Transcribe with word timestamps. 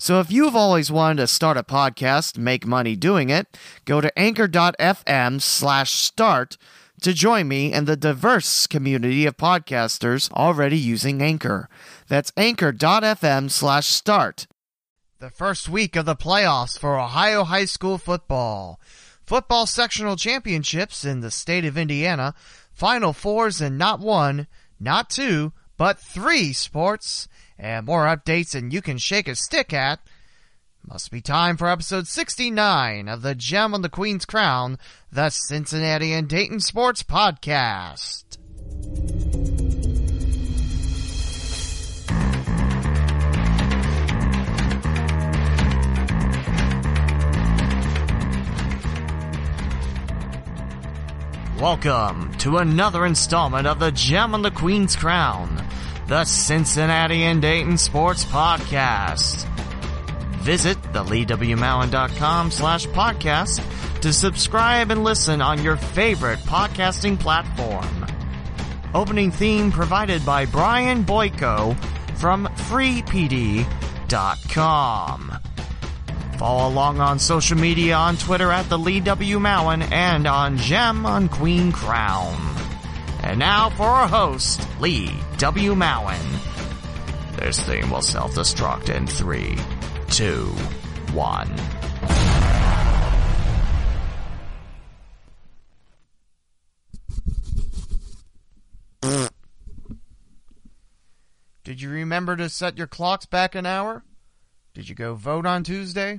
So 0.00 0.20
if 0.20 0.30
you've 0.30 0.54
always 0.54 0.92
wanted 0.92 1.16
to 1.22 1.26
start 1.26 1.56
a 1.56 1.64
podcast, 1.64 2.38
make 2.38 2.64
money 2.64 2.94
doing 2.94 3.30
it, 3.30 3.58
go 3.84 4.00
to 4.00 4.16
anchor.fm 4.16 5.42
slash 5.42 5.92
start 5.92 6.56
to 7.02 7.12
join 7.12 7.48
me 7.48 7.72
and 7.72 7.86
the 7.86 7.96
diverse 7.96 8.68
community 8.68 9.26
of 9.26 9.36
podcasters 9.36 10.30
already 10.32 10.78
using 10.78 11.20
Anchor. 11.20 11.68
That's 12.06 12.32
anchor.fm 12.36 13.50
slash 13.50 13.86
start. 13.86 14.46
The 15.18 15.30
first 15.30 15.68
week 15.68 15.96
of 15.96 16.06
the 16.06 16.14
playoffs 16.14 16.78
for 16.78 16.98
Ohio 16.98 17.42
high 17.42 17.64
school 17.64 17.98
football. 17.98 18.80
Football 19.24 19.66
sectional 19.66 20.14
championships 20.14 21.04
in 21.04 21.20
the 21.20 21.32
state 21.32 21.64
of 21.64 21.76
Indiana. 21.76 22.34
Final 22.72 23.12
fours 23.12 23.60
in 23.60 23.76
not 23.76 23.98
one, 23.98 24.46
not 24.78 25.10
two, 25.10 25.52
but 25.76 25.98
three 25.98 26.52
sports 26.52 27.26
and 27.58 27.86
more 27.86 28.06
updates 28.06 28.52
than 28.52 28.70
you 28.70 28.80
can 28.80 28.98
shake 28.98 29.28
a 29.28 29.34
stick 29.34 29.72
at. 29.72 30.00
Must 30.86 31.10
be 31.10 31.20
time 31.20 31.56
for 31.56 31.68
episode 31.68 32.06
69 32.06 33.08
of 33.08 33.22
the 33.22 33.34
Gem 33.34 33.74
on 33.74 33.82
the 33.82 33.88
Queen's 33.88 34.24
Crown, 34.24 34.78
the 35.12 35.28
Cincinnati 35.30 36.12
and 36.12 36.28
Dayton 36.28 36.60
Sports 36.60 37.02
Podcast. 37.02 38.38
Welcome 51.60 52.32
to 52.38 52.58
another 52.58 53.04
installment 53.04 53.66
of 53.66 53.80
the 53.80 53.90
Gem 53.90 54.32
on 54.32 54.42
the 54.42 54.50
Queen's 54.52 54.94
Crown 54.94 55.67
the 56.08 56.24
Cincinnati 56.24 57.22
and 57.24 57.42
Dayton 57.42 57.76
Sports 57.76 58.24
Podcast. 58.24 59.46
Visit 60.38 60.80
theleewmowen.com 60.94 62.50
slash 62.50 62.86
podcast 62.88 64.00
to 64.00 64.12
subscribe 64.12 64.90
and 64.90 65.04
listen 65.04 65.42
on 65.42 65.62
your 65.62 65.76
favorite 65.76 66.38
podcasting 66.40 67.20
platform. 67.20 68.06
Opening 68.94 69.30
theme 69.30 69.70
provided 69.70 70.24
by 70.24 70.46
Brian 70.46 71.04
Boyko 71.04 71.76
from 72.16 72.46
freepd.com. 72.46 73.66
Follow 76.38 76.68
along 76.68 77.00
on 77.00 77.18
social 77.18 77.58
media 77.58 77.96
on 77.96 78.16
Twitter 78.16 78.50
at 78.50 78.70
the 78.70 78.78
Lee 78.78 79.00
W. 79.00 79.44
And 79.44 80.26
on 80.26 80.56
Gem 80.56 81.04
on 81.04 81.28
Queen 81.28 81.70
Crown. 81.70 82.57
And 83.22 83.38
now 83.38 83.70
for 83.70 83.84
our 83.84 84.08
host, 84.08 84.60
Lee 84.80 85.12
W. 85.38 85.74
Mowen. 85.74 86.18
This 87.38 87.60
thing 87.60 87.88
will 87.90 88.02
self 88.02 88.34
destruct 88.34 88.94
in 88.94 89.06
three, 89.06 89.56
two, 90.08 90.46
one. 91.12 91.48
Did 101.68 101.82
you 101.82 101.90
remember 101.90 102.34
to 102.34 102.48
set 102.48 102.78
your 102.78 102.86
clocks 102.86 103.26
back 103.26 103.54
an 103.54 103.66
hour? 103.66 104.02
Did 104.72 104.88
you 104.88 104.94
go 104.94 105.14
vote 105.14 105.44
on 105.44 105.64
Tuesday? 105.64 106.18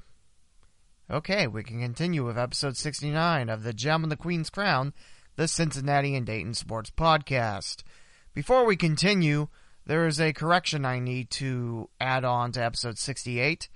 Okay, 1.10 1.48
we 1.48 1.64
can 1.64 1.81
continue 1.81 2.24
with 2.24 2.38
episode 2.38 2.78
69 2.78 3.50
of 3.50 3.64
The 3.64 3.74
Gem 3.74 4.04
and 4.04 4.12
the 4.12 4.16
Queen's 4.16 4.52
Crown 4.52 4.94
the 5.39 5.47
Cincinnati 5.47 6.16
and 6.16 6.25
Dayton 6.25 6.53
Sports 6.53 6.91
Podcast. 6.91 7.83
Before 8.33 8.66
we 8.66 8.75
continue, 8.75 9.47
there 9.85 10.05
is 10.05 10.19
a 10.19 10.33
correction 10.33 10.83
I 10.83 11.00
need 11.00 11.29
to 11.29 11.88
add 11.97 12.25
on 12.25 12.51
to 12.51 12.61
episode 12.61 12.97
68. 12.97 13.69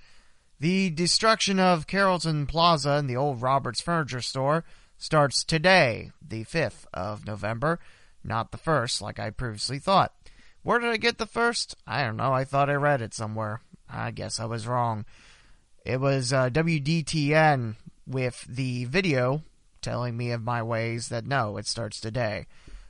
The 0.60 0.90
destruction 0.90 1.58
of 1.58 1.86
Carrollton 1.86 2.44
Plaza 2.44 2.90
and 2.90 3.08
the 3.08 3.16
old 3.16 3.40
Roberts 3.40 3.80
Furniture 3.80 4.20
Store 4.20 4.62
starts 4.98 5.42
today, 5.42 6.12
the 6.20 6.44
5th 6.44 6.84
of 6.92 7.26
November, 7.26 7.80
not 8.22 8.52
the 8.52 8.58
1st, 8.58 9.00
like 9.00 9.18
I 9.18 9.30
previously 9.30 9.78
thought. 9.78 10.12
Where 10.62 10.78
did 10.78 10.90
I 10.90 10.98
get 10.98 11.16
the 11.16 11.26
1st? 11.26 11.76
I 11.86 12.04
don't 12.04 12.18
know. 12.18 12.34
I 12.34 12.44
thought 12.44 12.68
I 12.68 12.74
read 12.74 13.00
it 13.00 13.14
somewhere. 13.14 13.62
I 13.88 14.10
guess 14.10 14.38
I 14.38 14.44
was 14.44 14.66
wrong. 14.66 15.06
It 15.86 15.98
was 15.98 16.30
uh, 16.30 16.50
WDTN 16.50 17.76
with 18.06 18.44
the 18.50 18.84
video 18.84 19.40
telling 19.84 20.16
me 20.16 20.32
of 20.32 20.42
my 20.42 20.62
ways 20.62 21.08
that 21.10 21.26
no, 21.26 21.56
it 21.58 21.66
starts 21.66 22.00
today. 22.00 22.46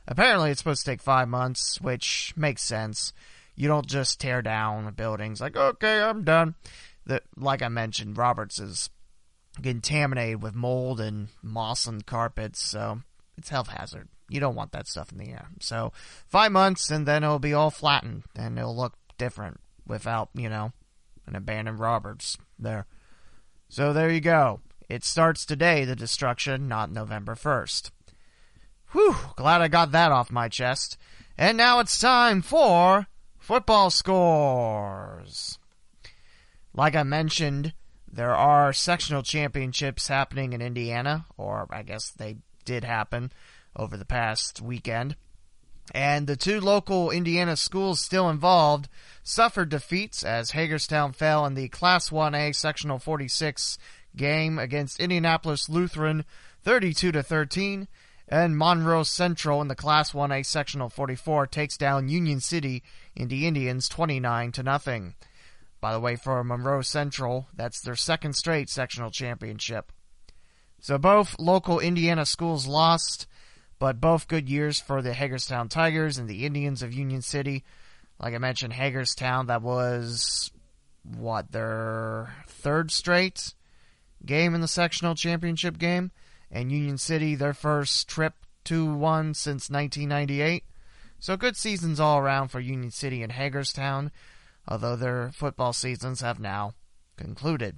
Apparently, 0.07 0.49
it's 0.49 0.59
supposed 0.59 0.85
to 0.85 0.91
take 0.91 1.01
five 1.01 1.27
months, 1.27 1.79
which 1.81 2.33
makes 2.35 2.63
sense. 2.63 3.13
You 3.55 3.67
don't 3.67 3.85
just 3.85 4.19
tear 4.19 4.41
down 4.41 4.91
buildings 4.93 5.41
like, 5.41 5.55
okay, 5.55 6.01
I'm 6.01 6.23
done. 6.23 6.55
That, 7.05 7.23
like 7.37 7.61
I 7.61 7.67
mentioned, 7.67 8.17
Roberts 8.17 8.59
is 8.59 8.89
contaminated 9.61 10.41
with 10.41 10.55
mold 10.55 10.99
and 10.99 11.27
moss 11.43 11.85
and 11.85 12.05
carpets, 12.05 12.59
so 12.59 13.01
it's 13.37 13.49
health 13.49 13.67
hazard. 13.67 14.07
You 14.29 14.39
don't 14.39 14.55
want 14.55 14.71
that 14.71 14.87
stuff 14.87 15.11
in 15.11 15.19
the 15.19 15.29
air. 15.29 15.49
So 15.59 15.91
five 16.27 16.51
months, 16.51 16.89
and 16.89 17.05
then 17.05 17.23
it'll 17.23 17.39
be 17.39 17.53
all 17.53 17.69
flattened, 17.69 18.23
and 18.35 18.57
it'll 18.57 18.75
look 18.75 18.95
different 19.17 19.59
without, 19.85 20.29
you 20.33 20.49
know, 20.49 20.71
an 21.27 21.35
abandoned 21.35 21.79
Roberts 21.79 22.37
there. 22.57 22.87
So 23.69 23.93
there 23.93 24.09
you 24.09 24.21
go. 24.21 24.61
It 24.87 25.03
starts 25.03 25.45
today, 25.45 25.85
the 25.85 25.95
destruction, 25.95 26.67
not 26.67 26.91
November 26.91 27.35
1st. 27.35 27.91
Whew, 28.91 29.15
glad 29.35 29.61
I 29.61 29.67
got 29.67 29.91
that 29.91 30.11
off 30.11 30.31
my 30.31 30.47
chest. 30.47 30.97
And 31.37 31.57
now 31.57 31.79
it's 31.79 31.99
time 31.99 32.41
for 32.41 33.07
football 33.39 33.89
scores. 33.89 35.59
Like 36.73 36.95
I 36.95 37.03
mentioned, 37.03 37.73
there 38.11 38.35
are 38.35 38.71
sectional 38.71 39.23
championships 39.23 40.07
happening 40.07 40.53
in 40.53 40.61
Indiana, 40.61 41.25
or 41.37 41.67
I 41.69 41.83
guess 41.83 42.11
they 42.11 42.37
did 42.63 42.83
happen 42.83 43.31
over 43.75 43.97
the 43.97 44.05
past 44.05 44.61
weekend. 44.61 45.15
And 45.93 46.25
the 46.25 46.35
two 46.35 46.59
local 46.59 47.11
Indiana 47.11 47.55
schools 47.55 47.99
still 47.99 48.29
involved 48.29 48.89
suffered 49.23 49.69
defeats 49.69 50.23
as 50.23 50.51
Hagerstown 50.51 51.13
fell 51.13 51.45
in 51.45 51.53
the 51.53 51.69
Class 51.69 52.09
1A 52.09 52.55
Sectional 52.55 52.97
46 52.97 53.77
game 54.15 54.59
against 54.59 54.99
Indianapolis 54.99 55.69
Lutheran 55.69 56.25
32 56.63 57.11
to 57.11 57.23
13 57.23 57.87
and 58.27 58.57
Monroe 58.57 59.03
Central 59.03 59.61
in 59.61 59.67
the 59.67 59.75
Class 59.75 60.11
1A 60.11 60.45
Sectional 60.45 60.89
44 60.89 61.47
takes 61.47 61.77
down 61.77 62.09
Union 62.09 62.39
City 62.39 62.83
in 63.15 63.27
the 63.27 63.45
Indians 63.45 63.87
29 63.87 64.51
to 64.53 64.63
nothing. 64.63 65.13
By 65.79 65.93
the 65.93 65.99
way, 65.99 66.15
for 66.15 66.43
Monroe 66.43 66.81
Central, 66.81 67.47
that's 67.55 67.81
their 67.81 67.95
second 67.95 68.33
straight 68.33 68.69
sectional 68.69 69.11
championship. 69.11 69.91
So 70.79 70.97
both 70.97 71.35
local 71.39 71.79
Indiana 71.79 72.25
schools 72.25 72.65
lost, 72.65 73.27
but 73.77 74.01
both 74.01 74.27
good 74.27 74.49
years 74.49 74.79
for 74.79 75.01
the 75.01 75.13
Hagerstown 75.13 75.69
Tigers 75.69 76.17
and 76.17 76.27
the 76.27 76.45
Indians 76.45 76.81
of 76.81 76.93
Union 76.93 77.21
City. 77.21 77.63
Like 78.19 78.33
I 78.33 78.39
mentioned, 78.39 78.73
Hagerstown, 78.73 79.47
that 79.47 79.61
was 79.61 80.51
what 81.03 81.51
their 81.51 82.33
third 82.47 82.89
straight 82.91 83.53
game 84.25 84.55
in 84.55 84.61
the 84.61 84.67
sectional 84.67 85.15
championship 85.15 85.77
game, 85.77 86.11
and 86.51 86.71
Union 86.71 86.97
City 86.97 87.35
their 87.35 87.53
first 87.53 88.07
trip 88.07 88.33
to 88.65 88.85
one 88.93 89.33
since 89.33 89.69
1998. 89.69 90.63
So 91.19 91.37
good 91.37 91.55
seasons 91.55 91.99
all 91.99 92.17
around 92.17 92.49
for 92.49 92.59
Union 92.59 92.91
City 92.91 93.23
and 93.23 93.31
Hagerstown, 93.31 94.11
although 94.67 94.95
their 94.95 95.31
football 95.33 95.73
seasons 95.73 96.21
have 96.21 96.39
now 96.39 96.73
concluded. 97.17 97.77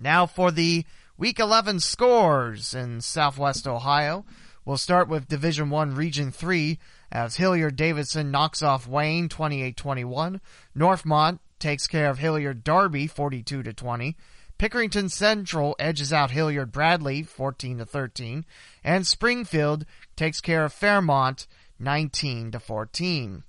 Now 0.00 0.26
for 0.26 0.50
the 0.50 0.84
Week 1.18 1.40
11 1.40 1.80
scores 1.80 2.74
in 2.74 3.00
Southwest 3.00 3.66
Ohio. 3.66 4.26
We'll 4.66 4.76
start 4.76 5.08
with 5.08 5.28
Division 5.28 5.70
1 5.70 5.94
Region 5.94 6.30
3 6.30 6.78
as 7.10 7.36
Hilliard 7.36 7.76
Davidson 7.76 8.30
knocks 8.30 8.60
off 8.60 8.86
Wayne 8.86 9.30
28-21. 9.30 10.40
Northmont 10.76 11.38
takes 11.58 11.86
care 11.86 12.10
of 12.10 12.18
Hilliard 12.18 12.62
Darby 12.62 13.06
42 13.06 13.62
to 13.62 13.72
20. 13.72 14.14
Pickerington 14.58 15.10
Central 15.10 15.76
edges 15.78 16.12
out 16.12 16.30
Hilliard 16.30 16.72
Bradley 16.72 17.22
14 17.22 17.78
to 17.78 17.86
13, 17.86 18.44
and 18.82 19.06
Springfield 19.06 19.84
takes 20.16 20.40
care 20.40 20.64
of 20.64 20.72
Fairmont 20.72 21.46
19 21.78 22.52
to 22.52 22.60
14. 22.60 23.42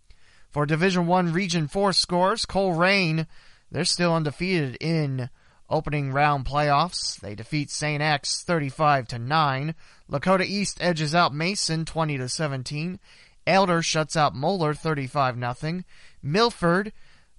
For 0.50 0.66
Division 0.66 1.08
1 1.08 1.32
Region 1.32 1.68
4 1.68 1.94
scores, 1.94 2.46
Colerain, 2.46 3.28
they're 3.72 3.86
still 3.86 4.14
undefeated 4.14 4.78
in 4.82 5.30
opening 5.70 6.12
round 6.12 6.46
playoffs. 6.46 7.20
They 7.20 7.36
defeat 7.36 7.70
St. 7.70 8.02
X 8.02 8.44
35 8.44 9.08
to 9.10 9.20
9. 9.20 9.76
Lakota 10.12 10.46
East 10.46 10.78
edges 10.82 11.14
out 11.14 11.34
Mason 11.34 11.86
20 11.86 12.18
to 12.18 12.30
17. 12.30 13.00
Elder 13.46 13.82
shuts 13.82 14.18
out 14.18 14.36
Moeller 14.36 14.74
35 14.74 15.36
0. 15.62 15.84
Milford 16.22 16.92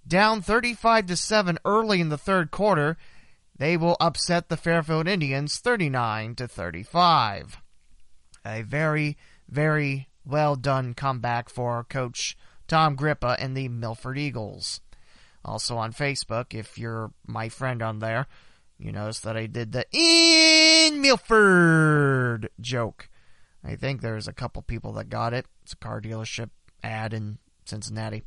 down 0.06 0.40
35 0.40 1.06
to 1.06 1.16
7 1.16 1.58
early 1.64 2.00
in 2.00 2.08
the 2.08 2.18
third 2.18 2.50
quarter. 2.50 2.96
They 3.58 3.76
will 3.76 3.96
upset 4.00 4.48
the 4.48 4.56
Fairfield 4.56 5.08
Indians 5.08 5.58
39 5.58 6.36
to 6.36 6.48
35. 6.48 7.60
A 8.44 8.62
very 8.62 9.16
very 9.48 10.08
well 10.24 10.54
done 10.54 10.94
comeback 10.94 11.48
for 11.48 11.84
coach 11.84 12.36
Tom 12.68 12.96
Grippa 12.96 13.36
and 13.38 13.56
the 13.56 13.68
Milford 13.68 14.18
Eagles. 14.18 14.80
Also 15.44 15.76
on 15.76 15.92
Facebook, 15.92 16.54
if 16.54 16.78
you're 16.78 17.12
my 17.26 17.48
friend 17.48 17.82
on 17.82 17.98
there, 17.98 18.26
you 18.78 18.92
notice 18.92 19.20
that 19.20 19.36
I 19.36 19.46
did 19.46 19.72
the 19.72 19.86
in 19.90 21.00
Milford 21.00 22.50
joke. 22.60 23.08
I 23.64 23.74
think 23.74 24.00
there's 24.00 24.28
a 24.28 24.32
couple 24.32 24.62
people 24.62 24.92
that 24.92 25.08
got 25.08 25.34
it. 25.34 25.46
It's 25.62 25.72
a 25.72 25.76
car 25.76 26.00
dealership 26.00 26.50
ad 26.82 27.12
in 27.12 27.38
Cincinnati 27.64 28.22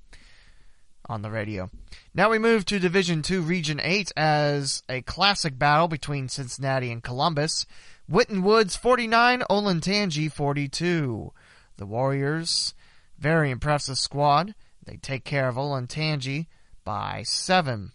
on 1.08 1.22
the 1.22 1.32
radio. 1.32 1.70
Now 2.14 2.30
we 2.30 2.40
move 2.40 2.66
to 2.66 2.80
Division 2.80 3.22
2 3.22 3.42
Region 3.42 3.80
8 3.82 4.12
as 4.16 4.84
a 4.90 5.02
classic 5.02 5.58
battle 5.58 5.88
between 5.88 6.30
Cincinnati 6.30 6.92
and 6.92 7.04
Columbus. 7.04 7.66
Winton 8.08 8.44
Woods 8.44 8.76
49, 8.76 9.44
Olin 9.50 9.80
Olentangy 9.80 10.32
42. 10.32 11.32
The 11.78 11.86
Warriors, 11.86 12.74
very 13.18 13.52
impressive 13.52 13.98
squad. 13.98 14.54
They 14.86 14.98
take 14.98 15.24
care 15.24 15.48
of 15.48 15.58
Olin 15.58 15.88
Olentangy 15.88 16.48
by 16.84 17.24
7. 17.24 17.92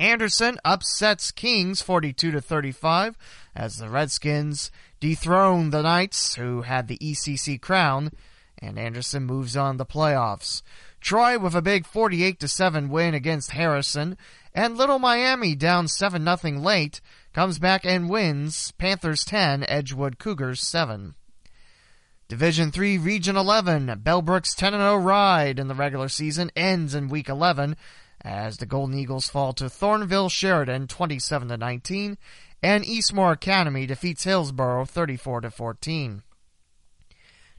Anderson 0.00 0.58
upsets 0.64 1.30
Kings 1.30 1.82
42 1.82 2.30
to 2.30 2.40
35 2.40 3.18
as 3.54 3.76
the 3.76 3.90
Redskins 3.90 4.70
dethrone 4.98 5.70
the 5.70 5.82
Knights 5.82 6.36
who 6.36 6.62
had 6.62 6.88
the 6.88 6.96
ECC 6.98 7.60
crown 7.60 8.10
and 8.58 8.78
Anderson 8.78 9.24
moves 9.24 9.56
on 9.56 9.76
the 9.76 9.86
playoffs. 9.86 10.62
Troy 11.00 11.38
with 11.38 11.54
a 11.54 11.62
big 11.62 11.86
48 11.86 12.38
to 12.40 12.48
7 12.48 12.88
win 12.90 13.14
against 13.14 13.52
Harrison 13.52 14.16
and 14.54 14.76
Little 14.76 14.98
Miami 14.98 15.54
down 15.54 15.88
7 15.88 16.24
0 16.24 16.58
late 16.58 17.00
comes 17.32 17.58
back 17.58 17.84
and 17.84 18.10
wins 18.10 18.72
Panthers 18.72 19.24
10 19.24 19.64
Edgewood 19.68 20.18
Cougars 20.18 20.60
7. 20.60 21.14
Division 22.28 22.70
3 22.70 22.98
Region 22.98 23.36
11 23.36 24.02
Bellbrook's 24.04 24.54
10 24.54 24.72
0 24.72 24.96
ride 24.96 25.58
in 25.58 25.68
the 25.68 25.74
regular 25.74 26.08
season 26.08 26.50
ends 26.54 26.94
in 26.94 27.08
week 27.08 27.28
11 27.28 27.76
as 28.22 28.58
the 28.58 28.66
Golden 28.66 28.98
Eagles 28.98 29.28
fall 29.28 29.52
to 29.54 29.64
Thornville 29.64 30.30
Sheridan 30.30 30.86
27 30.86 31.48
to 31.48 31.56
19 31.56 32.18
and 32.62 32.84
Eastmoor 32.84 33.32
Academy 33.32 33.86
defeats 33.86 34.24
Hillsboro 34.24 34.84
34 34.84 35.40
to 35.40 35.50
14. 35.50 36.22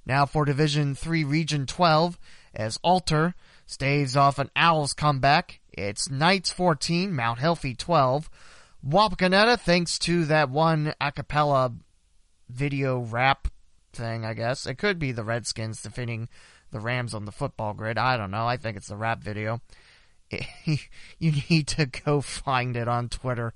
Now 0.05 0.25
for 0.25 0.45
Division 0.45 0.95
3 0.95 1.23
Region 1.23 1.65
12 1.65 2.19
as 2.53 2.80
Alter 2.83 3.36
staves 3.65 4.15
off 4.15 4.39
an 4.39 4.50
Owls 4.56 4.94
comeback. 4.94 5.59
It's 5.71 6.09
Knights 6.09 6.51
14, 6.51 7.13
Mount 7.13 7.39
Healthy 7.39 7.75
12. 7.75 8.30
Wapakoneta, 8.86 9.59
thanks 9.59 10.00
to 10.00 10.25
that 10.25 10.50
one 10.50 10.94
a 11.00 11.71
video 12.50 13.00
rap 13.00 13.48
thing, 13.94 14.25
I 14.25 14.33
guess. 14.33 14.65
It 14.65 14.77
could 14.77 15.00
be 15.00 15.12
the 15.12 15.24
Redskins 15.24 15.81
defeating 15.81 16.30
the 16.71 16.80
Rams 16.80 17.13
on 17.13 17.25
the 17.25 17.31
football 17.31 17.74
grid. 17.74 17.98
I 17.98 18.18
don't 18.18 18.31
know. 18.31 18.48
I 18.48 18.57
think 18.57 18.77
it's 18.77 18.88
the 18.88 18.98
rap 18.98 19.21
video. 19.21 19.62
you 20.65 21.31
need 21.50 21.68
to 21.68 21.86
go 21.86 22.21
find 22.21 22.75
it 22.75 22.88
on 22.88 23.09
Twitter. 23.09 23.53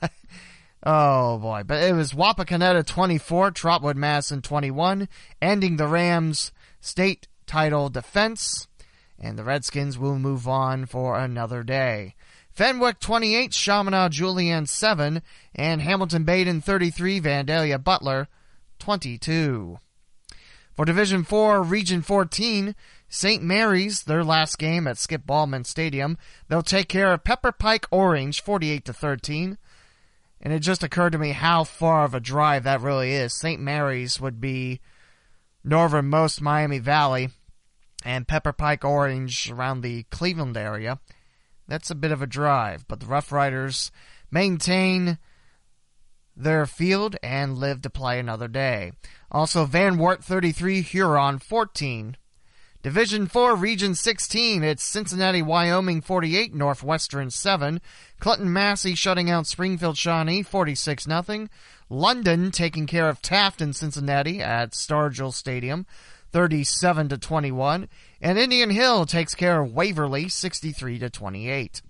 oh 0.82 1.38
boy. 1.38 1.62
But 1.64 1.82
it 1.82 1.94
was 1.94 2.12
Wapakoneta 2.12 2.84
24, 2.84 3.52
Trotwood 3.52 3.96
Madison 3.96 4.42
21, 4.42 5.08
ending 5.40 5.76
the 5.76 5.86
Rams 5.86 6.52
state 6.80 7.28
title 7.46 7.88
defense. 7.88 8.68
And 9.18 9.38
the 9.38 9.44
Redskins 9.44 9.98
will 9.98 10.18
move 10.18 10.48
on 10.48 10.86
for 10.86 11.18
another 11.18 11.62
day. 11.62 12.14
Fenwick 12.50 13.00
28, 13.00 13.52
Chaminade 13.52 14.12
Julienne 14.12 14.66
7, 14.66 15.22
and 15.54 15.80
Hamilton 15.80 16.24
Badin 16.24 16.62
33, 16.62 17.20
Vandalia 17.20 17.82
Butler 17.82 18.28
22. 18.78 19.78
For 20.74 20.84
Division 20.84 21.22
4, 21.24 21.62
Region 21.62 22.02
14, 22.02 22.74
St. 23.08 23.42
Mary's, 23.42 24.02
their 24.02 24.24
last 24.24 24.58
game 24.58 24.86
at 24.86 24.98
Skip 24.98 25.26
Ballman 25.26 25.64
Stadium, 25.64 26.18
they'll 26.48 26.62
take 26.62 26.88
care 26.88 27.12
of 27.12 27.24
Pepper 27.24 27.52
Pike 27.52 27.86
Orange 27.90 28.42
48 28.42 28.84
to 28.86 28.92
13. 28.92 29.58
And 30.40 30.52
it 30.52 30.60
just 30.60 30.82
occurred 30.82 31.12
to 31.12 31.18
me 31.18 31.30
how 31.30 31.64
far 31.64 32.04
of 32.04 32.14
a 32.14 32.20
drive 32.20 32.64
that 32.64 32.80
really 32.80 33.12
is. 33.12 33.38
St. 33.38 33.60
Mary's 33.60 34.20
would 34.20 34.40
be 34.40 34.80
northernmost 35.64 36.40
Miami 36.40 36.78
Valley, 36.78 37.30
and 38.04 38.28
Pepper 38.28 38.52
Pike 38.52 38.84
Orange 38.84 39.50
around 39.50 39.80
the 39.80 40.04
Cleveland 40.04 40.56
area. 40.56 40.98
That's 41.68 41.90
a 41.90 41.94
bit 41.94 42.12
of 42.12 42.20
a 42.20 42.26
drive, 42.26 42.86
but 42.88 43.00
the 43.00 43.06
Rough 43.06 43.32
Riders 43.32 43.90
maintain 44.30 45.18
their 46.36 46.66
field 46.66 47.16
and 47.22 47.58
live 47.58 47.82
to 47.82 47.90
play 47.90 48.18
another 48.18 48.48
day. 48.48 48.92
Also, 49.30 49.64
Van 49.64 49.98
Wert 49.98 50.24
33, 50.24 50.82
Huron 50.82 51.38
14. 51.38 52.16
Division 52.82 53.28
4, 53.28 53.54
Region 53.54 53.94
16, 53.94 54.64
it's 54.64 54.82
Cincinnati, 54.82 55.40
Wyoming 55.40 56.00
48, 56.00 56.52
Northwestern 56.52 57.30
7. 57.30 57.80
Clinton 58.18 58.52
Massie 58.52 58.96
shutting 58.96 59.30
out 59.30 59.46
Springfield 59.46 59.96
Shawnee 59.96 60.42
46 60.42 61.04
0. 61.04 61.48
London 61.92 62.50
taking 62.50 62.86
care 62.86 63.10
of 63.10 63.20
Taft 63.20 63.60
in 63.60 63.74
Cincinnati 63.74 64.40
at 64.40 64.70
Stargel 64.70 65.30
Stadium 65.30 65.84
37 66.30 67.10
to 67.10 67.18
21. 67.18 67.86
And 68.22 68.38
Indian 68.38 68.70
Hill 68.70 69.04
takes 69.04 69.34
care 69.34 69.60
of 69.60 69.74
Waverly 69.74 70.30
63 70.30 70.98
to 71.00 71.10
28. 71.10 71.82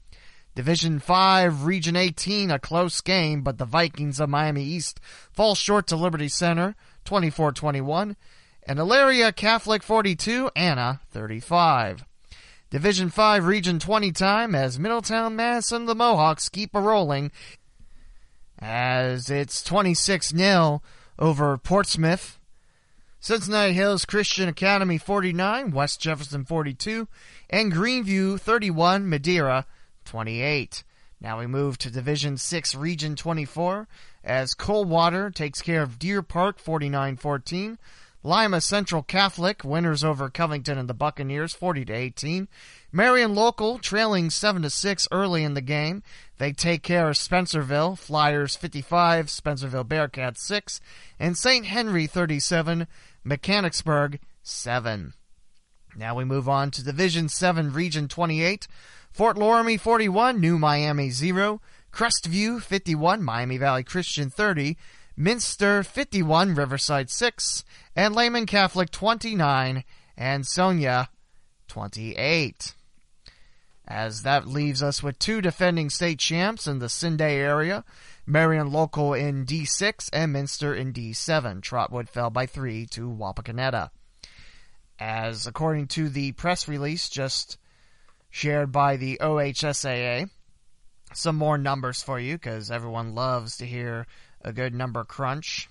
Division 0.56 0.98
5, 0.98 1.64
Region 1.64 1.94
18, 1.94 2.50
a 2.50 2.58
close 2.58 3.00
game, 3.00 3.42
but 3.42 3.58
the 3.58 3.64
Vikings 3.64 4.18
of 4.18 4.28
Miami 4.28 4.64
East 4.64 4.98
fall 5.32 5.54
short 5.54 5.86
to 5.86 5.94
Liberty 5.94 6.28
Center 6.28 6.74
24 7.04 7.52
21 7.52 8.16
and 8.64 8.78
Elyria 8.80 9.34
Catholic 9.34 9.84
42, 9.84 10.50
Anna 10.56 11.00
35. 11.12 12.04
Division 12.70 13.08
5 13.08 13.46
Region 13.46 13.78
20 13.78 14.10
time 14.10 14.54
as 14.56 14.80
Middletown 14.80 15.36
Mass 15.36 15.70
and 15.70 15.86
the 15.86 15.94
Mohawks 15.94 16.48
keep 16.48 16.74
a 16.74 16.80
rolling 16.80 17.30
as 18.62 19.28
it's 19.28 19.62
26 19.62 20.28
0 20.28 20.82
over 21.18 21.58
Portsmouth. 21.58 22.38
Cincinnati 23.18 23.72
Hills 23.72 24.04
Christian 24.04 24.48
Academy 24.48 24.98
49, 24.98 25.70
West 25.70 26.00
Jefferson 26.00 26.44
42, 26.44 27.06
and 27.50 27.72
Greenview 27.72 28.40
31, 28.40 29.08
Madeira 29.08 29.66
28. 30.04 30.82
Now 31.20 31.38
we 31.38 31.46
move 31.46 31.78
to 31.78 31.90
Division 31.90 32.36
6 32.36 32.74
Region 32.74 33.14
24 33.14 33.86
as 34.24 34.54
Coldwater 34.54 35.30
takes 35.30 35.62
care 35.62 35.82
of 35.82 35.98
Deer 35.98 36.22
Park 36.22 36.58
49 36.58 37.16
14. 37.16 37.78
Lima 38.24 38.60
Central 38.60 39.02
Catholic 39.02 39.64
winners 39.64 40.04
over 40.04 40.30
Covington 40.30 40.78
and 40.78 40.88
the 40.88 40.94
Buccaneers 40.94 41.54
40 41.54 41.86
to 41.86 41.92
18. 41.92 42.48
Marion 42.92 43.34
Local 43.34 43.78
trailing 43.78 44.30
7 44.30 44.62
to 44.62 44.70
6 44.70 45.08
early 45.10 45.42
in 45.42 45.54
the 45.54 45.60
game. 45.60 46.04
They 46.42 46.50
take 46.50 46.82
care 46.82 47.08
of 47.08 47.14
Spencerville, 47.14 47.96
Flyers 47.96 48.56
55, 48.56 49.26
Spencerville 49.26 49.86
Bearcats 49.86 50.38
6, 50.38 50.80
and 51.20 51.38
St. 51.38 51.66
Henry 51.66 52.08
37, 52.08 52.88
Mechanicsburg 53.22 54.18
7. 54.42 55.14
Now 55.94 56.16
we 56.16 56.24
move 56.24 56.48
on 56.48 56.72
to 56.72 56.82
Division 56.82 57.28
7 57.28 57.72
Region 57.72 58.08
28. 58.08 58.66
Fort 59.12 59.36
Loramie 59.36 59.78
41, 59.78 60.40
New 60.40 60.58
Miami 60.58 61.10
0, 61.10 61.60
Crestview 61.92 62.60
51, 62.60 63.22
Miami 63.22 63.56
Valley 63.56 63.84
Christian 63.84 64.28
30, 64.28 64.76
Minster 65.16 65.84
51, 65.84 66.56
Riverside 66.56 67.08
6, 67.08 67.64
and 67.94 68.16
Lehman 68.16 68.46
Catholic 68.46 68.90
29, 68.90 69.84
Ansonia 70.18 71.08
28. 71.68 72.74
As 73.92 74.22
that 74.22 74.48
leaves 74.48 74.82
us 74.82 75.02
with 75.02 75.18
two 75.18 75.42
defending 75.42 75.90
state 75.90 76.18
champs 76.18 76.66
in 76.66 76.78
the 76.78 76.86
CinDay 76.86 77.36
area. 77.36 77.84
Marion 78.24 78.72
Local 78.72 79.12
in 79.12 79.44
D6, 79.44 80.08
and 80.14 80.32
Minster 80.32 80.74
in 80.74 80.94
D7. 80.94 81.60
Trotwood 81.60 82.08
fell 82.08 82.30
by 82.30 82.46
3 82.46 82.86
to 82.86 83.10
Wapakoneta. 83.10 83.90
As 84.98 85.46
according 85.46 85.88
to 85.88 86.08
the 86.08 86.32
press 86.32 86.66
release 86.68 87.10
just 87.10 87.58
shared 88.30 88.72
by 88.72 88.96
the 88.96 89.18
OHSAA, 89.20 90.30
some 91.12 91.36
more 91.36 91.58
numbers 91.58 92.02
for 92.02 92.18
you 92.18 92.36
because 92.36 92.70
everyone 92.70 93.14
loves 93.14 93.58
to 93.58 93.66
hear 93.66 94.06
a 94.40 94.54
good 94.54 94.74
number 94.74 95.04
crunch. 95.04 95.68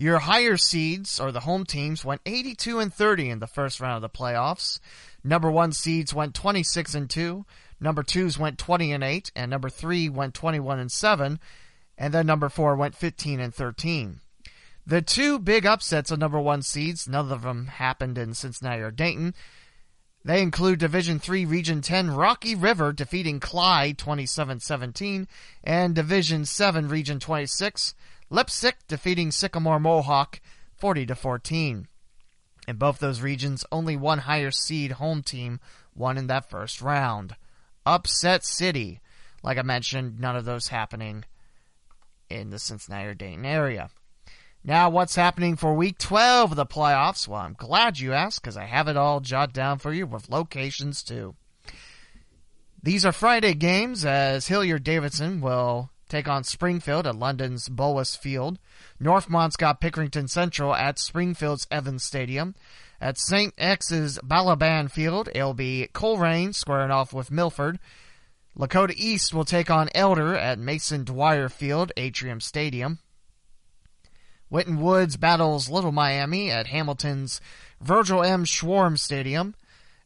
Your 0.00 0.20
higher 0.20 0.56
seeds 0.56 1.18
or 1.18 1.32
the 1.32 1.40
home 1.40 1.64
teams 1.64 2.04
went 2.04 2.20
82 2.24 2.78
and 2.78 2.94
30 2.94 3.30
in 3.30 3.38
the 3.40 3.48
first 3.48 3.80
round 3.80 3.96
of 3.96 4.02
the 4.02 4.16
playoffs. 4.16 4.78
Number 5.24 5.50
1 5.50 5.72
seeds 5.72 6.14
went 6.14 6.34
26 6.34 6.94
and 6.94 7.10
2, 7.10 7.44
number 7.80 8.04
2s 8.04 8.38
went 8.38 8.58
20 8.58 8.92
and 8.92 9.02
8, 9.02 9.32
and 9.34 9.50
number 9.50 9.68
3 9.68 10.08
went 10.08 10.34
21 10.34 10.78
and 10.78 10.92
7, 10.92 11.40
and 11.98 12.14
then 12.14 12.26
number 12.26 12.48
4 12.48 12.76
went 12.76 12.94
15 12.94 13.40
and 13.40 13.52
13. 13.52 14.20
The 14.86 15.02
two 15.02 15.40
big 15.40 15.66
upsets 15.66 16.12
of 16.12 16.20
number 16.20 16.38
1 16.38 16.62
seeds, 16.62 17.08
none 17.08 17.32
of 17.32 17.42
them 17.42 17.66
happened 17.66 18.16
in 18.18 18.34
Cincinnati 18.34 18.80
or 18.80 18.92
Dayton. 18.92 19.34
They 20.24 20.40
include 20.42 20.78
Division 20.78 21.18
3 21.18 21.44
Region 21.44 21.80
10 21.80 22.12
Rocky 22.12 22.54
River 22.54 22.92
defeating 22.92 23.40
Clyde 23.40 23.98
27-17 23.98 25.26
and 25.64 25.94
Division 25.96 26.44
7 26.44 26.88
Region 26.88 27.18
26 27.18 27.94
Leipsic 28.30 28.86
defeating 28.86 29.30
Sycamore 29.30 29.80
Mohawk 29.80 30.40
40 30.76 31.06
to 31.06 31.14
14. 31.14 31.88
In 32.66 32.76
both 32.76 32.98
those 32.98 33.22
regions, 33.22 33.64
only 33.72 33.96
one 33.96 34.18
higher 34.18 34.50
seed 34.50 34.92
home 34.92 35.22
team 35.22 35.60
won 35.94 36.18
in 36.18 36.26
that 36.26 36.50
first 36.50 36.82
round. 36.82 37.36
Upset 37.86 38.44
City. 38.44 39.00
Like 39.42 39.56
I 39.56 39.62
mentioned, 39.62 40.20
none 40.20 40.36
of 40.36 40.44
those 40.44 40.68
happening 40.68 41.24
in 42.28 42.50
the 42.50 42.58
Cincinnati 42.58 43.08
or 43.08 43.14
Dayton 43.14 43.46
area. 43.46 43.88
Now, 44.62 44.90
what's 44.90 45.16
happening 45.16 45.56
for 45.56 45.72
week 45.72 45.96
12 45.96 46.50
of 46.52 46.56
the 46.56 46.66
playoffs? 46.66 47.26
Well, 47.26 47.40
I'm 47.40 47.54
glad 47.54 47.98
you 47.98 48.12
asked 48.12 48.42
because 48.42 48.58
I 48.58 48.66
have 48.66 48.88
it 48.88 48.98
all 48.98 49.20
jotted 49.20 49.54
down 49.54 49.78
for 49.78 49.94
you 49.94 50.06
with 50.06 50.28
locations 50.28 51.02
too. 51.02 51.34
These 52.82 53.06
are 53.06 53.12
Friday 53.12 53.54
games 53.54 54.04
as 54.04 54.48
Hilliard 54.48 54.84
Davidson 54.84 55.40
will 55.40 55.90
take 56.08 56.28
on 56.28 56.44
Springfield 56.44 57.06
at 57.06 57.16
London's 57.16 57.68
Boas 57.68 58.16
Field. 58.16 58.58
Northmont's 58.98 59.56
got 59.56 59.80
Pickerington 59.80 60.28
Central 60.28 60.74
at 60.74 60.98
Springfield's 60.98 61.66
Evans 61.70 62.02
Stadium. 62.02 62.54
At 63.00 63.18
St. 63.18 63.54
X's 63.56 64.18
Balaban 64.24 64.90
Field, 64.90 65.28
it'll 65.32 65.54
be 65.54 65.88
Colerain 65.92 66.54
squaring 66.54 66.90
off 66.90 67.12
with 67.12 67.30
Milford. 67.30 67.78
Lakota 68.58 68.92
East 68.96 69.32
will 69.32 69.44
take 69.44 69.70
on 69.70 69.88
Elder 69.94 70.34
at 70.34 70.58
Mason 70.58 71.04
Dwyer 71.04 71.48
Field, 71.48 71.92
Atrium 71.96 72.40
Stadium. 72.40 72.98
Winton 74.50 74.80
Woods 74.80 75.16
battles 75.16 75.68
Little 75.68 75.92
Miami 75.92 76.50
at 76.50 76.66
Hamilton's 76.66 77.40
Virgil 77.80 78.24
M. 78.24 78.44
Schwarm 78.44 78.98
Stadium. 78.98 79.54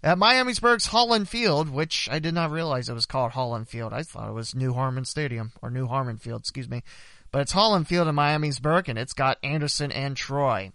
At 0.04 0.18
Miamisburg's 0.18 0.86
Holland 0.86 1.28
Field, 1.28 1.68
which 1.68 2.08
I 2.10 2.18
did 2.18 2.34
not 2.34 2.50
realize 2.50 2.88
it 2.88 2.94
was 2.94 3.06
called 3.06 3.32
Holland 3.32 3.68
Field. 3.68 3.92
I 3.92 4.02
thought 4.02 4.28
it 4.28 4.34
was 4.34 4.54
New 4.54 4.74
Harmon 4.74 5.04
Stadium, 5.04 5.52
or 5.62 5.70
New 5.70 5.86
Harmon 5.86 6.18
Field, 6.18 6.40
excuse 6.40 6.68
me. 6.68 6.82
But 7.30 7.42
it's 7.42 7.52
Holland 7.52 7.86
Field 7.86 8.08
in 8.08 8.16
Miamisburg, 8.16 8.88
and 8.88 8.98
it's 8.98 9.12
got 9.12 9.38
Anderson 9.44 9.92
and 9.92 10.16
Troy. 10.16 10.72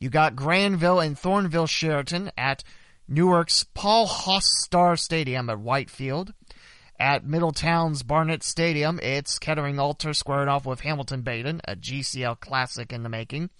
You 0.00 0.10
got 0.10 0.34
Granville 0.34 0.98
and 0.98 1.16
Thornville 1.16 1.68
Sheridan 1.68 2.32
at 2.36 2.64
Newark's 3.06 3.64
Paul 3.74 4.08
Hostar 4.08 4.98
Stadium 4.98 5.48
at 5.48 5.60
Whitefield. 5.60 6.32
At 6.98 7.24
Middletown's 7.24 8.02
Barnitz 8.02 8.42
Stadium, 8.42 8.98
it's 9.02 9.38
Kettering 9.38 9.78
Alter 9.78 10.12
squared 10.14 10.48
off 10.48 10.66
with 10.66 10.80
Hamilton 10.80 11.22
Badin, 11.22 11.60
a 11.64 11.76
GCL 11.76 12.40
classic 12.40 12.92
in 12.92 13.04
the 13.04 13.08
making. 13.08 13.50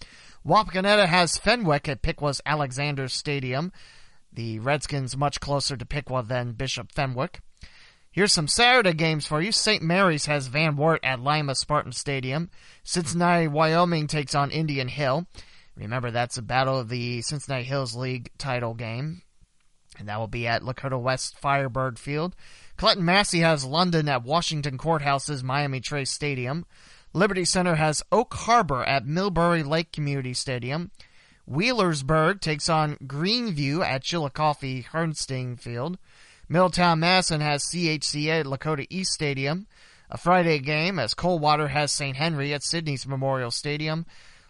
Wapakoneta 0.45 1.07
has 1.07 1.37
Fenwick 1.37 1.87
at 1.87 2.01
Piqua 2.01 2.33
Alexander 2.45 3.07
Stadium. 3.07 3.71
The 4.33 4.59
Redskins 4.59 5.17
much 5.17 5.39
closer 5.39 5.75
to 5.75 5.85
Piqua 5.85 6.23
than 6.23 6.53
Bishop 6.53 6.91
Fenwick. 6.91 7.41
Here's 8.11 8.33
some 8.33 8.47
Saturday 8.47 8.93
games 8.93 9.25
for 9.25 9.41
you. 9.41 9.51
St. 9.51 9.81
Mary's 9.81 10.25
has 10.25 10.47
Van 10.47 10.75
Wert 10.75 10.99
at 11.03 11.21
Lima 11.21 11.55
Spartan 11.55 11.93
Stadium. 11.93 12.49
Cincinnati, 12.83 13.47
Wyoming 13.47 14.07
takes 14.07 14.35
on 14.35 14.51
Indian 14.51 14.89
Hill. 14.89 15.27
Remember, 15.77 16.11
that's 16.11 16.37
a 16.37 16.41
battle 16.41 16.77
of 16.77 16.89
the 16.89 17.21
Cincinnati 17.21 17.63
Hills 17.63 17.95
League 17.95 18.29
title 18.37 18.73
game. 18.73 19.21
And 19.97 20.09
that 20.09 20.19
will 20.19 20.27
be 20.27 20.45
at 20.45 20.61
Lakota 20.61 20.99
West 20.99 21.37
Firebird 21.39 21.99
Field. 21.99 22.35
Clinton 22.75 23.05
Massie 23.05 23.39
has 23.39 23.63
London 23.63 24.09
at 24.09 24.23
Washington 24.23 24.77
Courthouse's 24.77 25.43
Miami 25.43 25.79
Trace 25.79 26.11
Stadium. 26.11 26.65
Liberty 27.13 27.45
Center 27.45 27.75
has 27.75 28.03
Oak 28.11 28.33
Harbor 28.33 28.83
at 28.83 29.05
Millbury 29.05 29.65
Lake 29.65 29.91
Community 29.91 30.33
Stadium. 30.33 30.91
Wheelersburg 31.49 32.39
takes 32.39 32.69
on 32.69 32.95
Greenview 32.97 33.83
at 33.83 34.03
Chillicothe 34.03 34.85
Herrnstein 34.91 35.59
Field. 35.59 35.97
Middletown 36.47 36.99
Madison 36.99 37.41
has 37.41 37.63
CHCA 37.65 38.41
at 38.41 38.45
Lakota 38.45 38.85
East 38.89 39.11
Stadium. 39.13 39.67
A 40.09 40.17
Friday 40.17 40.59
game 40.59 40.99
as 40.99 41.13
Coldwater 41.13 41.69
has 41.69 41.91
St. 41.91 42.17
Henry 42.17 42.53
at 42.53 42.63
Sidney's 42.63 43.07
Memorial 43.07 43.51
Stadium. 43.51 44.05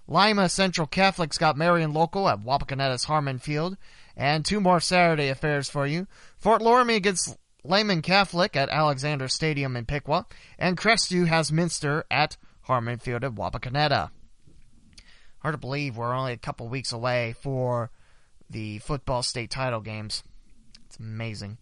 Lima 0.08 0.50
Central 0.50 0.88
Catholic's 0.88 1.38
got 1.38 1.56
Marion 1.56 1.94
Local 1.94 2.28
at 2.28 2.42
Wapakoneta's 2.44 3.04
Harmon 3.04 3.38
Field. 3.38 3.78
And 4.18 4.44
two 4.44 4.60
more 4.60 4.80
Saturday 4.80 5.30
affairs 5.30 5.70
for 5.70 5.86
you. 5.86 6.08
Fort 6.38 6.62
Loramie 6.62 6.96
against 6.96 7.38
Lehman 7.64 8.02
Catholic 8.02 8.56
at 8.56 8.70
Alexander 8.70 9.28
Stadium 9.28 9.78
in 9.78 9.86
Piqua. 9.86 10.26
And 10.58 10.78
Crestview 10.78 11.28
has 11.28 11.52
Minster 11.52 12.06
at 12.10 12.38
Harmon 12.64 12.98
Field 12.98 13.24
at 13.24 13.36
Wapakoneta. 13.36 14.10
Hard 15.42 15.54
to 15.54 15.58
believe 15.58 15.98
we're 15.98 16.14
only 16.14 16.34
a 16.34 16.38
couple 16.38 16.68
weeks 16.68 16.92
away 16.92 17.34
for 17.42 17.90
the 18.50 18.80
football 18.80 19.24
state 19.24 19.50
title 19.50 19.82
games. 19.82 20.24
It's 20.86 20.98
amazing. 20.98 21.58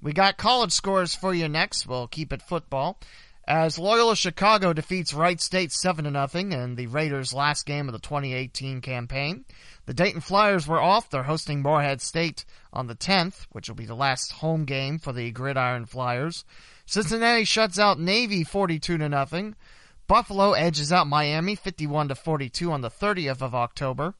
We 0.00 0.12
got 0.12 0.36
college 0.36 0.72
scores 0.72 1.14
for 1.14 1.34
you 1.34 1.48
next. 1.48 1.86
We'll 1.86 2.06
keep 2.06 2.32
it 2.32 2.42
football. 2.42 2.98
As 3.46 3.78
Loyola 3.78 4.16
Chicago 4.16 4.72
defeats 4.72 5.12
Wright 5.12 5.40
State 5.40 5.72
7 5.72 6.04
0 6.04 6.28
in 6.34 6.76
the 6.76 6.86
Raiders' 6.86 7.34
last 7.34 7.66
game 7.66 7.88
of 7.88 7.92
the 7.92 7.98
2018 7.98 8.80
campaign. 8.80 9.44
The 9.86 9.92
Dayton 9.92 10.22
Flyers 10.22 10.66
were 10.66 10.80
off. 10.80 11.10
They're 11.10 11.24
hosting 11.24 11.60
Morehead 11.60 12.00
State 12.00 12.44
on 12.72 12.86
the 12.86 12.94
10th, 12.94 13.46
which 13.50 13.68
will 13.68 13.76
be 13.76 13.84
the 13.84 13.94
last 13.94 14.32
home 14.32 14.64
game 14.64 14.98
for 14.98 15.12
the 15.12 15.30
Gridiron 15.30 15.84
Flyers. 15.84 16.44
Cincinnati 16.86 17.44
shuts 17.44 17.78
out 17.78 17.98
Navy 17.98 18.44
42 18.44 18.96
0. 18.96 19.54
Buffalo 20.06 20.52
edges 20.52 20.92
out 20.92 21.06
Miami 21.06 21.54
51 21.54 22.08
to 22.08 22.14
42 22.14 22.70
on 22.70 22.82
the 22.82 22.90
30th 22.90 23.40
of 23.40 23.54
October. 23.54 24.14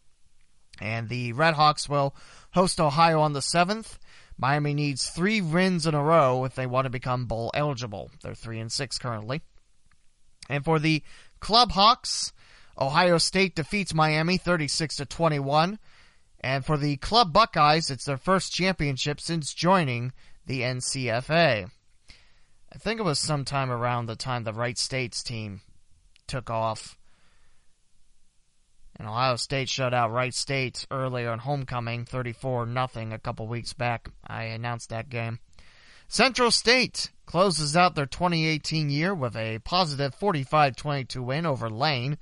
And 0.80 1.08
the 1.08 1.32
Redhawks 1.32 1.88
will 1.88 2.14
host 2.52 2.80
Ohio 2.80 3.20
on 3.20 3.32
the 3.32 3.40
7th. 3.40 3.98
Miami 4.36 4.74
needs 4.74 5.08
three 5.08 5.40
wins 5.40 5.86
in 5.86 5.94
a 5.94 6.02
row 6.02 6.44
if 6.44 6.54
they 6.54 6.66
want 6.66 6.86
to 6.86 6.90
become 6.90 7.26
bowl 7.26 7.50
eligible. 7.54 8.10
They're 8.22 8.34
3 8.34 8.60
and 8.60 8.72
6 8.72 8.98
currently. 8.98 9.42
And 10.48 10.64
for 10.64 10.78
the 10.78 11.02
Club 11.38 11.72
Hawks, 11.72 12.32
Ohio 12.78 13.18
State 13.18 13.54
defeats 13.54 13.94
Miami 13.94 14.36
36 14.36 14.96
to 14.96 15.06
21. 15.06 15.78
And 16.40 16.64
for 16.64 16.76
the 16.76 16.96
Club 16.96 17.32
Buckeyes, 17.32 17.90
it's 17.90 18.04
their 18.04 18.16
first 18.16 18.52
championship 18.52 19.20
since 19.20 19.54
joining 19.54 20.12
the 20.46 20.62
NCFA. 20.62 21.70
I 22.72 22.78
think 22.78 22.98
it 22.98 23.04
was 23.04 23.20
sometime 23.20 23.70
around 23.70 24.06
the 24.06 24.16
time 24.16 24.42
the 24.42 24.52
Wright 24.52 24.76
State's 24.76 25.22
team 25.22 25.60
took 26.26 26.50
off. 26.50 26.97
And 28.97 29.09
Ohio 29.09 29.37
State 29.37 29.69
shut 29.69 29.93
out 29.93 30.12
Wright 30.12 30.35
State 30.35 30.87
earlier 30.90 31.33
in 31.33 31.40
homecoming, 31.40 32.04
34 32.04 32.66
nothing 32.66 33.12
a 33.12 33.19
couple 33.19 33.47
weeks 33.49 33.73
back. 33.73 34.09
I 34.26 34.45
announced 34.45 34.90
that 34.90 35.09
game. 35.09 35.40
Central 36.07 36.50
State 36.50 37.11
closes 37.26 37.76
out 37.76 37.95
their 37.97 38.07
2018 38.07 38.90
year 38.90 39.14
with 39.14 39.37
a 39.37 39.59
positive 39.61 40.14
45-22 40.16 41.16
win 41.16 41.47
over 41.47 41.69
Lane. 41.69 42.19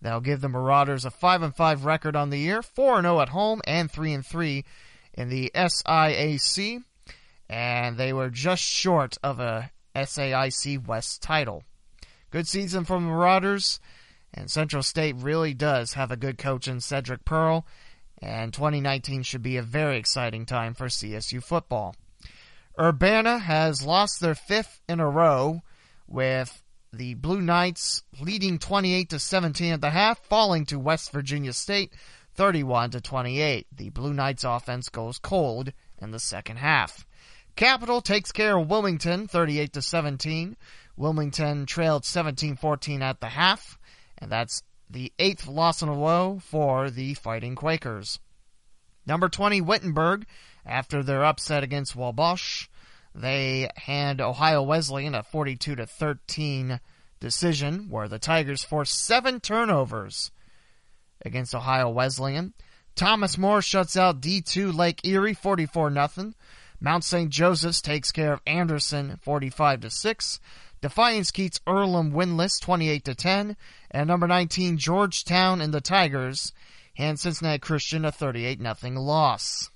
That'll 0.00 0.20
give 0.20 0.40
the 0.40 0.48
Marauders 0.48 1.04
a 1.04 1.10
5 1.10 1.42
and 1.42 1.56
5 1.56 1.84
record 1.84 2.14
on 2.14 2.30
the 2.30 2.38
year, 2.38 2.62
4 2.62 2.98
and 2.98 3.06
0 3.06 3.20
at 3.20 3.30
home 3.30 3.60
and 3.66 3.90
3 3.90 4.12
and 4.12 4.24
3 4.24 4.64
in 5.14 5.28
the 5.30 5.50
SIAC, 5.54 6.82
and 7.48 7.96
they 7.96 8.12
were 8.12 8.30
just 8.30 8.62
short 8.62 9.16
of 9.22 9.40
a 9.40 9.70
SAIC 9.96 10.86
West 10.86 11.22
title. 11.22 11.64
Good 12.34 12.48
season 12.48 12.84
for 12.84 12.94
the 12.94 13.06
Marauders, 13.06 13.78
and 14.32 14.50
Central 14.50 14.82
State 14.82 15.14
really 15.18 15.54
does 15.54 15.92
have 15.92 16.10
a 16.10 16.16
good 16.16 16.36
coach 16.36 16.66
in 16.66 16.80
Cedric 16.80 17.24
Pearl, 17.24 17.64
and 18.20 18.52
2019 18.52 19.22
should 19.22 19.40
be 19.40 19.56
a 19.56 19.62
very 19.62 19.98
exciting 19.98 20.44
time 20.44 20.74
for 20.74 20.86
CSU 20.86 21.40
football. 21.40 21.94
Urbana 22.76 23.38
has 23.38 23.86
lost 23.86 24.18
their 24.18 24.34
fifth 24.34 24.80
in 24.88 24.98
a 24.98 25.08
row 25.08 25.62
with 26.08 26.60
the 26.92 27.14
Blue 27.14 27.40
Knights 27.40 28.02
leading 28.20 28.58
28 28.58 29.10
to 29.10 29.20
17 29.20 29.74
at 29.74 29.80
the 29.80 29.90
half, 29.90 30.18
falling 30.24 30.66
to 30.66 30.76
West 30.80 31.12
Virginia 31.12 31.52
State 31.52 31.92
31 32.34 32.90
to 32.90 33.00
28. 33.00 33.68
The 33.76 33.90
Blue 33.90 34.12
Knights 34.12 34.42
offense 34.42 34.88
goes 34.88 35.20
cold 35.20 35.72
in 35.98 36.10
the 36.10 36.18
second 36.18 36.56
half. 36.56 37.06
Capital 37.54 38.00
takes 38.00 38.32
care 38.32 38.58
of 38.58 38.68
Wilmington 38.68 39.28
38 39.28 39.72
to 39.74 39.82
17. 39.82 40.56
Wilmington 40.96 41.66
trailed 41.66 42.04
17 42.04 42.56
14 42.56 43.02
at 43.02 43.20
the 43.20 43.30
half, 43.30 43.78
and 44.18 44.30
that's 44.30 44.62
the 44.88 45.12
eighth 45.18 45.46
loss 45.46 45.82
in 45.82 45.88
a 45.88 45.92
row 45.92 46.40
for 46.42 46.90
the 46.90 47.14
Fighting 47.14 47.54
Quakers. 47.54 48.20
Number 49.06 49.28
20, 49.28 49.60
Wittenberg, 49.60 50.26
after 50.64 51.02
their 51.02 51.24
upset 51.24 51.62
against 51.62 51.96
Wabash, 51.96 52.70
they 53.14 53.68
hand 53.76 54.20
Ohio 54.20 54.62
Wesleyan 54.62 55.14
a 55.14 55.22
42 55.22 55.76
13 55.76 56.80
decision 57.20 57.88
where 57.88 58.08
the 58.08 58.18
Tigers 58.18 58.64
forced 58.64 58.98
seven 58.98 59.40
turnovers 59.40 60.30
against 61.24 61.54
Ohio 61.54 61.90
Wesleyan. 61.90 62.54
Thomas 62.94 63.36
More 63.36 63.60
shuts 63.60 63.96
out 63.96 64.20
D2 64.20 64.74
Lake 64.74 65.00
Erie 65.04 65.34
44 65.34 65.92
0. 65.92 66.32
Mount 66.80 67.04
St. 67.04 67.30
Joseph's 67.30 67.80
takes 67.80 68.12
care 68.12 68.32
of 68.34 68.40
Anderson 68.46 69.18
45 69.22 69.92
6. 69.92 70.40
Defiance 70.84 71.30
keeps 71.30 71.62
Earlham 71.66 72.12
winless 72.12 72.60
28 72.60 73.06
to 73.06 73.14
10. 73.14 73.56
And 73.90 74.06
number 74.06 74.26
19 74.26 74.76
Georgetown 74.76 75.62
and 75.62 75.72
the 75.72 75.80
Tigers 75.80 76.52
hand 76.96 77.18
Cincinnati 77.18 77.58
Christian 77.58 78.04
a 78.04 78.12
38 78.12 78.60
0 78.60 79.00
loss. 79.00 79.70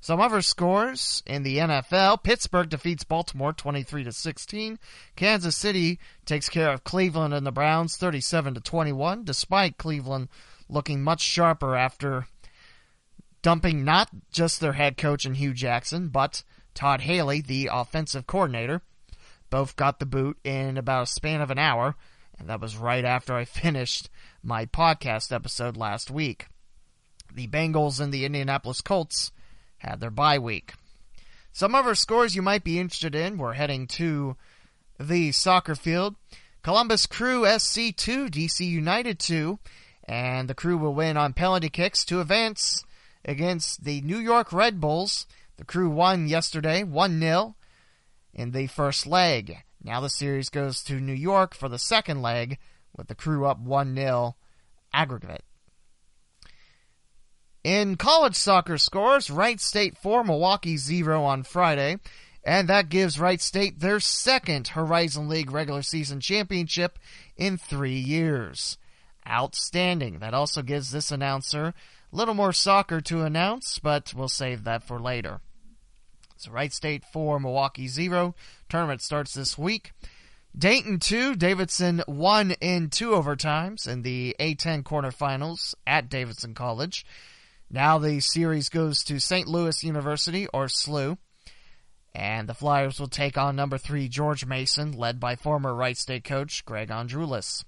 Some 0.00 0.22
other 0.22 0.40
scores 0.40 1.22
in 1.26 1.42
the 1.42 1.58
NFL: 1.58 2.22
Pittsburgh 2.22 2.70
defeats 2.70 3.04
Baltimore 3.04 3.52
23 3.52 4.04
to 4.04 4.12
16. 4.12 4.78
Kansas 5.14 5.56
City 5.56 5.98
takes 6.24 6.48
care 6.48 6.72
of 6.72 6.84
Cleveland 6.84 7.34
and 7.34 7.46
the 7.46 7.52
Browns 7.52 7.98
37 7.98 8.54
to 8.54 8.60
21, 8.62 9.24
despite 9.24 9.76
Cleveland 9.76 10.28
looking 10.70 11.02
much 11.02 11.20
sharper 11.20 11.76
after 11.76 12.28
dumping 13.42 13.84
not 13.84 14.08
just 14.32 14.62
their 14.62 14.72
head 14.72 14.96
coach 14.96 15.26
and 15.26 15.36
Hue 15.36 15.52
Jackson, 15.52 16.08
but 16.08 16.44
Todd 16.72 17.02
Haley, 17.02 17.42
the 17.42 17.68
offensive 17.70 18.26
coordinator. 18.26 18.80
Both 19.50 19.76
got 19.76 19.98
the 19.98 20.06
boot 20.06 20.38
in 20.44 20.76
about 20.76 21.04
a 21.04 21.06
span 21.06 21.40
of 21.40 21.50
an 21.50 21.58
hour, 21.58 21.96
and 22.38 22.48
that 22.48 22.60
was 22.60 22.76
right 22.76 23.04
after 23.04 23.34
I 23.34 23.44
finished 23.44 24.10
my 24.42 24.66
podcast 24.66 25.32
episode 25.32 25.76
last 25.76 26.10
week. 26.10 26.48
The 27.32 27.46
Bengals 27.48 28.00
and 28.00 28.12
the 28.12 28.24
Indianapolis 28.24 28.80
Colts 28.80 29.32
had 29.78 30.00
their 30.00 30.10
bye 30.10 30.38
week. 30.38 30.74
Some 31.52 31.74
other 31.74 31.94
scores 31.94 32.34
you 32.34 32.42
might 32.42 32.64
be 32.64 32.78
interested 32.78 33.14
in. 33.14 33.38
We're 33.38 33.52
heading 33.52 33.86
to 33.88 34.36
the 34.98 35.32
soccer 35.32 35.74
field. 35.74 36.16
Columbus 36.62 37.06
Crew 37.06 37.46
SC 37.58 37.94
2, 37.94 38.28
DC 38.28 38.60
United 38.60 39.18
2, 39.18 39.58
and 40.04 40.48
the 40.48 40.54
Crew 40.54 40.78
will 40.78 40.94
win 40.94 41.16
on 41.16 41.32
penalty 41.32 41.68
kicks 41.68 42.04
to 42.06 42.20
advance 42.20 42.84
against 43.24 43.84
the 43.84 44.00
New 44.00 44.18
York 44.18 44.52
Red 44.52 44.80
Bulls. 44.80 45.26
The 45.56 45.64
Crew 45.64 45.90
won 45.90 46.26
yesterday 46.26 46.82
1 46.82 47.20
0 47.20 47.54
in 48.34 48.50
the 48.50 48.66
first 48.66 49.06
leg. 49.06 49.58
Now 49.82 50.00
the 50.00 50.10
series 50.10 50.48
goes 50.48 50.82
to 50.84 51.00
New 51.00 51.14
York 51.14 51.54
for 51.54 51.68
the 51.68 51.78
second 51.78 52.20
leg 52.22 52.58
with 52.96 53.08
the 53.08 53.14
Crew 53.14 53.46
up 53.46 53.60
1 53.60 53.94
0 53.94 54.36
aggregate. 54.92 55.44
In 57.62 57.96
college 57.96 58.34
soccer 58.34 58.76
scores, 58.76 59.30
Wright 59.30 59.58
State 59.60 59.96
4, 59.96 60.24
Milwaukee 60.24 60.76
0 60.76 61.24
on 61.24 61.42
Friday, 61.42 61.96
and 62.44 62.68
that 62.68 62.90
gives 62.90 63.18
Wright 63.18 63.40
State 63.40 63.80
their 63.80 64.00
second 64.00 64.68
Horizon 64.68 65.28
League 65.28 65.50
regular 65.50 65.82
season 65.82 66.20
championship 66.20 66.98
in 67.36 67.56
three 67.56 67.98
years. 67.98 68.76
Outstanding. 69.26 70.18
That 70.18 70.34
also 70.34 70.60
gives 70.60 70.90
this 70.90 71.10
announcer 71.10 71.72
a 72.12 72.16
little 72.16 72.34
more 72.34 72.52
soccer 72.52 73.00
to 73.00 73.22
announce, 73.22 73.78
but 73.78 74.12
we'll 74.14 74.28
save 74.28 74.64
that 74.64 74.86
for 74.86 75.00
later. 75.00 75.40
So 76.44 76.50
Wright 76.50 76.72
State 76.72 77.04
4, 77.10 77.40
Milwaukee 77.40 77.88
0. 77.88 78.34
Tournament 78.68 79.00
starts 79.00 79.32
this 79.32 79.56
week. 79.56 79.92
Dayton 80.56 81.00
2, 81.00 81.36
Davidson 81.36 82.02
1 82.06 82.50
in 82.60 82.90
two 82.90 83.10
overtimes 83.10 83.88
in 83.88 84.02
the 84.02 84.36
A10 84.38 84.82
quarterfinals 84.82 85.74
at 85.86 86.10
Davidson 86.10 86.52
College. 86.52 87.06
Now 87.70 87.96
the 87.96 88.20
series 88.20 88.68
goes 88.68 89.02
to 89.04 89.18
St. 89.18 89.48
Louis 89.48 89.82
University, 89.82 90.46
or 90.52 90.66
SLU, 90.66 91.16
and 92.14 92.46
the 92.46 92.54
Flyers 92.54 93.00
will 93.00 93.08
take 93.08 93.38
on 93.38 93.56
number 93.56 93.78
three 93.78 94.06
George 94.06 94.44
Mason, 94.44 94.92
led 94.92 95.18
by 95.18 95.36
former 95.36 95.74
Wright 95.74 95.96
State 95.96 96.24
coach 96.24 96.66
Greg 96.66 96.90
Andrulis. 96.90 97.64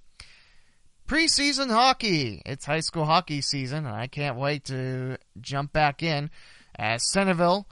Preseason 1.08 1.70
hockey. 1.70 2.42
It's 2.44 2.66
high 2.66 2.80
school 2.80 3.06
hockey 3.06 3.40
season, 3.40 3.86
and 3.86 3.96
I 3.96 4.06
can't 4.06 4.36
wait 4.36 4.64
to 4.66 5.16
jump 5.40 5.72
back 5.72 6.02
in 6.02 6.30
as 6.78 7.10
Centerville 7.10 7.66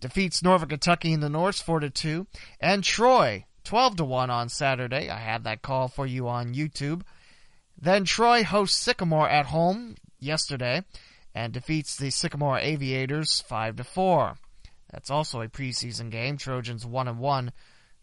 defeats 0.00 0.42
Northern 0.42 0.68
Kentucky 0.68 1.12
in 1.12 1.20
the 1.20 1.28
North 1.28 1.60
4 1.62 1.80
to 1.80 1.90
2, 1.90 2.26
and 2.60 2.82
Troy 2.82 3.44
12 3.64 3.96
to 3.96 4.04
1 4.04 4.30
on 4.30 4.48
Saturday. 4.48 5.08
I 5.08 5.18
have 5.18 5.44
that 5.44 5.62
call 5.62 5.88
for 5.88 6.06
you 6.06 6.28
on 6.28 6.54
YouTube. 6.54 7.02
Then 7.80 8.04
Troy 8.04 8.42
hosts 8.44 8.78
Sycamore 8.78 9.28
at 9.28 9.46
home 9.46 9.96
yesterday 10.18 10.82
and 11.34 11.52
defeats 11.52 11.96
the 11.96 12.10
Sycamore 12.10 12.58
Aviators 12.58 13.40
5 13.40 13.76
to 13.76 13.84
4. 13.84 14.36
That's 14.90 15.10
also 15.10 15.40
a 15.40 15.48
preseason 15.48 16.10
game. 16.10 16.36
Trojans 16.36 16.84
1 16.84 17.08
and 17.08 17.18
1 17.18 17.52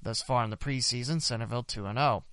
thus 0.02 0.22
far 0.22 0.44
in 0.44 0.50
the 0.50 0.58
preseason, 0.58 1.22
Centerville 1.22 1.64
2 1.64 1.86
and 1.86 1.98
0. 1.98 2.24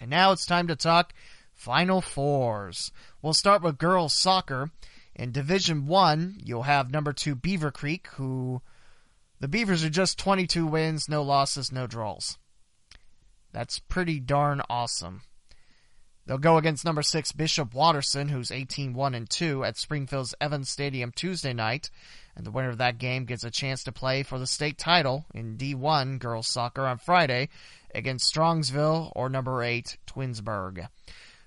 And 0.00 0.10
now 0.10 0.32
it's 0.32 0.46
time 0.46 0.66
to 0.68 0.76
talk 0.76 1.12
Final 1.54 2.00
Fours. 2.00 2.90
We'll 3.20 3.34
start 3.34 3.62
with 3.62 3.76
girls 3.76 4.14
soccer. 4.14 4.70
In 5.14 5.32
Division 5.32 5.86
1, 5.86 6.40
you'll 6.44 6.62
have 6.62 6.90
number 6.90 7.12
2 7.12 7.36
Beavercreek 7.36 8.06
who 8.14 8.62
the 9.40 9.48
Beavers 9.48 9.82
are 9.82 9.90
just 9.90 10.18
22 10.18 10.66
wins, 10.66 11.08
no 11.08 11.22
losses, 11.22 11.72
no 11.72 11.86
draws. 11.86 12.36
That's 13.52 13.78
pretty 13.78 14.20
darn 14.20 14.62
awesome. 14.68 15.22
They'll 16.26 16.38
go 16.38 16.58
against 16.58 16.84
number 16.84 17.02
six 17.02 17.32
Bishop 17.32 17.74
Watterson, 17.74 18.28
who's 18.28 18.50
18-1 18.50 19.16
and 19.16 19.28
2 19.28 19.64
at 19.64 19.76
Springfield's 19.76 20.34
Evans 20.40 20.68
Stadium 20.68 21.10
Tuesday 21.10 21.52
night, 21.52 21.90
and 22.36 22.46
the 22.46 22.50
winner 22.52 22.68
of 22.68 22.78
that 22.78 22.98
game 22.98 23.24
gets 23.24 23.42
a 23.42 23.50
chance 23.50 23.82
to 23.84 23.92
play 23.92 24.22
for 24.22 24.38
the 24.38 24.46
state 24.46 24.78
title 24.78 25.26
in 25.34 25.56
D1 25.56 26.20
girls 26.20 26.46
soccer 26.46 26.86
on 26.86 26.98
Friday 26.98 27.48
against 27.94 28.32
Strongsville 28.32 29.10
or 29.16 29.28
number 29.28 29.62
eight 29.62 29.96
Twinsburg. 30.06 30.86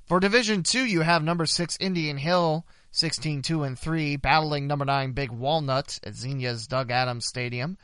For 0.06 0.20
Division 0.20 0.64
Two, 0.64 0.84
you 0.84 1.02
have 1.02 1.24
number 1.24 1.46
six 1.46 1.78
Indian 1.80 2.18
Hill, 2.18 2.66
16-2 2.94 3.66
and 3.66 3.78
3, 3.78 4.18
battling 4.18 4.68
number 4.68 4.86
nine 4.86 5.14
Big 5.14 5.32
Walnut 5.32 6.00
at 6.04 6.14
Xenia's 6.14 6.68
Doug 6.68 6.92
Adams 6.92 7.26
Stadium, 7.26 7.78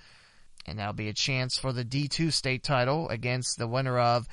and 0.67 0.77
that'll 0.77 0.93
be 0.93 1.09
a 1.09 1.13
chance 1.13 1.57
for 1.57 1.73
the 1.73 1.83
D2 1.83 2.31
state 2.31 2.63
title 2.63 3.09
against 3.09 3.57
the 3.57 3.67
winner 3.67 3.97
of 3.97 4.27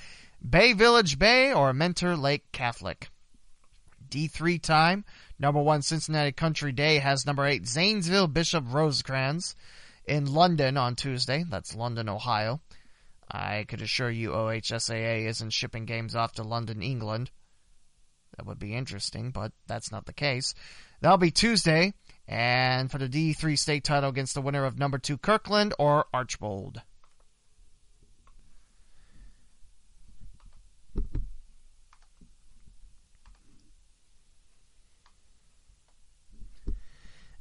Bay 0.49 0.75
Village 0.75 1.19
Bay 1.19 1.53
or 1.53 1.73
Mentor 1.73 2.15
Lake 2.15 2.45
Catholic. 2.53 3.09
D3 4.11 4.61
time, 4.61 5.05
number 5.39 5.61
one 5.62 5.81
Cincinnati 5.83 6.33
Country 6.33 6.73
Day 6.73 6.99
has 6.99 7.27
number 7.27 7.47
eight 7.47 7.67
Zanesville 7.67 8.29
Bishop 8.29 8.65
Rosecrans 8.69 9.57
in 10.05 10.33
London 10.33 10.77
on 10.77 10.95
Tuesday. 10.95 11.45
That's 11.49 11.75
London, 11.75 12.09
Ohio. 12.09 12.61
I 13.31 13.65
could 13.67 13.83
assure 13.83 14.11
you 14.11 14.31
OHSAA 14.31 15.27
isn't 15.27 15.51
shipping 15.51 15.87
games 15.87 16.15
off 16.15 16.33
to 16.35 16.43
London, 16.43 16.83
England. 16.83 17.31
That 18.37 18.46
would 18.46 18.59
be 18.59 18.75
interesting, 18.75 19.31
but 19.31 19.53
that's 19.66 19.90
not 19.90 20.07
the 20.07 20.12
case. 20.12 20.55
That'll 21.01 21.18
be 21.18 21.31
Tuesday, 21.31 21.94
and 22.27 22.90
for 22.90 22.99
the 22.99 23.09
D3 23.09 23.59
state 23.59 23.85
title 23.85 24.11
against 24.11 24.35
the 24.35 24.40
winner 24.40 24.64
of 24.64 24.79
number 24.79 24.99
two 24.99 25.18
Kirtland 25.18 25.75
or 25.79 26.07
Archbold. 26.12 26.83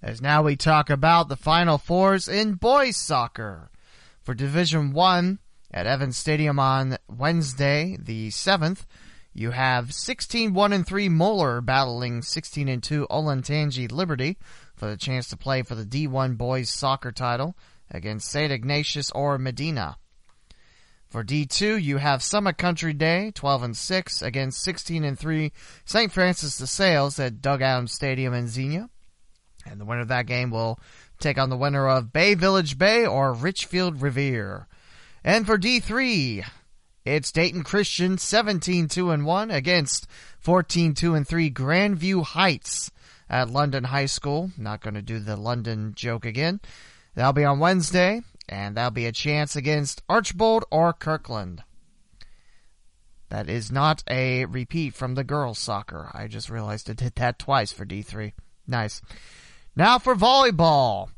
As 0.01 0.21
now 0.21 0.43
we 0.43 0.55
talk 0.55 0.91
about 0.91 1.29
the 1.29 1.35
Final 1.35 1.79
Fours 1.79 2.27
in 2.27 2.53
boys 2.53 2.95
soccer. 2.95 3.71
For 4.21 4.35
Division 4.35 4.91
1 4.91 5.39
at 5.71 5.87
Evans 5.87 6.15
Stadium 6.15 6.59
on 6.59 6.97
Wednesday, 7.07 7.97
the 7.99 8.29
7th, 8.29 8.85
you 9.37 9.51
have 9.51 9.89
16-1 9.89 10.73
and 10.73 10.87
3 10.87 11.09
Moeller 11.09 11.59
battling 11.59 12.21
16 12.21 12.69
and 12.69 12.81
2 12.81 13.05
Olentangy 13.11 13.91
Liberty 13.91 14.37
for 14.75 14.89
the 14.89 14.95
chance 14.95 15.27
to 15.27 15.35
play 15.35 15.61
for 15.61 15.75
the 15.75 15.83
D1 15.83 16.37
boys 16.37 16.69
soccer 16.69 17.11
title 17.11 17.57
against 17.91 18.31
St. 18.31 18.49
Ignatius 18.49 19.11
or 19.11 19.37
Medina. 19.37 19.97
For 21.09 21.21
D2, 21.21 21.83
you 21.83 21.97
have 21.97 22.23
Summit 22.23 22.57
Country 22.57 22.93
Day, 22.93 23.31
12 23.35 23.63
and 23.63 23.77
6 23.77 24.21
against 24.21 24.63
16 24.63 25.03
and 25.03 25.19
3 25.19 25.51
St. 25.83 26.11
Francis 26.11 26.57
de 26.57 26.65
Sales 26.65 27.19
at 27.19 27.41
Doug 27.41 27.61
Adams 27.61 27.91
Stadium 27.91 28.33
in 28.33 28.47
Xenia. 28.47 28.89
And 29.65 29.81
the 29.81 29.85
winner 29.85 30.01
of 30.01 30.07
that 30.07 30.27
game 30.27 30.49
will 30.49 30.79
take 31.19 31.37
on 31.37 31.49
the 31.49 31.57
winner 31.57 31.89
of 31.89 32.13
Bay 32.13 32.35
Village 32.35 32.77
Bay 32.77 33.05
or 33.05 33.33
Richfield 33.33 34.01
Revere. 34.01 34.67
And 35.25 35.45
for 35.45 35.57
D3, 35.57 36.45
it's 37.05 37.31
Dayton 37.31 37.63
Christian 37.63 38.17
17-2 38.17 39.13
and 39.13 39.25
1 39.25 39.51
against 39.51 40.07
14-2 40.43 41.15
and 41.15 41.27
3 41.27 41.51
Grandview 41.51 42.23
Heights 42.23 42.91
at 43.29 43.49
London 43.49 43.85
High 43.85 44.07
School. 44.07 44.51
Not 44.57 44.81
going 44.81 44.95
to 44.95 45.01
do 45.01 45.19
the 45.19 45.35
London 45.35 45.93
joke 45.95 46.25
again. 46.25 46.59
That'll 47.13 47.33
be 47.33 47.45
on 47.45 47.59
Wednesday, 47.59 48.21
and 48.49 48.75
that'll 48.75 48.91
be 48.91 49.05
a 49.05 49.11
chance 49.11 49.55
against 49.55 50.01
Archbold 50.09 50.65
or 50.71 50.91
Kirtland. 50.93 51.63
That 53.29 53.49
is 53.49 53.71
not 53.71 54.03
a 54.09 54.45
repeat 54.45 54.93
from 54.93 55.15
the 55.15 55.23
girls' 55.23 55.59
soccer. 55.59 56.11
I 56.13 56.27
just 56.27 56.49
realized 56.49 56.89
it 56.89 56.97
did 56.97 57.15
that 57.15 57.39
twice 57.39 57.71
for 57.71 57.85
D3. 57.85 58.33
Nice. 58.67 59.01
Now 59.75 59.99
for 59.99 60.15
volleyball. 60.15 61.09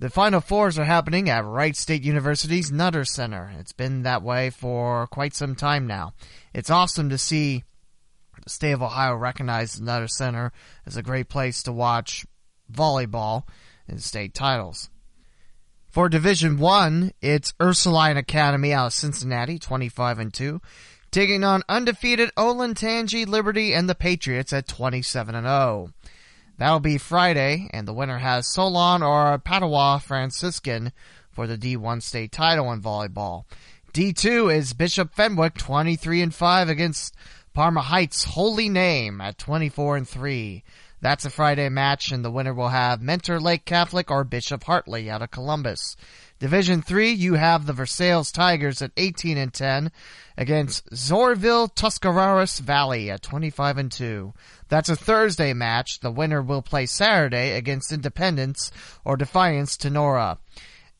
The 0.00 0.10
Final 0.10 0.40
Fours 0.40 0.78
are 0.78 0.84
happening 0.84 1.28
at 1.28 1.44
Wright 1.44 1.74
State 1.74 2.04
University's 2.04 2.70
Nutter 2.70 3.04
Center. 3.04 3.50
It's 3.58 3.72
been 3.72 4.04
that 4.04 4.22
way 4.22 4.48
for 4.48 5.08
quite 5.08 5.34
some 5.34 5.56
time 5.56 5.88
now. 5.88 6.14
It's 6.54 6.70
awesome 6.70 7.10
to 7.10 7.18
see 7.18 7.64
the 8.44 8.48
state 8.48 8.70
of 8.70 8.82
Ohio 8.82 9.16
recognize 9.16 9.74
the 9.74 9.84
Nutter 9.84 10.06
Center 10.06 10.52
as 10.86 10.96
a 10.96 11.02
great 11.02 11.28
place 11.28 11.64
to 11.64 11.72
watch 11.72 12.24
volleyball 12.72 13.42
and 13.88 14.00
state 14.00 14.34
titles. 14.34 14.88
For 15.88 16.08
Division 16.08 16.58
One, 16.58 17.10
it's 17.20 17.54
Ursuline 17.60 18.16
Academy 18.16 18.72
out 18.72 18.86
of 18.86 18.92
Cincinnati, 18.92 19.58
25 19.58 20.20
and 20.20 20.32
2, 20.32 20.60
taking 21.10 21.42
on 21.42 21.64
undefeated 21.68 22.30
Olentangy, 22.36 23.26
Liberty, 23.26 23.74
and 23.74 23.90
the 23.90 23.96
Patriots 23.96 24.52
at 24.52 24.68
27 24.68 25.34
and 25.34 25.44
0. 25.44 25.90
That'll 26.58 26.80
be 26.80 26.98
Friday, 26.98 27.70
and 27.72 27.86
the 27.86 27.92
winner 27.92 28.18
has 28.18 28.52
Solon 28.52 29.00
or 29.00 29.38
Padua 29.38 30.02
Franciscan 30.04 30.92
for 31.30 31.46
the 31.46 31.56
D1 31.56 32.02
state 32.02 32.32
title 32.32 32.72
in 32.72 32.82
volleyball. 32.82 33.44
D2 33.92 34.52
is 34.52 34.72
Bishop 34.72 35.14
Fenwick 35.14 35.54
23 35.54 36.20
and 36.20 36.34
5 36.34 36.68
against 36.68 37.14
Parma 37.54 37.82
Heights 37.82 38.24
Holy 38.24 38.68
Name 38.68 39.20
at 39.20 39.38
24 39.38 39.98
and 39.98 40.08
3. 40.08 40.64
That's 41.00 41.24
a 41.24 41.30
Friday 41.30 41.68
match, 41.68 42.10
and 42.10 42.24
the 42.24 42.30
winner 42.30 42.52
will 42.52 42.70
have 42.70 43.00
Mentor 43.00 43.38
Lake 43.38 43.64
Catholic 43.64 44.10
or 44.10 44.24
Bishop 44.24 44.64
Hartley 44.64 45.08
out 45.08 45.22
of 45.22 45.30
Columbus. 45.30 45.96
Division 46.40 46.82
3, 46.82 47.10
you 47.10 47.34
have 47.34 47.66
the 47.66 47.72
Versailles 47.72 48.30
Tigers 48.30 48.80
at 48.80 48.92
18 48.96 49.36
and 49.36 49.52
10 49.52 49.90
against 50.36 50.88
Zoarville 50.90 51.74
Tuscarawas 51.74 52.60
Valley 52.60 53.10
at 53.10 53.22
25 53.22 53.78
and 53.78 53.90
2. 53.90 54.32
That's 54.68 54.88
a 54.88 54.94
Thursday 54.94 55.52
match. 55.52 55.98
The 55.98 56.12
winner 56.12 56.40
will 56.40 56.62
play 56.62 56.86
Saturday 56.86 57.56
against 57.56 57.90
Independence 57.90 58.70
or 59.04 59.16
Defiance 59.16 59.76
Tinora. 59.76 60.38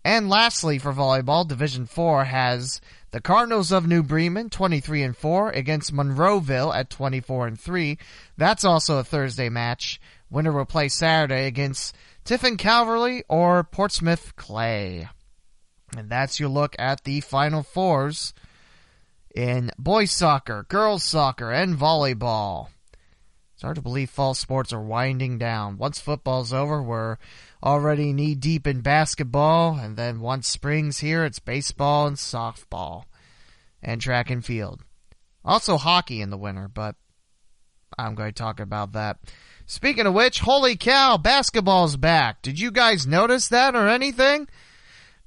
And 0.05 0.29
lastly 0.29 0.79
for 0.79 0.93
volleyball, 0.93 1.47
Division 1.47 1.87
4 1.87 2.25
has 2.25 2.81
the 3.13 3.21
Cardinals 3.21 3.71
of 3.71 3.87
New 3.87 4.03
Bremen 4.03 4.51
23 4.51 5.05
and 5.05 5.17
4 5.17 5.51
against 5.51 5.95
Monroeville 5.95 6.75
at 6.75 6.91
24 6.91 7.47
and 7.47 7.61
3. 7.61 7.97
That's 8.37 8.65
also 8.65 8.99
a 8.99 9.05
Thursday 9.05 9.49
match. 9.49 10.01
Winner 10.31 10.53
will 10.53 10.67
play 10.67 10.89
Saturday 10.89 11.47
against 11.47 11.95
Tiffin 12.25 12.57
Calvert 12.57 13.25
or 13.29 13.63
Portsmouth 13.63 14.35
Clay. 14.35 15.09
And 15.97 16.11
that's 16.11 16.39
your 16.39 16.49
look 16.49 16.77
at 16.79 17.05
the 17.05 17.21
Final 17.21 17.63
Fours 17.63 18.35
in 19.35 19.71
boys 19.79 20.11
soccer, 20.11 20.67
girls 20.69 21.03
soccer, 21.03 21.51
and 21.51 21.77
volleyball. 21.77 22.69
It's 23.55 23.63
hard 23.63 23.77
to 23.77 23.83
believe 23.83 24.11
fall 24.11 24.35
sports 24.35 24.73
are 24.73 24.81
winding 24.81 25.39
down. 25.39 25.79
Once 25.79 25.99
football's 25.99 26.53
over, 26.53 26.81
we're 26.83 27.17
already 27.63 28.13
knee 28.13 28.37
deep 28.37 28.67
in 28.67 28.83
basketball, 28.83 29.77
and 29.77 29.97
then 29.97 30.21
once 30.21 30.47
spring's 30.47 30.99
here, 30.99 31.25
it's 31.25 31.41
baseball 31.41 32.07
and 32.07 32.17
softball 32.17 33.05
and 33.83 34.01
track 34.01 34.31
and 34.31 34.45
field. 34.45 34.85
Also 35.45 35.77
hockey 35.77 36.21
in 36.21 36.31
the 36.31 36.37
winter, 36.37 36.69
but 36.73 36.95
I'm 37.99 38.15
going 38.15 38.33
to 38.33 38.43
talk 38.43 38.61
about 38.61 38.93
that. 38.93 39.19
Speaking 39.67 40.07
of 40.07 40.15
which, 40.15 40.41
holy 40.41 40.77
cow, 40.77 41.17
basketball's 41.17 41.97
back. 41.97 42.43
Did 42.43 42.61
you 42.61 42.71
guys 42.71 43.07
notice 43.07 43.49
that 43.49 43.75
or 43.75 43.89
anything? 43.89 44.49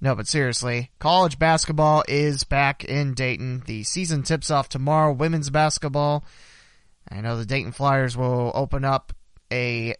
No, 0.04 0.16
but 0.16 0.28
seriously, 0.28 0.90
college 0.98 1.38
basketball 1.38 2.04
is 2.08 2.44
back 2.44 2.84
in 2.84 3.14
Dayton. 3.14 3.62
The 3.68 3.84
season 3.84 4.24
tips 4.24 4.50
off 4.50 4.68
tomorrow, 4.68 5.14
women's 5.14 5.52
basketball. 5.52 6.26
I 7.10 7.22
know 7.22 7.38
the 7.38 7.46
Dayton 7.46 7.72
Flyers 7.72 8.18
will 8.18 8.52
open 8.56 8.84
up 8.84 9.14
a 9.54 9.94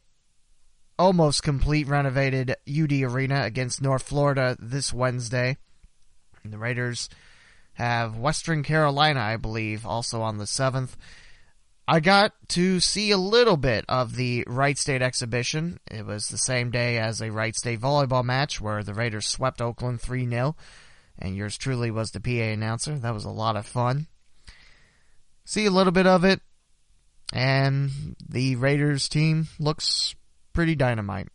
almost 0.98 1.44
complete 1.44 1.88
renovated 1.88 2.56
UD 2.68 2.92
Arena 2.94 3.44
against 3.44 3.82
North 3.82 4.02
Florida 4.02 4.58
this 4.60 4.92
Wednesday. 4.92 5.58
And 6.44 6.52
the 6.52 6.58
Raiders 6.58 7.08
have 7.74 8.18
Western 8.18 8.64
Carolina, 8.64 9.20
I 9.20 9.38
believe, 9.38 9.86
also 9.86 10.24
on 10.24 10.40
the 10.40 10.46
7th. 10.46 10.96
I 11.92 12.00
got 12.00 12.32
to 12.48 12.80
see 12.80 13.12
a 13.12 13.18
little 13.18 13.58
bit 13.58 13.84
of 13.90 14.16
the 14.16 14.46
Wright 14.48 14.78
State 14.78 15.02
exhibition. 15.02 15.78
It 15.92 16.06
was 16.06 16.30
the 16.30 16.38
same 16.38 16.72
day 16.72 16.98
as 16.98 17.20
a 17.20 17.34
Wright 17.34 17.54
State 17.54 17.82
volleyball 17.82 18.24
match 18.24 18.62
where 18.62 18.82
the 18.82 18.94
Raiders 18.94 19.28
swept 19.28 19.60
Oakland 19.60 20.00
3 20.00 20.26
0, 20.26 20.56
and 21.20 21.36
yours 21.36 21.58
truly 21.58 21.92
was 21.92 22.12
the 22.12 22.22
PA 22.22 22.54
announcer. 22.54 22.98
That 22.98 23.14
was 23.14 23.26
a 23.26 23.30
lot 23.30 23.58
of 23.58 23.66
fun. 23.66 24.08
See 25.44 25.66
a 25.66 25.70
little 25.70 25.92
bit 25.92 26.08
of 26.08 26.24
it, 26.24 26.40
and 27.34 28.16
the 28.26 28.56
Raiders 28.56 29.10
team 29.10 29.50
looks 29.60 30.16
pretty 30.54 30.76
dynamite. 30.76 31.28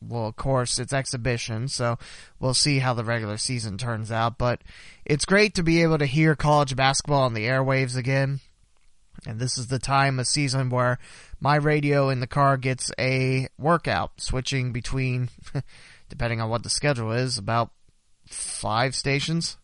Well, 0.00 0.28
of 0.28 0.36
course, 0.36 0.78
it's 0.78 0.92
exhibition, 0.92 1.66
so 1.66 1.98
we'll 2.38 2.54
see 2.54 2.78
how 2.78 2.94
the 2.94 3.02
regular 3.02 3.36
season 3.36 3.78
turns 3.78 4.12
out, 4.12 4.38
but 4.38 4.62
it's 5.04 5.24
great 5.24 5.56
to 5.56 5.64
be 5.64 5.82
able 5.82 5.98
to 5.98 6.06
hear 6.06 6.36
college 6.36 6.76
basketball 6.76 7.22
on 7.22 7.34
the 7.34 7.46
airwaves 7.46 7.96
again 7.96 8.38
and 9.26 9.38
this 9.38 9.58
is 9.58 9.66
the 9.66 9.78
time 9.78 10.18
of 10.18 10.26
season 10.26 10.70
where 10.70 10.98
my 11.40 11.56
radio 11.56 12.08
in 12.08 12.20
the 12.20 12.26
car 12.26 12.56
gets 12.56 12.90
a 12.98 13.48
workout, 13.58 14.20
switching 14.20 14.72
between, 14.72 15.30
depending 16.08 16.40
on 16.40 16.50
what 16.50 16.62
the 16.62 16.70
schedule 16.70 17.12
is, 17.12 17.38
about 17.38 17.70
five 18.26 18.94
stations. 18.94 19.56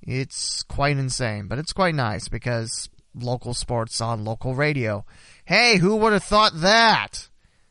It's 0.00 0.62
quite 0.62 0.96
insane, 0.96 1.46
but 1.46 1.58
it's 1.58 1.72
quite 1.72 1.94
nice 1.94 2.28
because 2.28 2.88
local 3.14 3.54
sports 3.54 4.00
on 4.00 4.24
local 4.24 4.54
radio. 4.54 5.04
Hey, 5.44 5.78
who 5.78 5.96
would 5.96 6.12
have 6.12 6.24
thought 6.24 6.52
that? 6.56 7.28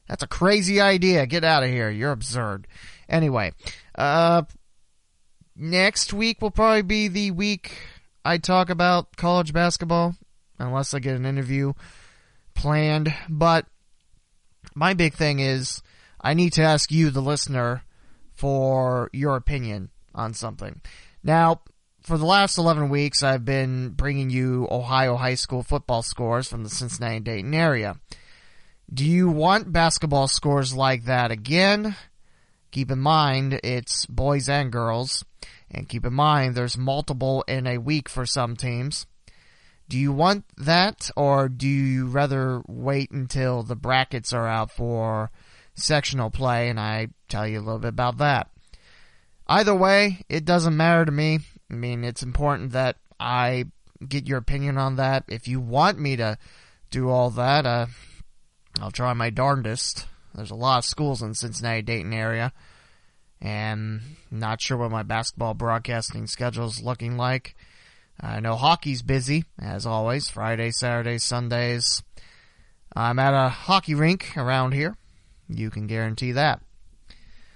That's 0.08 0.24
a 0.24 0.28
crazy 0.28 0.80
idea. 0.80 1.26
Get 1.26 1.44
out 1.44 1.64
of 1.64 1.70
here. 1.70 1.90
You're 1.90 2.12
absurd. 2.12 2.68
Anyway, 3.10 3.54
uh, 3.96 4.44
next 5.56 6.14
week 6.14 6.42
will 6.42 6.52
probably 6.52 6.82
be 6.84 7.08
the 7.08 7.32
week 7.32 7.78
I 8.24 8.38
talk 8.38 8.70
about 8.70 9.16
college 9.18 9.52
basketball 9.52 10.16
unless 10.62 10.94
I 10.94 11.00
get 11.00 11.16
an 11.16 11.26
interview 11.26 11.74
planned. 12.54 13.14
But 13.30 13.66
my 14.76 14.94
big 14.94 15.14
thing 15.14 15.40
is 15.40 15.82
I 16.20 16.34
need 16.34 16.54
to 16.54 16.64
ask 16.64 16.92
you, 16.92 17.10
the 17.10 17.22
listener, 17.22 17.84
for 18.34 19.10
your 19.14 19.36
opinion 19.36 19.90
on 20.14 20.34
something. 20.34 20.82
Now, 21.24 21.62
for 22.02 22.18
the 22.18 22.26
last 22.26 22.58
11 22.58 22.90
weeks, 22.90 23.22
I've 23.22 23.46
been 23.46 23.90
bringing 23.90 24.30
you 24.30 24.68
Ohio 24.72 25.16
high 25.18 25.36
school 25.36 25.64
football 25.64 26.02
scores 26.02 26.48
from 26.48 26.64
the 26.64 26.70
Cincinnati 26.70 27.20
Dayton 27.20 27.54
area. 27.54 27.98
Do 28.92 29.06
you 29.06 29.30
want 29.30 29.72
basketball 29.72 30.28
scores 30.28 30.74
like 30.74 31.06
that 31.06 31.32
again? 31.32 31.96
Keep 32.72 32.92
in 32.92 33.00
mind, 33.00 33.60
it's 33.64 34.06
boys 34.06 34.50
and 34.50 34.72
girls. 34.72 35.24
And 35.70 35.88
keep 35.88 36.06
in 36.06 36.14
mind, 36.14 36.56
there's 36.56 36.78
multiple 36.78 37.44
in 37.48 37.68
a 37.68 37.78
week 37.78 38.10
for 38.10 38.26
some 38.26 38.56
teams. 38.56 39.06
Do 39.92 39.98
you 39.98 40.14
want 40.14 40.46
that, 40.56 41.12
or 41.18 41.50
do 41.50 41.68
you 41.68 42.08
rather 42.08 42.62
wait 42.66 43.12
until 43.12 43.62
the 43.62 43.76
brackets 43.76 44.32
are 44.32 44.48
out 44.48 44.72
for 44.72 45.32
sectional 45.74 46.30
play 46.30 46.70
and 46.70 46.80
I 46.80 47.10
tell 47.28 47.46
you 47.46 47.60
a 47.60 47.66
little 47.66 47.78
bit 47.78 47.90
about 47.90 48.18
that? 48.20 48.50
Either 49.48 49.76
way, 49.76 50.24
it 50.30 50.46
doesn't 50.46 50.78
matter 50.78 51.04
to 51.04 51.12
me. 51.12 51.40
I 51.70 51.74
mean, 51.74 52.06
it's 52.06 52.24
important 52.24 52.72
that 52.72 53.00
I 53.20 53.66
get 54.08 54.28
your 54.28 54.38
opinion 54.38 54.78
on 54.78 54.96
that. 54.96 55.26
If 55.28 55.50
you 55.50 55.60
want 55.60 56.00
me 56.00 56.16
to 56.16 56.38
do 56.90 57.10
all 57.10 57.30
that, 57.32 57.66
uh, 57.66 57.88
I'll 58.80 58.92
try 58.92 59.12
my 59.12 59.30
darndest. 59.30 60.08
There's 60.34 60.52
a 60.52 60.56
lot 60.56 60.78
of 60.78 60.86
schools 60.86 61.22
in 61.22 61.34
Cincinnati, 61.34 61.82
Dayton 61.82 62.14
area, 62.14 62.54
and 63.42 64.00
not 64.32 64.62
sure 64.62 64.78
what 64.78 64.90
my 64.90 65.04
basketball 65.04 65.54
broadcasting 65.54 66.28
schedule 66.28 66.68
is 66.68 66.82
looking 66.82 67.18
like. 67.18 67.58
I 68.22 68.40
know 68.40 68.56
hockey's 68.56 69.02
busy, 69.02 69.46
as 69.60 69.86
always, 69.86 70.30
Fridays, 70.30 70.78
Saturdays, 70.78 71.24
Sundays. 71.24 72.04
I'm 72.96 73.18
at 73.18 73.34
a 73.34 73.50
hockey 73.50 73.96
rink 73.96 74.38
around 74.38 74.74
here. 74.74 74.96
You 75.48 75.72
can 75.72 75.88
guarantee 75.88 76.32
that. 76.34 76.62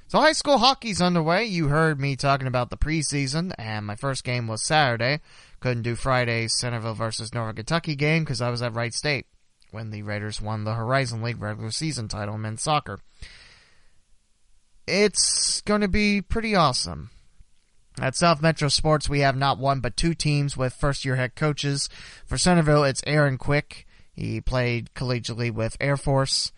So 0.07 0.19
high 0.19 0.33
school 0.33 0.57
hockey's 0.57 1.01
underway. 1.01 1.45
You 1.45 1.67
heard 1.67 1.99
me 1.99 2.15
talking 2.15 2.47
about 2.47 2.69
the 2.69 2.77
preseason, 2.77 3.53
and 3.57 3.85
my 3.85 3.95
first 3.95 4.23
game 4.23 4.47
was 4.47 4.63
Saturday. 4.63 5.19
Couldn't 5.59 5.83
do 5.83 5.95
Friday's 5.95 6.57
Centerville 6.57 6.93
versus 6.93 7.33
Northern 7.33 7.55
Kentucky 7.55 7.95
game 7.95 8.23
because 8.23 8.41
I 8.41 8.49
was 8.49 8.61
at 8.61 8.73
Wright 8.73 8.93
State 8.93 9.25
when 9.71 9.89
the 9.89 10.03
Raiders 10.03 10.41
won 10.41 10.63
the 10.63 10.73
Horizon 10.73 11.21
League 11.21 11.41
regular 11.41 11.71
season 11.71 12.07
title 12.07 12.35
in 12.35 12.41
men's 12.41 12.63
soccer. 12.63 12.99
It's 14.87 15.61
going 15.61 15.81
to 15.81 15.87
be 15.87 16.21
pretty 16.21 16.55
awesome. 16.55 17.09
At 17.99 18.15
South 18.15 18.41
Metro 18.41 18.67
Sports, 18.67 19.07
we 19.07 19.21
have 19.21 19.37
not 19.37 19.57
one 19.57 19.79
but 19.79 19.95
two 19.95 20.13
teams 20.13 20.57
with 20.57 20.73
first 20.73 21.05
year 21.05 21.15
head 21.15 21.35
coaches. 21.35 21.89
For 22.25 22.37
Centerville, 22.37 22.83
it's 22.83 23.03
Aaron 23.07 23.37
Quick. 23.37 23.87
He 24.11 24.41
played 24.41 24.93
collegiately 24.93 25.51
with 25.51 25.77
Air 25.79 25.97
Force. 25.97 26.51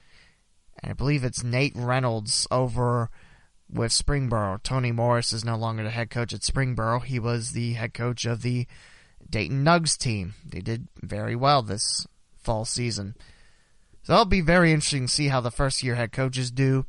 And 0.82 0.92
I 0.92 0.94
believe 0.94 1.24
it's 1.24 1.44
Nate 1.44 1.74
Reynolds 1.76 2.48
over 2.50 3.10
with 3.70 3.92
Springboro. 3.92 4.62
Tony 4.64 4.92
Morris 4.92 5.34
is 5.34 5.46
no 5.46 5.56
longer 5.56 5.84
the 5.84 5.90
head 5.90 6.10
coach 6.10 6.34
at 6.34 6.42
Springboro. 6.42 7.04
He 7.04 7.20
was 7.20 7.52
the 7.52 7.74
head 7.74 7.94
coach 7.94 8.26
of 8.26 8.42
the 8.42 8.68
Dayton 9.30 9.64
Nugs 9.64 9.98
team. 9.98 10.34
They 10.46 10.62
did 10.62 10.88
very 11.02 11.36
well 11.36 11.62
this 11.62 12.08
fall 12.38 12.66
season. 12.66 13.16
So 14.04 14.14
it'll 14.14 14.26
be 14.26 14.42
very 14.42 14.72
interesting 14.72 15.08
to 15.08 15.14
see 15.14 15.28
how 15.28 15.42
the 15.42 15.52
first 15.52 15.84
year 15.84 15.96
head 15.96 16.12
coaches 16.12 16.50
do. 16.50 16.86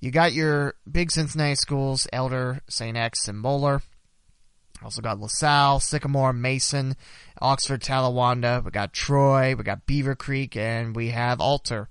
You 0.00 0.10
got 0.10 0.32
your 0.32 0.74
big 0.90 1.10
Cincinnati 1.10 1.56
schools, 1.56 2.08
Elder, 2.10 2.60
St. 2.68 2.96
X, 2.96 3.28
and 3.28 3.38
Moeller. 3.38 3.82
Also 4.82 5.02
got 5.02 5.20
LaSalle, 5.20 5.78
Sycamore, 5.80 6.32
Mason, 6.32 6.96
Oxford, 7.40 7.82
Talawanda. 7.82 8.64
We 8.64 8.70
got 8.70 8.94
Troy, 8.94 9.54
we 9.54 9.62
got 9.62 9.86
Beavercreek, 9.86 10.56
and 10.56 10.96
we 10.96 11.10
have 11.10 11.38
Alter. 11.38 11.90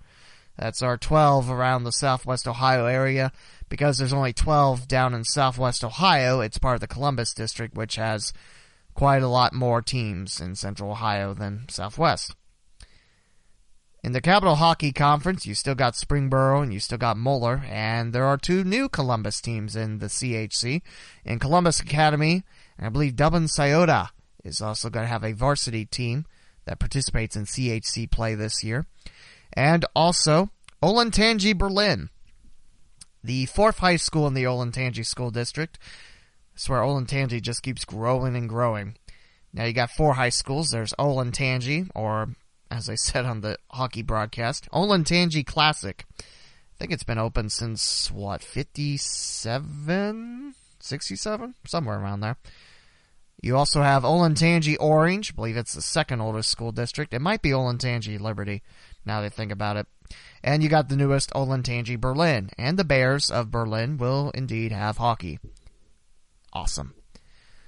That's 0.58 0.82
our 0.82 0.98
12 0.98 1.52
around 1.52 1.84
the 1.84 1.92
southwest 1.92 2.48
Ohio 2.48 2.88
area. 2.88 3.32
Because 3.70 4.00
there's 4.00 4.14
only 4.14 4.34
12 4.34 4.88
down 4.88 5.14
in 5.14 5.24
southwest 5.24 5.84
Ohio, 5.84 6.42
it's 6.42 6.58
part 6.58 6.74
of 6.74 6.82
the 6.82 6.88
Columbus 6.88 7.36
district, 7.36 7.76
which 7.76 7.98
has 7.98 8.34
quite 8.96 9.22
a 9.22 9.28
lot 9.28 9.54
more 9.54 9.84
teams 9.84 10.42
in 10.42 10.56
central 10.56 10.92
Ohio 10.92 11.36
than 11.36 11.70
southwest. 11.70 12.36
In 14.02 14.14
the 14.14 14.22
Capital 14.22 14.56
Hockey 14.56 14.94
Conference, 14.94 15.46
you 15.46 15.54
still 15.54 15.76
got 15.76 15.94
Springboro 15.94 16.64
and 16.64 16.72
you 16.72 16.80
still 16.80 16.98
got 16.98 17.18
Moeller, 17.18 17.66
and 17.68 18.14
there 18.14 18.24
are 18.24 18.38
two 18.38 18.64
new 18.64 18.88
Columbus 18.88 19.42
teams 19.42 19.76
in 19.76 20.00
the 20.00 20.06
CHC. 20.06 20.82
In 21.26 21.38
Columbus 21.38 21.82
Academy, 21.82 22.44
and 22.78 22.88
I 22.88 22.90
believe 22.90 23.18
Dublin 23.18 23.50
Scioto 23.50 24.06
is 24.46 24.62
also 24.62 24.90
going 24.90 25.04
to 25.04 25.12
have 25.12 25.26
a 25.26 25.34
varsity 25.34 25.86
team 25.86 26.26
that 26.64 26.80
participates 26.80 27.36
in 27.36 27.44
CHC 27.44 28.10
play 28.10 28.36
this 28.36 28.64
year. 28.64 28.86
And 29.52 29.84
also, 29.94 30.50
Olentangy 30.82 31.58
Berlin, 31.58 32.10
the 33.22 33.48
fourth 33.48 33.80
high 33.80 33.98
school 33.98 34.28
in 34.28 34.34
the 34.34 34.46
Olentangy 34.46 35.06
School 35.06 35.30
District. 35.30 35.78
I 35.82 36.58
swear 36.58 36.80
Olentangy 36.80 37.42
just 37.42 37.64
keeps 37.64 37.84
growing 37.84 38.38
and 38.38 38.48
growing. 38.48 38.96
Now 39.52 39.66
you 39.66 39.74
got 39.74 39.92
four 39.92 40.14
high 40.14 40.30
schools. 40.30 40.70
There's 40.70 40.94
Olentangy, 40.94 41.90
or 41.94 42.30
as 42.72 42.90
I 42.90 42.96
said 42.96 43.26
on 43.26 43.42
the 43.42 43.58
hockey 43.72 44.02
broadcast, 44.02 44.70
Olentangy 44.72 45.46
Classic. 45.46 46.06
I 46.20 46.24
think 46.78 46.92
it's 46.92 47.04
been 47.04 47.18
open 47.18 47.50
since, 47.50 48.12
what, 48.12 48.42
57? 48.42 50.56
67? 50.80 51.56
Somewhere 51.66 52.00
around 52.00 52.22
there. 52.22 52.38
You 53.42 53.58
also 53.58 53.82
have 53.82 54.04
Olentangy 54.04 54.78
Orange. 54.80 55.32
I 55.32 55.36
believe 55.36 55.58
it's 55.58 55.74
the 55.74 55.82
second 55.82 56.22
oldest 56.22 56.50
school 56.50 56.72
district. 56.72 57.14
It 57.14 57.22
might 57.22 57.42
be 57.42 57.52
Olentangy 57.52 58.20
Liberty, 58.20 58.62
now 59.06 59.22
they 59.22 59.30
think 59.30 59.52
about 59.52 59.78
it. 59.78 59.88
And 60.44 60.64
you 60.64 60.70
got 60.70 60.90
the 60.90 60.96
newest 60.96 61.32
Olentangy 61.32 62.00
Berlin. 62.00 62.50
And 62.58 62.78
the 62.78 62.84
Bears 62.84 63.32
of 63.32 63.52
Berlin 63.52 63.98
will 63.98 64.32
indeed 64.32 64.72
have 64.72 64.98
hockey. 64.98 65.40
Awesome. 66.54 66.94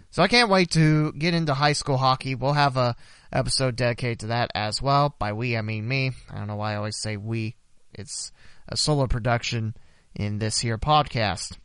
So 0.09 0.23
I 0.23 0.27
can't 0.27 0.49
wait 0.49 0.71
to 0.71 1.13
get 1.13 1.33
into 1.33 1.53
high 1.53 1.73
school 1.73 1.97
hockey. 1.97 2.35
We'll 2.35 2.53
have 2.53 2.77
a 2.77 2.95
episode 3.31 3.75
dedicated 3.75 4.19
to 4.21 4.27
that 4.27 4.51
as 4.53 4.81
well. 4.81 5.15
By 5.17 5.33
we, 5.33 5.57
I 5.57 5.61
mean 5.61 5.87
me. 5.87 6.11
I 6.29 6.37
don't 6.37 6.47
know 6.47 6.55
why 6.55 6.73
I 6.73 6.77
always 6.77 6.99
say 6.99 7.17
we. 7.17 7.55
It's 7.93 8.31
a 8.67 8.77
solo 8.77 9.07
production 9.07 9.75
in 10.15 10.39
this 10.39 10.59
here 10.59 10.77
podcast. 10.77 11.57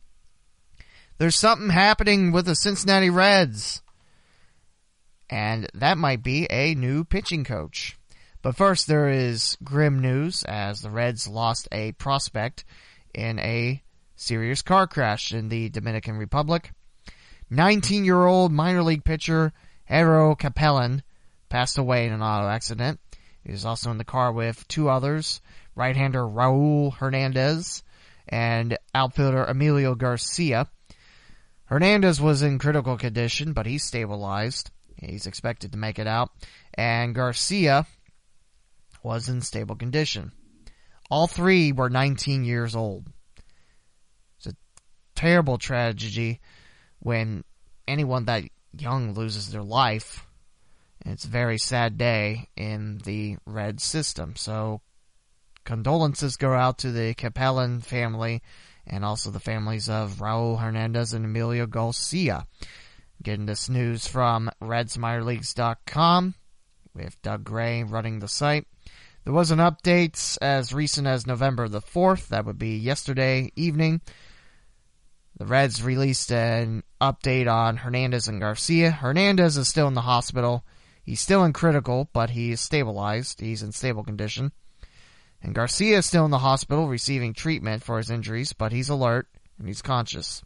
There's 1.17 1.35
something 1.35 1.69
happening 1.69 2.31
with 2.31 2.45
the 2.45 2.55
Cincinnati 2.55 3.09
Reds 3.09 3.81
and 5.29 5.67
that 5.73 5.97
might 5.97 6.23
be 6.23 6.47
a 6.49 6.75
new 6.75 7.03
pitching 7.03 7.43
coach. 7.43 7.97
But 8.41 8.55
first, 8.55 8.87
there 8.87 9.09
is 9.09 9.57
grim 9.63 9.99
news 9.99 10.43
as 10.43 10.81
the 10.81 10.89
Reds 10.89 11.27
lost 11.27 11.67
a 11.71 11.91
prospect 11.93 12.63
in 13.13 13.39
a 13.39 13.83
serious 14.15 14.61
car 14.61 14.87
crash 14.87 15.33
in 15.33 15.49
the 15.49 15.69
Dominican 15.69 16.17
Republic. 16.17 16.71
19 17.49 18.05
year 18.05 18.25
old 18.25 18.51
minor 18.51 18.83
league 18.83 19.03
pitcher 19.03 19.53
Jairo 19.89 20.37
Capellan 20.37 21.01
passed 21.49 21.77
away 21.77 22.05
in 22.05 22.13
an 22.13 22.21
auto 22.21 22.47
accident. 22.47 22.99
He 23.43 23.51
was 23.51 23.65
also 23.65 23.91
in 23.91 23.97
the 23.97 24.03
car 24.03 24.31
with 24.31 24.67
two 24.67 24.89
others, 24.89 25.41
right 25.75 25.95
hander 25.95 26.23
Raul 26.23 26.93
Hernandez 26.93 27.83
and 28.27 28.77
outfielder 28.93 29.45
Emilio 29.45 29.95
Garcia. 29.95 30.67
Hernandez 31.65 32.19
was 32.19 32.41
in 32.41 32.59
critical 32.59 32.97
condition, 32.97 33.53
but 33.53 33.65
he 33.65 33.77
stabilized. 33.77 34.71
He's 34.97 35.27
expected 35.27 35.71
to 35.71 35.77
make 35.77 35.99
it 35.99 36.07
out. 36.07 36.31
And 36.73 37.15
Garcia 37.15 37.85
was 39.03 39.29
in 39.29 39.41
stable 39.41 39.75
condition. 39.75 40.31
All 41.09 41.27
three 41.27 41.71
were 41.71 41.89
19 41.89 42.43
years 42.43 42.75
old. 42.75 43.07
It's 44.37 44.47
a 44.47 44.55
terrible 45.15 45.57
tragedy 45.57 46.41
when 46.99 47.43
anyone 47.87 48.25
that 48.25 48.43
young 48.77 49.13
loses 49.13 49.51
their 49.51 49.63
life. 49.63 50.26
It's 51.09 51.23
a 51.23 51.29
very 51.29 51.57
sad 51.57 51.97
day 51.97 52.49
in 52.57 52.97
the 53.05 53.37
Red 53.45 53.79
system. 53.79 54.35
So 54.35 54.81
condolences 55.63 56.35
go 56.35 56.53
out 56.53 56.79
to 56.79 56.91
the 56.91 57.13
Capellan 57.13 57.81
family 57.81 58.41
and 58.85 59.05
also 59.05 59.31
the 59.31 59.39
families 59.39 59.87
of 59.89 60.15
Raul 60.15 60.59
Hernandez 60.59 61.13
and 61.13 61.23
Emilio 61.23 61.65
Garcia. 61.65 62.45
Getting 63.23 63.45
this 63.45 63.69
news 63.69 64.05
from 64.05 64.51
RedsMinorLeagues.com 64.61 66.35
with 66.93 67.21
Doug 67.21 67.43
Gray 67.45 67.83
running 67.83 68.19
the 68.19 68.27
site. 68.27 68.67
There 69.23 69.33
was 69.33 69.51
an 69.51 69.59
update 69.59 70.37
as 70.41 70.73
recent 70.73 71.07
as 71.07 71.25
November 71.25 71.69
the 71.69 71.81
4th. 71.81 72.27
That 72.27 72.45
would 72.45 72.59
be 72.59 72.77
yesterday 72.77 73.53
evening. 73.55 74.01
The 75.37 75.45
Reds 75.45 75.81
released 75.81 76.33
an 76.33 76.83
update 76.99 77.49
on 77.49 77.77
Hernandez 77.77 78.27
and 78.27 78.41
Garcia. 78.41 78.91
Hernandez 78.91 79.55
is 79.55 79.69
still 79.69 79.87
in 79.87 79.93
the 79.93 80.01
hospital. 80.01 80.65
He's 81.07 81.21
still 81.21 81.43
in 81.43 81.53
critical, 81.53 82.07
but 82.13 82.29
he 82.29 82.51
is 82.51 82.61
stabilized. 82.61 83.39
He's 83.39 83.63
in 83.63 83.71
stable 83.71 84.03
condition. 84.03 84.51
And 85.41 85.55
Garcia 85.55 85.97
is 85.97 86.05
still 86.05 86.25
in 86.25 86.31
the 86.31 86.37
hospital 86.37 86.87
receiving 86.87 87.33
treatment 87.33 87.81
for 87.81 87.97
his 87.97 88.11
injuries, 88.11 88.53
but 88.53 88.71
he's 88.71 88.89
alert 88.89 89.27
and 89.57 89.67
he's 89.67 89.81
conscious 89.81 90.43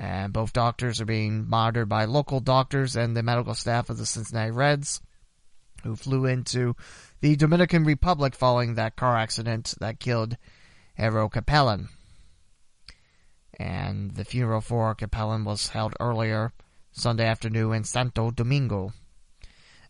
and 0.00 0.32
both 0.32 0.54
doctors 0.54 0.98
are 0.98 1.06
being 1.06 1.46
monitored 1.46 1.88
by 1.88 2.06
local 2.06 2.40
doctors 2.40 2.96
and 2.96 3.14
the 3.14 3.22
medical 3.22 3.52
staff 3.52 3.90
of 3.90 3.98
the 3.98 4.06
Cincinnati 4.06 4.50
Reds, 4.50 5.02
who 5.82 5.94
flew 5.94 6.24
into 6.24 6.74
the 7.20 7.36
Dominican 7.36 7.84
Republic 7.84 8.34
following 8.34 8.74
that 8.74 8.96
car 8.96 9.18
accident 9.18 9.74
that 9.78 10.00
killed 10.00 10.38
Jairo 10.98 11.30
Capellan. 11.30 11.88
And 13.58 14.14
the 14.14 14.24
funeral 14.24 14.62
for 14.62 14.94
Capellan 14.94 15.44
was 15.44 15.68
held 15.68 15.94
earlier 16.00 16.54
Sunday 16.92 17.26
afternoon 17.26 17.74
in 17.74 17.84
Santo 17.84 18.30
Domingo. 18.30 18.94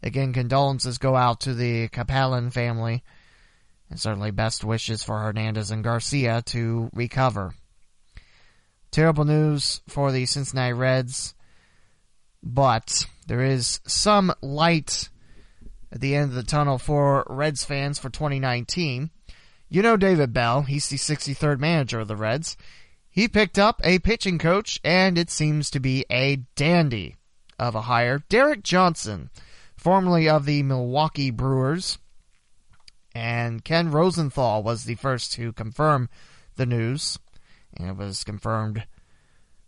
Again, 0.02 0.32
condolences 0.32 0.98
go 0.98 1.16
out 1.16 1.40
to 1.40 1.54
the 1.54 1.88
Capellan 1.88 2.52
family, 2.52 3.02
and 3.90 4.00
certainly 4.00 4.30
best 4.30 4.64
wishes 4.64 5.02
for 5.02 5.18
Hernandez 5.18 5.70
and 5.70 5.84
Garcia 5.84 6.42
to 6.46 6.90
recover. 6.94 7.54
Terrible 8.90 9.24
news 9.24 9.82
for 9.88 10.10
the 10.10 10.26
Cincinnati 10.26 10.72
Reds, 10.72 11.34
but 12.42 13.06
there 13.26 13.42
is 13.42 13.80
some 13.86 14.32
light 14.40 15.08
at 15.92 16.00
the 16.00 16.14
end 16.14 16.30
of 16.30 16.34
the 16.34 16.42
tunnel 16.42 16.78
for 16.78 17.26
Reds 17.28 17.64
fans 17.64 17.98
for 17.98 18.10
2019. 18.10 19.10
You 19.68 19.82
know 19.82 19.96
David 19.96 20.32
Bell, 20.32 20.62
he's 20.62 20.88
the 20.88 20.96
63rd 20.96 21.58
manager 21.58 22.00
of 22.00 22.08
the 22.08 22.16
Reds. 22.16 22.56
He 23.10 23.28
picked 23.28 23.58
up 23.58 23.80
a 23.84 23.98
pitching 23.98 24.38
coach, 24.38 24.80
and 24.82 25.18
it 25.18 25.30
seems 25.30 25.70
to 25.70 25.80
be 25.80 26.04
a 26.10 26.36
dandy 26.54 27.16
of 27.58 27.74
a 27.74 27.82
hire. 27.82 28.22
Derek 28.28 28.62
Johnson, 28.62 29.30
formerly 29.80 30.28
of 30.28 30.44
the 30.44 30.62
Milwaukee 30.62 31.30
Brewers, 31.30 31.98
and 33.14 33.64
Ken 33.64 33.90
Rosenthal 33.90 34.62
was 34.62 34.84
the 34.84 34.94
first 34.94 35.32
to 35.32 35.52
confirm 35.52 36.08
the 36.56 36.66
news 36.66 37.18
and 37.76 37.88
it 37.88 37.96
was 37.96 38.24
confirmed 38.24 38.86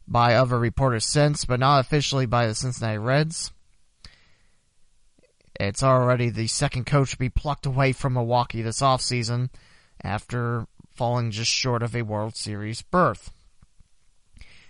by 0.06 0.34
other 0.34 0.58
reporters 0.58 1.04
since, 1.04 1.44
but 1.44 1.60
not 1.60 1.80
officially 1.80 2.26
by 2.26 2.46
the 2.46 2.54
Cincinnati 2.54 2.98
Reds. 2.98 3.52
It's 5.58 5.82
already 5.82 6.28
the 6.28 6.48
second 6.48 6.86
coach 6.86 7.12
to 7.12 7.18
be 7.18 7.28
plucked 7.28 7.66
away 7.66 7.92
from 7.92 8.14
Milwaukee 8.14 8.62
this 8.62 8.80
offseason 8.80 9.50
after 10.02 10.66
falling 10.90 11.30
just 11.30 11.50
short 11.50 11.82
of 11.82 11.94
a 11.94 12.02
World 12.02 12.36
Series 12.36 12.82
berth. 12.82 13.30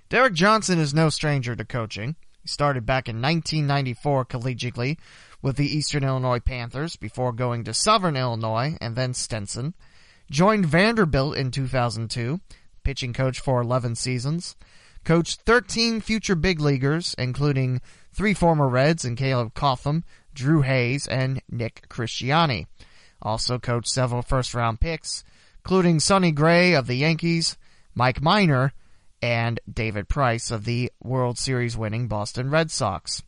Derek 0.09 0.35
Johnson 0.35 0.79
is 0.79 0.93
no 0.93 1.09
stranger 1.09 1.57
to 1.57 1.65
coaching. 1.65 2.17
He 2.43 2.49
started 2.49 2.85
back 2.85 3.09
in 3.09 3.23
1994 3.23 4.27
collegiately 4.27 4.99
with 5.43 5.57
the 5.57 5.67
Eastern 5.67 6.05
Illinois 6.05 6.41
Panthers 6.41 6.97
before 6.97 7.33
going 7.33 7.65
to 7.65 7.75
Southern 7.75 8.17
Illinois 8.17 8.79
and 8.81 8.97
then 8.97 9.13
Stetson. 9.13 9.75
Joined 10.31 10.65
Vanderbilt 10.65 11.37
in 11.37 11.51
2002 11.51 12.41
pitching 12.85 13.13
coach 13.13 13.41
for 13.41 13.61
11 13.61 13.97
seasons. 13.97 14.57
Coached 15.05 15.41
13 15.43 16.01
future 16.01 16.35
big 16.35 16.61
leaguers, 16.61 17.15
including 17.19 17.81
three 18.13 18.35
former 18.35 18.69
Reds 18.69 19.05
and 19.05 19.17
Caleb 19.17 19.55
Cotham, 19.55 20.05
Drew 20.33 20.63
Hayes, 20.63 21.07
and 21.07 21.43
Nick 21.51 21.89
Christiani. 21.89 22.67
Also 23.21 23.59
coached 23.59 23.89
several 23.89 24.23
first 24.23 24.55
round 24.55 24.81
picks, 24.81 25.25
including 25.65 26.01
Sonny 26.01 26.33
Gray 26.33 26.75
of 26.75 26.87
the 26.87 26.97
Yankees, 26.97 27.57
Mike 27.95 28.23
Minor, 28.23 28.73
and 29.21 29.61
David 29.73 30.09
Price 30.09 30.51
of 30.51 30.65
the 30.65 30.91
World 31.03 31.39
Series 31.39 31.77
winning 31.77 32.09
Boston 32.09 32.51
Red 32.51 32.71
Sox. 32.71 33.23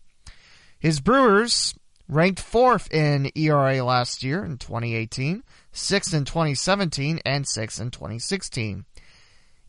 His 0.78 1.00
Brewers 1.00 1.74
ranked 2.08 2.40
fourth 2.40 2.92
in 2.92 3.30
ERA 3.34 3.82
last 3.82 4.22
year 4.22 4.44
in 4.44 4.58
2018, 4.58 5.42
sixth 5.72 6.14
in 6.14 6.24
2017, 6.24 7.20
and 7.24 7.46
sixth 7.46 7.80
in 7.80 7.90
2016. 7.90 8.84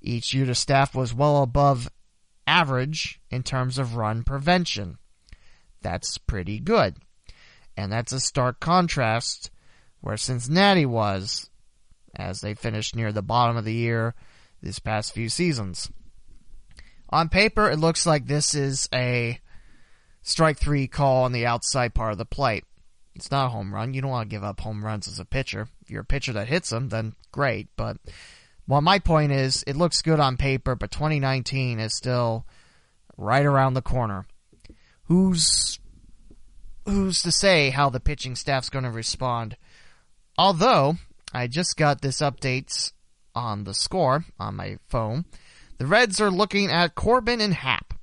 Each 0.02 0.34
year, 0.34 0.46
the 0.46 0.56
staff 0.56 0.94
was 0.94 1.14
well 1.14 1.42
above 1.42 1.90
average 2.46 3.20
in 3.32 3.44
terms 3.44 3.78
of 3.78 3.96
run 3.96 4.24
prevention. 4.24 4.98
That's 5.82 6.18
pretty 6.18 6.60
good. 6.60 6.98
And 7.78 7.92
that's 7.92 8.12
a 8.12 8.20
stark 8.20 8.60
contrast 8.60 9.52
where 10.02 10.18
Cincinnati 10.18 10.86
was 10.86 11.50
as 12.16 12.42
they 12.42 12.54
finished 12.54 12.96
near 12.96 13.12
the 13.12 13.22
bottom 13.22 13.58
of 13.58 13.66
the 13.66 13.74
year 13.74 14.14
this 14.62 14.80
past 14.80 15.14
few 15.14 15.30
seasons. 15.30 15.92
On 17.10 17.30
paper, 17.30 17.70
it 17.70 17.78
looks 17.78 18.06
like 18.06 18.26
this 18.26 18.56
is 18.56 18.90
a 18.94 19.40
strike 20.26 20.60
three 20.60 20.88
call 20.88 21.24
on 21.24 21.32
the 21.32 21.46
outside 21.46 21.94
part 21.94 22.12
of 22.12 22.18
the 22.18 22.26
plate. 22.26 22.66
It's 23.16 23.32
not 23.32 23.46
a 23.46 23.50
home 23.50 23.74
run. 23.74 23.94
You 23.94 24.02
don't 24.02 24.12
want 24.12 24.30
to 24.30 24.36
give 24.36 24.44
up 24.44 24.60
home 24.60 24.84
runs 24.84 25.08
as 25.08 25.20
a 25.20 25.26
pitcher. 25.26 25.70
If 25.82 25.90
you're 25.90 26.02
a 26.02 26.06
pitcher 26.06 26.34
that 26.34 26.50
hits 26.50 26.70
them, 26.70 26.90
then 26.90 27.16
great. 27.32 27.70
But 27.78 27.98
well, 28.68 28.82
my 28.82 29.00
point 29.00 29.32
is, 29.32 29.64
it 29.66 29.78
looks 29.78 30.02
good 30.02 30.20
on 30.20 30.36
paper, 30.36 30.76
but 30.76 30.92
2019 30.92 31.80
is 31.80 31.96
still 31.96 32.46
right 33.16 33.46
around 33.46 33.76
the 33.76 33.82
corner. 33.82 34.26
Who's 35.04 35.80
who's 36.86 37.22
to 37.22 37.32
say 37.32 37.70
how 37.70 37.90
the 37.90 38.00
pitching 38.00 38.36
staff's 38.36 38.70
going 38.70 38.84
to 38.84 38.92
respond? 38.92 39.56
Although 40.38 40.96
I 41.34 41.48
just 41.48 41.78
got 41.78 42.02
this 42.02 42.20
update 42.20 42.92
on 43.34 43.64
the 43.64 43.74
score 43.74 44.26
on 44.40 44.56
my 44.56 44.78
phone. 44.90 45.26
The 45.78 45.86
Reds 45.86 46.22
are 46.22 46.32
looking 46.32 46.72
at 46.72 46.96
Corbin 46.96 47.42
and 47.42 47.54
Happ. 47.54 47.95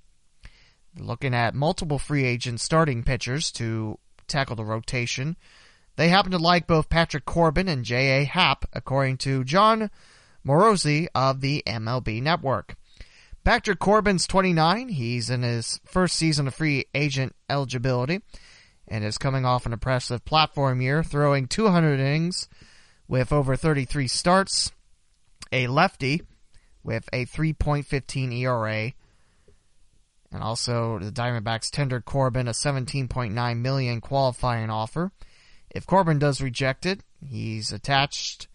Looking 0.98 1.35
at 1.35 1.55
multiple 1.55 1.98
free 1.98 2.24
agent 2.24 2.61
starting 2.61 3.02
pitchers 3.02 3.50
to 3.52 3.98
tackle 4.26 4.57
the 4.57 4.64
rotation. 4.64 5.37
They 5.96 6.09
happen 6.09 6.33
to 6.33 6.38
like 6.38 6.66
both 6.66 6.88
Patrick 6.88 7.24
Corbin 7.24 7.68
and 7.68 7.85
J.A. 7.85 8.24
Happ, 8.24 8.64
according 8.72 9.18
to 9.18 9.44
Jon 9.44 9.90
Morosi 10.46 11.07
of 11.14 11.40
the 11.40 11.62
MLB 11.66 12.22
Network. 12.22 12.76
Patrick 13.44 13.78
Corbin's 13.78 14.26
29. 14.26 14.88
He's 14.88 15.28
in 15.28 15.42
his 15.42 15.81
first 15.85 16.16
season 16.16 16.46
of 16.46 16.55
free 16.55 16.87
agent 16.94 17.35
eligibility 17.50 18.20
and 18.87 19.05
is 19.05 19.18
coming 19.18 19.44
off 19.44 19.66
an 19.66 19.72
impressive 19.72 20.24
platform 20.24 20.81
year, 20.81 21.02
throwing 21.02 21.46
200 21.46 21.98
innings 21.98 22.48
with 23.09 23.33
over 23.33 23.57
33 23.57 24.07
starts, 24.09 24.72
a 25.50 25.66
lefty 25.66 26.22
with 26.85 27.09
a 27.12 27.26
3.15 27.26 28.33
ERA, 28.40 28.92
and 30.33 30.42
also 30.42 30.99
the 30.99 31.12
Diamondbacks 31.12 31.71
tendered 31.71 32.05
Corbin 32.05 32.49
a 32.49 32.53
17.9 32.53 33.57
million 33.59 34.01
qualifying 34.01 34.71
offer. 34.71 35.12
If 35.71 35.87
Corbin 35.87 36.18
does 36.18 36.40
reject 36.40 36.87
it, 36.87 37.01
he's 37.25 37.73
attached 37.73 38.49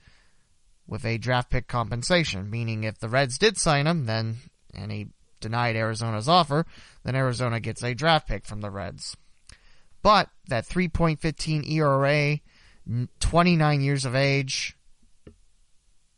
with 0.88 1.06
a 1.06 1.18
draft 1.18 1.50
pick 1.50 1.68
compensation, 1.68 2.50
meaning 2.50 2.84
if 2.84 3.00
the 3.00 3.10
Reds 3.10 3.38
did 3.38 3.58
sign 3.58 3.88
him, 3.88 4.06
then 4.06 4.38
and 4.74 4.92
he 4.92 5.08
denied 5.40 5.76
Arizona's 5.76 6.30
offer, 6.30 6.66
then 7.04 7.16
Arizona 7.16 7.60
gets 7.60 7.84
a 7.84 7.94
draft 7.94 8.28
pick 8.28 8.46
from 8.46 8.62
the 8.62 8.72
Reds. 8.72 9.16
But 10.02 10.30
that 10.48 10.66
3.15 10.66 11.70
ERA 11.70 12.40
29 13.20 13.82
years 13.82 14.06
of 14.06 14.16
age. 14.16 14.78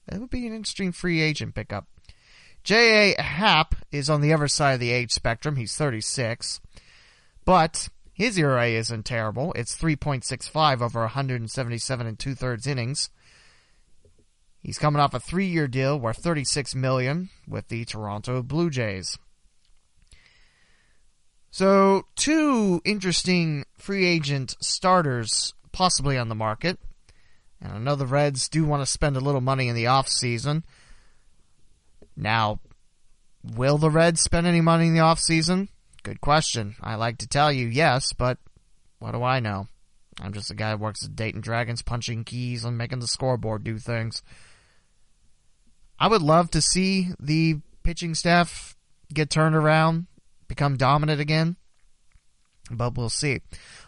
That 0.07 0.19
would 0.19 0.29
be 0.29 0.47
an 0.47 0.53
interesting 0.53 0.91
free 0.91 1.21
agent 1.21 1.55
pickup. 1.55 1.87
J.A. 2.69 3.19
Happ 3.19 3.73
is 3.91 4.11
on 4.11 4.21
the 4.21 4.31
other 4.31 4.47
side 4.47 4.73
of 4.73 4.79
the 4.79 4.91
age 4.91 5.11
spectrum. 5.11 5.55
He's 5.55 5.75
36. 5.75 6.61
But 7.43 7.89
his 8.13 8.37
ERA 8.37 8.67
isn't 8.67 9.07
terrible. 9.07 9.51
It's 9.53 9.75
3.65 9.75 10.79
over 10.79 10.99
177 10.99 12.05
and 12.05 12.19
two 12.19 12.35
thirds 12.35 12.67
innings. 12.67 13.09
He's 14.59 14.77
coming 14.77 15.01
off 15.01 15.15
a 15.15 15.19
three-year 15.19 15.67
deal 15.67 15.99
worth 15.99 16.21
36 16.21 16.75
million 16.75 17.29
with 17.47 17.69
the 17.69 17.85
Toronto 17.85 18.43
Blue 18.43 18.69
Jays. 18.69 19.17
So, 21.49 22.03
two 22.15 22.83
interesting 22.85 23.65
free 23.79 24.05
agent 24.05 24.55
starters 24.61 25.55
possibly 25.71 26.19
on 26.19 26.29
the 26.29 26.35
market. 26.35 26.77
And 27.59 27.73
I 27.73 27.79
know 27.79 27.95
the 27.95 28.05
Reds 28.05 28.47
do 28.47 28.63
want 28.63 28.83
to 28.83 28.85
spend 28.85 29.17
a 29.17 29.21
little 29.21 29.41
money 29.41 29.69
in 29.69 29.75
the 29.75 29.87
off 29.87 30.07
season. 30.07 30.63
Now, 32.19 32.59
will 33.43 33.77
the 33.77 33.89
Reds 33.89 34.21
spend 34.21 34.45
any 34.45 34.61
money 34.61 34.87
in 34.87 34.93
the 34.93 34.99
off 34.99 35.19
season? 35.19 35.69
Good 36.03 36.19
question. 36.19 36.75
I 36.81 36.95
like 36.95 37.17
to 37.19 37.27
tell 37.27 37.51
you 37.51 37.67
yes, 37.67 38.11
but 38.13 38.37
what 38.99 39.11
do 39.11 39.23
I 39.23 39.39
know? 39.39 39.67
I'm 40.21 40.33
just 40.33 40.51
a 40.51 40.55
guy 40.55 40.71
who 40.71 40.77
works 40.77 41.05
at 41.05 41.15
Dayton 41.15 41.39
Dragons, 41.39 41.81
punching 41.81 42.25
keys 42.25 42.65
and 42.65 42.77
making 42.77 42.99
the 42.99 43.07
scoreboard 43.07 43.63
do 43.63 43.77
things. 43.77 44.21
I 45.97 46.07
would 46.07 46.21
love 46.21 46.51
to 46.51 46.61
see 46.61 47.09
the 47.19 47.61
pitching 47.83 48.15
staff 48.15 48.75
get 49.13 49.29
turned 49.29 49.55
around, 49.55 50.07
become 50.47 50.75
dominant 50.75 51.21
again 51.21 51.55
but 52.71 52.95
we'll 52.95 53.09
see. 53.09 53.41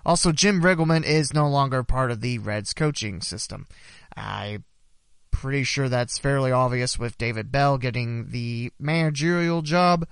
Also, 0.05 0.31
Jim 0.31 0.61
Riggleman 0.61 1.03
is 1.03 1.33
no 1.33 1.47
longer 1.47 1.83
part 1.83 2.11
of 2.11 2.21
the 2.21 2.39
Reds 2.39 2.73
coaching 2.73 3.21
system. 3.21 3.67
I'm 4.15 4.63
pretty 5.41 5.63
sure 5.63 5.89
that's 5.89 6.19
fairly 6.19 6.51
obvious 6.51 6.99
with 6.99 7.17
David 7.17 7.51
Bell 7.51 7.79
getting 7.79 8.29
the 8.29 8.71
managerial 8.79 9.63
job, 9.63 10.07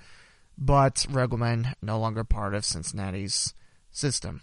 but 0.57 1.05
Riggleman 1.07 1.75
no 1.83 1.99
longer 1.99 2.23
part 2.23 2.55
of 2.55 2.65
Cincinnati's 2.65 3.53
system. 3.91 4.41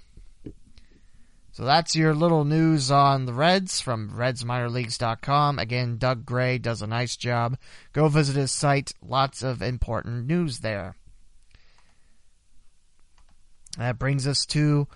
So 1.50 1.64
that's 1.64 1.96
your 1.96 2.14
little 2.14 2.44
news 2.44 2.88
on 2.92 3.26
the 3.26 3.32
Reds 3.32 3.80
from 3.80 4.10
RedsMinorLeagues.com. 4.10 5.58
Again, 5.58 5.96
Doug 5.96 6.24
Gray 6.24 6.58
does 6.58 6.82
a 6.82 6.86
nice 6.86 7.16
job. 7.16 7.56
Go 7.92 8.06
visit 8.06 8.36
his 8.36 8.52
site. 8.52 8.92
Lots 9.02 9.42
of 9.42 9.62
important 9.62 10.26
news 10.26 10.60
there. 10.60 10.94
That 13.76 13.98
brings 13.98 14.24
us 14.24 14.46
to 14.46 14.86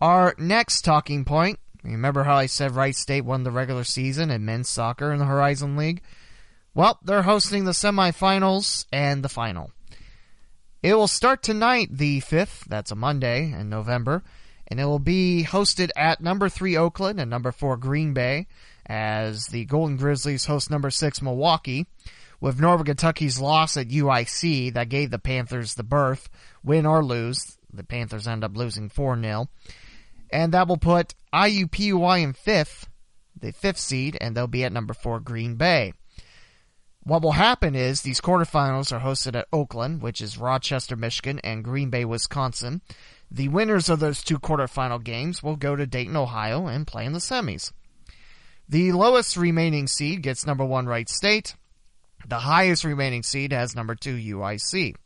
our 0.00 0.34
next 0.38 0.82
talking 0.82 1.24
point. 1.24 1.60
Remember 1.92 2.24
how 2.24 2.36
I 2.36 2.46
said 2.46 2.74
Wright 2.74 2.94
State 2.94 3.24
won 3.24 3.44
the 3.44 3.50
regular 3.50 3.84
season 3.84 4.30
in 4.30 4.44
men's 4.44 4.68
soccer 4.68 5.12
in 5.12 5.18
the 5.18 5.24
Horizon 5.24 5.76
League? 5.76 6.02
Well, 6.74 6.98
they're 7.02 7.22
hosting 7.22 7.64
the 7.64 7.72
semifinals 7.72 8.86
and 8.92 9.22
the 9.22 9.28
final. 9.28 9.70
It 10.82 10.94
will 10.94 11.08
start 11.08 11.42
tonight, 11.42 11.88
the 11.90 12.20
5th, 12.20 12.64
that's 12.66 12.90
a 12.90 12.96
Monday 12.96 13.52
in 13.52 13.68
November, 13.68 14.22
and 14.68 14.78
it 14.78 14.84
will 14.84 14.98
be 14.98 15.46
hosted 15.48 15.90
at 15.96 16.20
number 16.20 16.48
3 16.48 16.76
Oakland 16.76 17.18
and 17.18 17.30
number 17.30 17.50
4 17.50 17.76
Green 17.76 18.12
Bay 18.12 18.46
as 18.84 19.46
the 19.46 19.64
Golden 19.64 19.96
Grizzlies 19.96 20.46
host 20.46 20.70
number 20.70 20.90
6 20.90 21.22
Milwaukee. 21.22 21.86
With 22.38 22.60
Northern 22.60 22.84
Kentucky's 22.86 23.40
loss 23.40 23.78
at 23.78 23.88
UIC, 23.88 24.74
that 24.74 24.90
gave 24.90 25.10
the 25.10 25.18
Panthers 25.18 25.74
the 25.74 25.82
berth, 25.82 26.28
win 26.62 26.84
or 26.84 27.02
lose. 27.02 27.56
The 27.72 27.82
Panthers 27.82 28.28
end 28.28 28.44
up 28.44 28.56
losing 28.56 28.90
4 28.90 29.20
0. 29.20 29.48
And 30.30 30.52
that 30.52 30.68
will 30.68 30.76
put 30.76 31.14
IUPUI 31.32 32.22
in 32.22 32.32
fifth, 32.32 32.88
the 33.38 33.52
fifth 33.52 33.78
seed, 33.78 34.16
and 34.20 34.36
they'll 34.36 34.46
be 34.46 34.64
at 34.64 34.72
number 34.72 34.94
4 34.94 35.20
Green 35.20 35.56
Bay. 35.56 35.92
What 37.06 37.22
will 37.22 37.32
happen 37.32 37.76
is 37.76 38.02
these 38.02 38.20
quarterfinals 38.20 38.90
are 38.90 38.98
hosted 38.98 39.36
at 39.36 39.46
Oakland, 39.52 40.02
which 40.02 40.20
is 40.20 40.38
Rochester, 40.38 40.96
Michigan, 40.96 41.38
and 41.44 41.62
Green 41.62 41.88
Bay, 41.88 42.04
Wisconsin. 42.04 42.82
The 43.30 43.48
winners 43.48 43.88
of 43.88 44.00
those 44.00 44.24
two 44.24 44.40
quarterfinal 44.40 45.04
games 45.04 45.40
will 45.40 45.54
go 45.54 45.76
to 45.76 45.86
Dayton, 45.86 46.16
Ohio, 46.16 46.66
and 46.66 46.86
play 46.86 47.04
in 47.04 47.12
the 47.12 47.20
semis. 47.20 47.72
The 48.68 48.90
lowest 48.90 49.36
remaining 49.36 49.86
seed 49.86 50.22
gets 50.22 50.46
number 50.46 50.64
one 50.64 50.86
Wright 50.86 51.08
State. 51.08 51.54
The 52.26 52.40
highest 52.40 52.82
remaining 52.82 53.22
seed 53.22 53.52
has 53.52 53.76
number 53.76 53.94
two 53.94 54.16
UIC. 54.16 54.96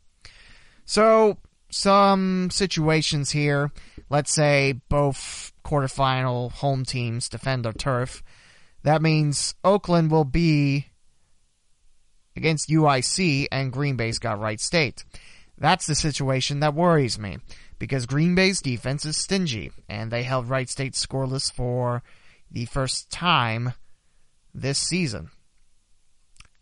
So 0.85 1.37
some 1.71 2.49
situations 2.51 3.31
here. 3.31 3.71
Let's 4.09 4.33
say 4.33 4.81
both 4.89 5.53
quarterfinal 5.65 6.51
home 6.51 6.85
teams 6.85 7.29
defend 7.29 7.65
their 7.65 7.73
turf. 7.73 8.21
That 8.83 9.01
means 9.01 9.55
Oakland 9.63 10.11
will 10.11 10.25
be 10.25 10.87
against 12.35 12.69
UIC 12.69 13.47
and 13.51 13.71
Green 13.71 13.95
Bay's 13.95 14.19
got 14.19 14.39
Wright 14.39 14.59
State. 14.59 15.03
That's 15.57 15.85
the 15.85 15.95
situation 15.95 16.59
that 16.61 16.73
worries 16.73 17.19
me 17.19 17.37
because 17.77 18.05
Green 18.05 18.35
Bay's 18.35 18.61
defense 18.61 19.05
is 19.05 19.17
stingy 19.17 19.71
and 19.87 20.11
they 20.11 20.23
held 20.23 20.49
Wright 20.49 20.69
State 20.69 20.93
scoreless 20.93 21.51
for 21.51 22.03
the 22.49 22.65
first 22.65 23.11
time 23.11 23.73
this 24.53 24.79
season. 24.79 25.29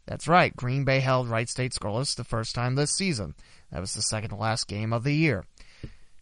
That's 0.06 0.28
right, 0.28 0.56
Green 0.56 0.86
Bay 0.86 1.00
held 1.00 1.30
Wright 1.30 1.48
State 1.48 1.72
scoreless 1.72 2.16
the 2.16 2.24
first 2.24 2.56
time 2.56 2.76
this 2.76 2.92
season. 2.92 3.36
That 3.72 3.82
was 3.82 3.94
the 3.94 4.02
second 4.02 4.30
to 4.30 4.36
last 4.36 4.68
game 4.68 4.94
of 4.94 5.04
the 5.04 5.14
year. 5.14 5.46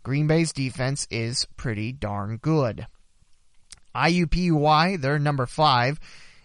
Green 0.04 0.28
Bay's 0.28 0.54
defense 0.54 1.08
is 1.10 1.46
pretty 1.58 1.92
darn 1.92 2.38
good. 2.38 2.88
IUPUI, 3.96 5.02
they're 5.02 5.20
number 5.20 5.46
five, 5.46 6.00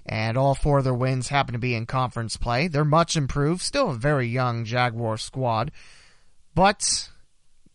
and 0.06 0.36
all 0.36 0.54
four 0.54 0.78
of 0.78 0.84
their 0.84 0.94
wins 0.94 1.28
happen 1.28 1.52
to 1.52 1.58
be 1.58 1.74
in 1.74 1.86
conference 1.86 2.36
play. 2.36 2.66
They're 2.66 2.84
much 2.84 3.16
improved, 3.16 3.62
still 3.62 3.90
a 3.90 3.94
very 3.94 4.26
young 4.26 4.64
Jaguar 4.64 5.16
squad, 5.16 5.70
but 6.54 7.10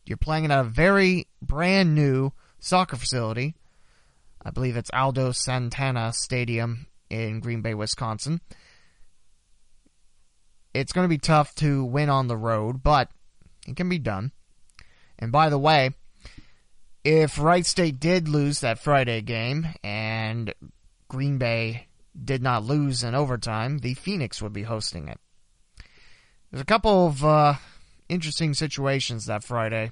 you're 0.06 0.18
playing 0.18 0.46
in 0.46 0.52
a 0.52 0.64
very 0.64 1.28
brand 1.42 1.96
new 1.96 2.32
soccer 2.60 2.96
facility. 2.96 3.56
I 4.44 4.50
believe 4.50 4.78
it's 4.78 4.92
Aldo 4.94 5.32
Santaga 5.32 6.14
Stadium 6.14 6.88
in 7.10 7.40
Green 7.40 7.62
Bay, 7.62 7.74
Wisconsin. 7.74 8.42
It's 10.74 10.94
going 10.94 11.06
to 11.06 11.10
be 11.10 11.18
tough 11.18 11.56
to 11.56 11.84
win 11.84 12.10
on 12.10 12.28
the 12.28 12.38
road, 12.38 12.84
but 12.84 13.10
it 13.68 13.76
can 13.76 13.90
be 13.90 14.00
done. 14.00 14.32
And 15.20 15.32
by 15.32 15.50
the 15.50 15.60
way, 15.60 15.92
if 17.04 17.40
Wright 17.40 17.66
State 17.66 18.00
did 18.00 18.28
lose 18.28 18.60
that 18.62 18.80
Friday 18.80 19.22
game 19.22 19.68
and 19.84 20.54
Green 21.08 21.38
Bay 21.38 21.88
did 22.22 22.42
not 22.42 22.64
lose 22.64 23.04
in 23.04 23.16
overtime, 23.16 23.80
the 23.80 23.94
Phoenix 23.94 24.42
would 24.42 24.54
be 24.54 24.64
hosting 24.64 25.08
it. 25.08 25.20
There's 26.52 26.62
a 26.62 26.66
couple 26.66 27.08
of 27.08 27.24
uh, 27.24 27.54
interesting 28.10 28.54
situations 28.54 29.26
that 29.26 29.44
Friday, 29.44 29.92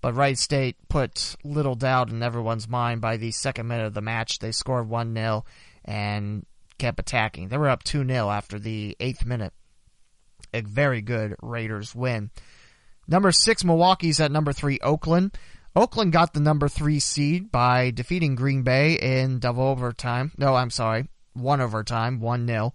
but 0.00 0.14
Wright 0.14 0.38
State 0.38 0.76
put 0.88 1.36
little 1.42 1.74
doubt 1.74 2.10
in 2.10 2.22
everyone's 2.22 2.68
mind 2.68 3.00
by 3.00 3.16
the 3.16 3.30
second 3.30 3.68
minute 3.68 3.86
of 3.86 3.94
the 3.94 4.02
match. 4.02 4.38
They 4.38 4.52
scored 4.52 4.88
1 4.88 5.14
0 5.14 5.44
and 5.84 6.44
kept 6.78 7.00
attacking. 7.00 7.48
They 7.48 7.56
were 7.56 7.68
up 7.68 7.82
2 7.82 8.06
0 8.06 8.30
after 8.30 8.58
the 8.58 8.96
eighth 9.00 9.24
minute. 9.24 9.52
A 10.52 10.60
very 10.60 11.00
good 11.00 11.34
Raiders 11.42 11.94
win. 11.94 12.30
Number 13.06 13.32
six, 13.32 13.64
Milwaukee's 13.64 14.20
at 14.20 14.32
number 14.32 14.52
three, 14.52 14.78
Oakland. 14.80 15.36
Oakland 15.76 16.12
got 16.12 16.34
the 16.34 16.40
number 16.40 16.68
three 16.68 17.00
seed 17.00 17.50
by 17.50 17.90
defeating 17.90 18.36
Green 18.36 18.62
Bay 18.62 18.94
in 18.94 19.40
double 19.40 19.64
overtime. 19.64 20.32
No, 20.38 20.54
I'm 20.54 20.70
sorry, 20.70 21.08
one 21.34 21.60
overtime, 21.60 22.20
1 22.20 22.46
0, 22.46 22.74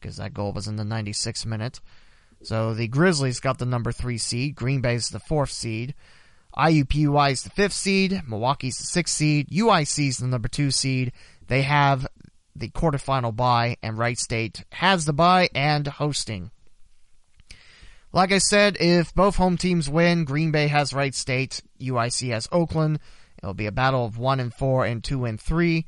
because 0.00 0.16
that 0.16 0.34
goal 0.34 0.52
was 0.52 0.66
in 0.66 0.76
the 0.76 0.82
96th 0.82 1.46
minute. 1.46 1.80
So 2.42 2.74
the 2.74 2.88
Grizzlies 2.88 3.38
got 3.40 3.58
the 3.58 3.66
number 3.66 3.92
three 3.92 4.18
seed. 4.18 4.56
Green 4.56 4.80
Bay's 4.80 5.08
the 5.08 5.20
fourth 5.20 5.50
seed. 5.50 5.94
IUPUI 6.56 7.32
is 7.32 7.42
the 7.44 7.50
fifth 7.50 7.72
seed. 7.72 8.22
Milwaukee's 8.26 8.78
the 8.78 8.84
sixth 8.84 9.14
seed. 9.14 9.48
UIC's 9.48 10.18
the 10.18 10.26
number 10.26 10.48
two 10.48 10.70
seed. 10.70 11.12
They 11.46 11.62
have 11.62 12.06
the 12.54 12.68
quarterfinal 12.68 13.34
bye, 13.34 13.76
and 13.82 13.96
Wright 13.96 14.18
State 14.18 14.64
has 14.72 15.04
the 15.04 15.12
bye 15.12 15.48
and 15.54 15.86
hosting. 15.86 16.50
Like 18.12 18.30
I 18.30 18.38
said, 18.38 18.76
if 18.78 19.14
both 19.14 19.36
home 19.36 19.56
teams 19.56 19.88
win, 19.88 20.24
Green 20.24 20.50
Bay 20.50 20.68
has 20.68 20.92
Wright 20.92 21.14
State, 21.14 21.62
UIC 21.80 22.30
has 22.30 22.46
Oakland. 22.52 22.98
It'll 23.38 23.54
be 23.54 23.66
a 23.66 23.72
battle 23.72 24.04
of 24.04 24.18
one 24.18 24.38
and 24.38 24.52
four 24.52 24.84
and 24.84 25.02
two 25.02 25.24
and 25.24 25.40
three. 25.40 25.86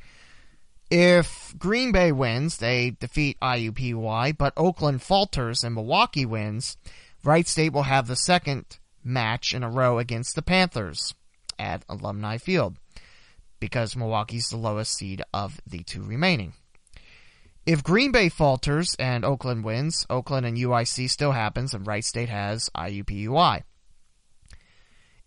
If 0.91 1.55
Green 1.59 1.93
Bay 1.93 2.13
wins, 2.13 2.59
they 2.59 2.91
defeat 2.91 3.39
IUPUI, 3.41 4.39
but 4.39 4.55
Oakland 4.57 5.03
falters 5.03 5.63
and 5.63 5.75
Milwaukee 5.75 6.25
wins, 6.25 6.77
Wright 7.23 7.47
State 7.47 7.73
will 7.73 7.83
have 7.85 8.07
the 8.07 8.17
second 8.17 8.79
match 9.03 9.53
in 9.55 9.63
a 9.63 9.71
row 9.71 9.99
against 9.99 10.35
the 10.35 10.43
Panthers 10.43 11.15
at 11.59 11.85
Alumni 11.89 12.39
Field 12.39 12.77
because 13.61 13.97
Milwaukee's 13.97 14.49
the 14.49 14.57
lowest 14.57 14.95
seed 14.97 15.23
of 15.33 15.61
the 15.67 15.83
two 15.83 16.03
remaining. 16.03 16.55
If 17.67 17.83
Green 17.83 18.13
Bay 18.13 18.29
falters 18.29 18.95
and 18.99 19.25
Oakland 19.25 19.65
wins, 19.65 20.05
Oakland 20.11 20.45
and 20.45 20.57
UIC 20.57 21.09
still 21.09 21.33
happens, 21.33 21.73
and 21.73 21.87
Wright 21.87 22.05
State 22.05 22.29
has 22.29 22.69
IUPUI. 22.77 23.63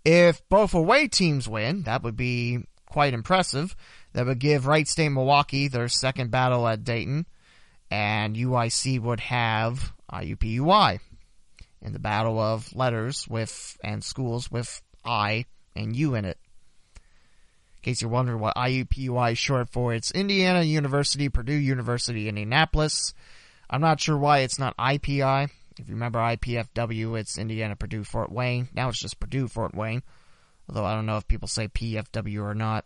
If 0.06 0.48
both 0.48 0.76
away 0.76 1.08
teams 1.08 1.48
win, 1.48 1.84
that 1.84 2.04
would 2.04 2.16
be 2.16 2.60
quite 2.86 3.16
impressive. 3.16 3.76
That 4.14 4.28
would 4.28 4.40
give 4.40 4.68
Wright 4.68 4.88
State 4.88 5.10
Milwaukee 5.10 5.68
their 5.68 5.88
second 5.88 6.30
battle 6.30 6.68
at 6.68 6.84
Dayton, 6.84 7.26
and 7.90 8.36
UIC 8.36 9.02
would 9.02 9.20
have 9.22 9.94
IUPUI 10.12 11.00
in 11.82 11.94
the 11.94 12.00
battle 12.00 12.40
of 12.40 12.74
letters 12.76 13.28
with 13.28 13.78
and 13.84 14.04
schools 14.04 14.52
with 14.52 14.82
I 15.04 15.46
and 15.76 15.96
U 15.96 16.14
in 16.14 16.26
it 16.26 16.38
case 17.88 18.02
you're 18.02 18.12
wondering 18.12 18.42
what 18.42 18.58
IUPUI 18.58 19.32
is 19.32 19.38
short 19.38 19.70
for, 19.70 19.94
it's 19.94 20.12
Indiana 20.12 20.62
University, 20.62 21.30
Purdue 21.30 21.54
University, 21.54 22.24
in 22.24 22.38
Indianapolis. 22.38 23.14
I'm 23.70 23.80
not 23.80 24.02
sure 24.02 24.18
why 24.18 24.40
it's 24.40 24.60
not 24.60 24.76
IPI. 24.76 25.50
If 25.80 25.88
you 25.88 25.94
remember 25.94 26.20
IPFW, 26.20 27.18
it's 27.18 27.38
Indiana, 27.38 27.78
Purdue, 27.78 28.04
Fort 28.04 28.30
Wayne. 28.30 28.68
Now 28.74 28.90
it's 28.90 29.00
just 29.00 29.22
Purdue, 29.22 29.48
Fort 29.48 29.74
Wayne. 29.74 30.04
Although 30.68 30.84
I 30.84 30.96
don't 30.96 31.06
know 31.06 31.16
if 31.16 31.30
people 31.30 31.48
say 31.48 31.70
PFW 31.70 32.44
or 32.44 32.54
not. 32.54 32.84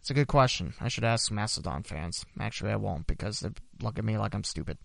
It's 0.00 0.08
a 0.08 0.14
good 0.14 0.28
question. 0.28 0.72
I 0.80 0.88
should 0.88 1.04
ask 1.04 1.30
Mastodon 1.30 1.82
fans. 1.82 2.24
Actually, 2.40 2.72
I 2.72 2.76
won't 2.76 3.06
because 3.06 3.40
they 3.40 3.50
look 3.82 3.98
at 3.98 4.06
me 4.06 4.16
like 4.16 4.34
I'm 4.34 4.44
stupid. 4.44 4.78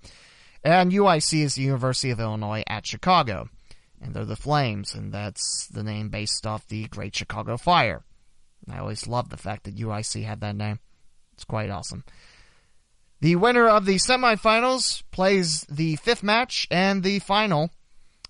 And 0.65 0.91
UIC 0.91 1.43
is 1.43 1.55
the 1.55 1.61
University 1.61 2.11
of 2.11 2.19
Illinois 2.19 2.63
at 2.67 2.85
Chicago. 2.85 3.47
And 4.01 4.13
they're 4.13 4.25
the 4.25 4.35
Flames, 4.35 4.95
and 4.95 5.13
that's 5.13 5.67
the 5.67 5.83
name 5.83 6.09
based 6.09 6.45
off 6.45 6.67
the 6.67 6.89
Great 6.89 7.15
Chicago 7.15 7.55
Fire. 7.55 8.03
I 8.69 8.79
always 8.79 9.07
loved 9.07 9.31
the 9.31 9.37
fact 9.37 9.63
that 9.63 9.75
UIC 9.75 10.23
had 10.23 10.41
that 10.41 10.55
name. 10.55 10.79
It's 11.33 11.43
quite 11.43 11.69
awesome. 11.69 12.03
The 13.21 13.35
winner 13.35 13.67
of 13.67 13.85
the 13.85 13.95
semifinals 13.95 15.03
plays 15.11 15.61
the 15.69 15.95
fifth 15.97 16.23
match 16.23 16.67
and 16.71 17.03
the 17.03 17.19
final 17.19 17.69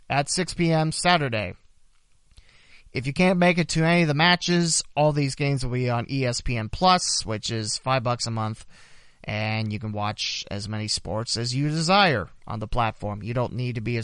at 0.09 0.29
6 0.29 0.53
p.m. 0.55 0.91
Saturday. 0.91 1.53
If 2.91 3.07
you 3.07 3.13
can't 3.13 3.39
make 3.39 3.57
it 3.57 3.69
to 3.69 3.86
any 3.86 4.01
of 4.01 4.09
the 4.09 4.13
matches, 4.13 4.84
all 4.97 5.13
these 5.13 5.36
games 5.36 5.65
will 5.65 5.71
be 5.71 5.89
on 5.89 6.07
ESPN 6.07 6.69
Plus, 6.69 7.25
which 7.25 7.49
is 7.49 7.77
five 7.77 8.03
bucks 8.03 8.27
a 8.27 8.32
month, 8.32 8.65
and 9.23 9.71
you 9.71 9.79
can 9.79 9.93
watch 9.93 10.43
as 10.51 10.67
many 10.67 10.89
sports 10.89 11.38
as 11.38 11.55
you 11.55 11.69
desire 11.69 12.27
on 12.45 12.59
the 12.59 12.67
platform. 12.67 13.23
You 13.23 13.34
don't 13.34 13.53
need 13.53 13.75
to 13.75 13.82
be 13.82 13.97
a, 13.97 14.03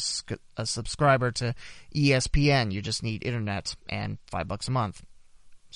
a 0.55 0.65
subscriber 0.65 1.32
to 1.32 1.53
ESPN. 1.93 2.71
You 2.71 2.82
just 2.82 3.03
need 3.03 3.25
internet 3.25 3.75
and 3.89 4.19
five 4.32 4.47
bucks 4.47 4.69
a 4.69 4.71
month. 4.71 5.01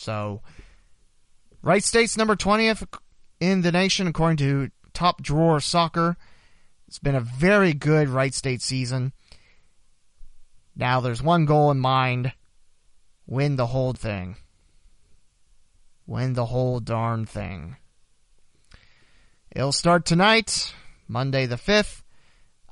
So, 0.01 0.41
Wright 1.61 1.83
State's 1.83 2.17
number 2.17 2.35
20th 2.35 2.87
in 3.39 3.61
the 3.61 3.71
nation, 3.71 4.07
according 4.07 4.37
to 4.37 4.71
Top 4.93 5.21
Drawer 5.21 5.59
Soccer. 5.59 6.17
It's 6.87 6.97
been 6.97 7.13
a 7.13 7.21
very 7.21 7.73
good 7.73 8.09
Wright 8.09 8.33
State 8.33 8.63
season. 8.63 9.13
Now, 10.75 11.01
there's 11.01 11.21
one 11.21 11.45
goal 11.45 11.69
in 11.69 11.79
mind 11.79 12.33
win 13.27 13.57
the 13.57 13.67
whole 13.67 13.93
thing. 13.93 14.37
Win 16.07 16.33
the 16.33 16.47
whole 16.47 16.79
darn 16.79 17.27
thing. 17.27 17.77
It'll 19.55 19.71
start 19.71 20.05
tonight, 20.05 20.73
Monday 21.07 21.45
the 21.45 21.57
5th. 21.57 22.01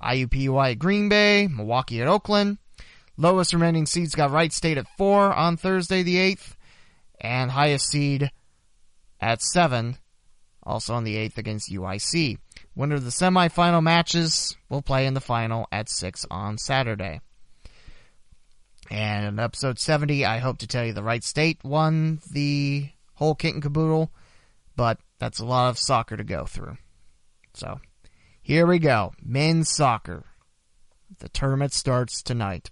IUPUI 0.01 0.71
at 0.71 0.79
Green 0.79 1.09
Bay, 1.09 1.47
Milwaukee 1.47 2.01
at 2.01 2.07
Oakland. 2.07 2.57
Lowest 3.17 3.53
remaining 3.53 3.85
seeds 3.85 4.15
got 4.15 4.31
Wright 4.31 4.51
State 4.51 4.79
at 4.79 4.87
4 4.97 5.31
on 5.31 5.57
Thursday 5.57 6.01
the 6.01 6.15
8th 6.15 6.55
and 7.19 7.51
highest 7.51 7.89
seed 7.89 8.31
at 9.19 9.41
7, 9.41 9.97
also 10.63 10.93
on 10.93 11.03
the 11.03 11.15
8th 11.15 11.37
against 11.37 11.71
UIC. 11.71 12.37
Winner 12.75 12.95
of 12.95 13.03
the 13.03 13.09
semifinal 13.09 13.83
matches 13.83 14.55
will 14.69 14.81
play 14.81 15.05
in 15.05 15.13
the 15.13 15.21
final 15.21 15.67
at 15.71 15.89
6 15.89 16.25
on 16.31 16.57
Saturday. 16.57 17.21
And 18.89 19.25
in 19.25 19.39
episode 19.39 19.79
70, 19.79 20.25
I 20.25 20.39
hope 20.39 20.57
to 20.59 20.67
tell 20.67 20.85
you 20.85 20.93
the 20.93 21.03
Wright 21.03 21.23
State 21.23 21.63
won 21.63 22.19
the 22.31 22.89
whole 23.15 23.35
kit 23.35 23.53
and 23.53 23.61
caboodle, 23.61 24.11
but 24.75 24.99
that's 25.19 25.39
a 25.39 25.45
lot 25.45 25.69
of 25.69 25.77
soccer 25.77 26.17
to 26.17 26.23
go 26.23 26.45
through. 26.45 26.77
So, 27.53 27.79
here 28.41 28.65
we 28.65 28.79
go. 28.79 29.13
Men's 29.21 29.69
soccer. 29.69 30.23
The 31.19 31.29
tournament 31.29 31.73
starts 31.73 32.21
tonight. 32.21 32.71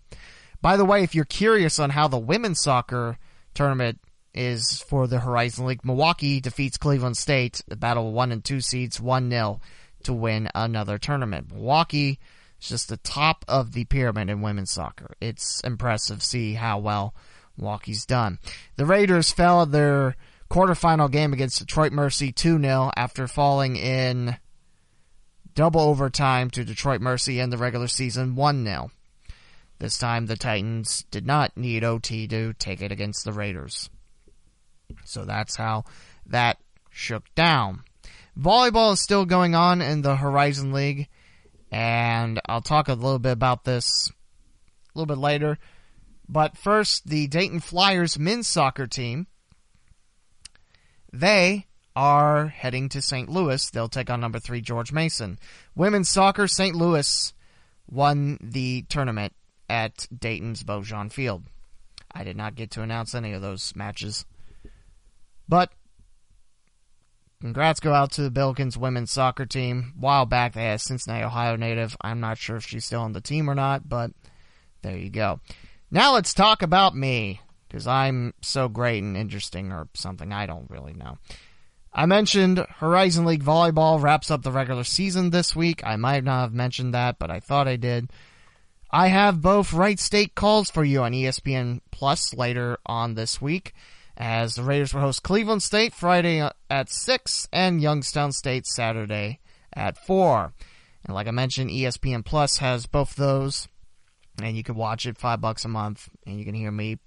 By 0.62 0.78
the 0.78 0.86
way, 0.86 1.04
if 1.04 1.14
you're 1.14 1.26
curious 1.26 1.80
on 1.80 1.92
how 1.92 2.08
the 2.08 2.18
women's 2.18 2.62
soccer 2.62 3.20
tournament 3.54 4.00
is 4.38 4.82
for 4.82 5.08
the 5.08 5.20
Horizon 5.20 5.66
League. 5.66 5.84
Milwaukee 5.84 6.40
defeats 6.40 6.78
Cleveland 6.78 7.18
State, 7.18 7.62
the 7.68 7.76
battle 7.76 8.08
of 8.08 8.14
one 8.14 8.32
and 8.32 8.44
two 8.44 8.62
seeds, 8.62 9.02
1 9.02 9.30
0 9.30 9.60
to 10.04 10.14
win 10.14 10.50
another 10.54 10.98
tournament. 10.98 11.52
Milwaukee 11.52 12.20
is 12.62 12.70
just 12.70 12.90
the 12.90 12.98
top 12.98 13.44
of 13.48 13.74
the 13.74 13.86
pyramid 13.86 14.30
in 14.30 14.42
women's 14.42 14.72
soccer. 14.72 15.16
It's 15.20 15.60
impressive 15.62 16.24
see 16.24 16.54
how 16.54 16.80
well 16.80 17.16
Milwaukee's 17.58 18.06
done. 18.06 18.40
The 18.76 18.86
Raiders 18.86 19.32
fell 19.32 19.66
their 19.66 20.16
quarterfinal 20.50 21.12
game 21.12 21.34
against 21.34 21.60
Detroit 21.60 21.92
Mercy 21.92 22.32
2 22.32 22.62
0 22.62 22.92
after 22.96 23.28
falling 23.28 23.76
in 23.76 24.38
double 25.56 25.82
overtime 25.82 26.52
to 26.52 26.64
Detroit 26.64 27.02
Mercy 27.02 27.40
in 27.40 27.50
the 27.50 27.58
regular 27.58 27.88
season 27.88 28.36
1 28.36 28.64
0. 28.64 28.92
This 29.80 29.98
time 29.98 30.26
the 30.26 30.38
Titans 30.38 31.06
did 31.12 31.26
not 31.26 31.56
need 31.58 31.84
OT 31.84 32.28
to 32.28 32.54
take 32.54 32.82
it 32.82 32.92
against 32.92 33.26
the 33.26 33.34
Raiders. 33.34 33.90
So 35.04 35.26
that's 35.26 35.56
how 35.56 35.86
that 36.28 36.58
shook 36.90 37.24
down. 37.36 37.84
Volleyball 38.38 38.94
is 38.94 39.02
still 39.02 39.26
going 39.26 39.56
on 39.56 39.82
in 39.82 40.02
the 40.02 40.16
Horizon 40.16 40.72
League, 40.72 41.08
and 41.72 42.40
I'll 42.46 42.62
talk 42.62 42.88
a 42.88 42.94
little 42.94 43.20
bit 43.20 43.32
about 43.32 43.64
this 43.64 44.12
a 44.94 44.98
little 44.98 45.08
bit 45.08 45.22
later. 45.22 45.58
But 46.30 46.58
first, 46.58 47.08
the 47.08 47.28
Dayton 47.28 47.62
Flyers 47.62 48.20
men's 48.20 48.48
soccer 48.48 48.86
team. 48.86 49.28
They 51.12 51.66
are 51.96 52.48
heading 52.48 52.90
to 52.90 53.02
St. 53.02 53.30
Louis. 53.30 53.70
They'll 53.72 53.88
take 53.88 54.10
on 54.10 54.20
number 54.20 54.40
three 54.40 54.62
George 54.62 54.92
Mason. 54.92 55.40
Women's 55.76 56.10
soccer, 56.10 56.48
St. 56.48 56.76
Louis 56.76 57.34
won 57.90 58.38
the 58.42 58.84
tournament 58.84 59.34
at 59.70 60.08
Dayton's 60.16 60.64
Baujan 60.64 61.12
Field. 61.12 61.44
I 62.12 62.24
did 62.24 62.38
not 62.38 62.56
get 62.56 62.72
to 62.72 62.82
announce 62.82 63.16
any 63.16 63.34
of 63.34 63.42
those 63.42 63.76
matches. 63.76 64.26
But 65.48 65.72
congrats 67.42 67.80
go 67.80 67.94
out 67.94 68.12
to 68.14 68.22
the 68.22 68.32
Billikens 68.32 68.78
women's 68.78 69.12
soccer 69.12 69.46
team. 69.46 69.94
A 69.96 70.00
while 70.00 70.26
back 70.26 70.54
they 70.54 70.64
had 70.66 70.76
a 70.76 70.80
Cincinnati, 70.80 71.24
Ohio 71.24 71.56
native. 71.56 71.96
I'm 72.02 72.20
not 72.20 72.38
sure 72.38 72.58
if 72.58 72.66
she's 72.66 72.86
still 72.86 73.02
on 73.02 73.14
the 73.14 73.22
team 73.22 73.50
or 73.50 73.56
not, 73.56 73.88
but 73.88 74.12
there 74.82 74.98
you 74.98 75.10
go. 75.10 75.40
Now 75.90 76.14
let's 76.14 76.34
talk 76.34 76.62
about 76.62 76.96
me, 76.96 77.40
because 77.68 77.88
I'm 77.88 78.34
so 78.42 78.68
great 78.68 79.04
and 79.04 79.16
interesting 79.16 79.72
or 79.72 79.88
something. 79.94 80.34
I 80.34 80.46
don't 80.46 80.70
really 80.70 80.94
know. 80.94 81.18
I 81.94 82.06
mentioned 82.06 82.66
Horizon 82.78 83.26
League 83.26 83.44
Volleyball 83.44 84.02
wraps 84.02 84.30
up 84.30 84.44
the 84.44 84.52
regular 84.52 84.84
season 84.84 85.30
this 85.32 85.56
week. 85.56 85.82
I 85.84 85.96
might 85.96 86.24
not 86.24 86.42
have 86.42 86.54
mentioned 86.54 86.94
that, 86.94 87.18
but 87.18 87.32
I 87.32 87.40
thought 87.40 87.68
I 87.68 87.76
did. 87.76 88.12
I 88.92 89.08
have 89.08 89.42
both 89.42 89.74
Wright 89.74 90.00
State 90.00 90.36
calls 90.36 90.70
for 90.70 90.84
you 90.84 91.02
on 91.02 91.14
ESPN 91.14 91.82
Plus 91.92 92.34
later 92.34 92.78
on 92.86 93.16
this 93.16 93.42
week, 93.42 93.74
as 94.18 94.56
the 94.56 94.64
Raiders 94.64 94.94
will 94.94 95.02
host 95.02 95.24
Cleveland 95.24 95.62
State 95.62 95.94
Friday 95.94 96.42
uh, 96.42 96.50
at 96.70 96.90
6 96.90 97.48
and 97.54 97.82
Youngstown 97.82 98.32
State 98.32 98.66
Saturday 98.66 99.40
at 99.72 99.98
4. 99.98 100.54
And 101.06 101.14
like 101.14 101.28
I 101.28 101.32
mentioned, 101.32 101.70
ESPN 101.70 102.26
Plus 102.26 102.58
has 102.58 102.88
both 102.88 103.16
those, 103.16 103.68
and 104.42 104.58
you 104.58 104.64
can 104.64 104.76
watch 104.76 105.06
it 105.06 105.18
five 105.18 105.40
bucks 105.40 105.64
a 105.64 105.70
month, 105.70 106.10
and 106.26 106.40
you 106.40 106.44
can 106.44 106.56
hear 106.56 106.72
me 106.72 106.98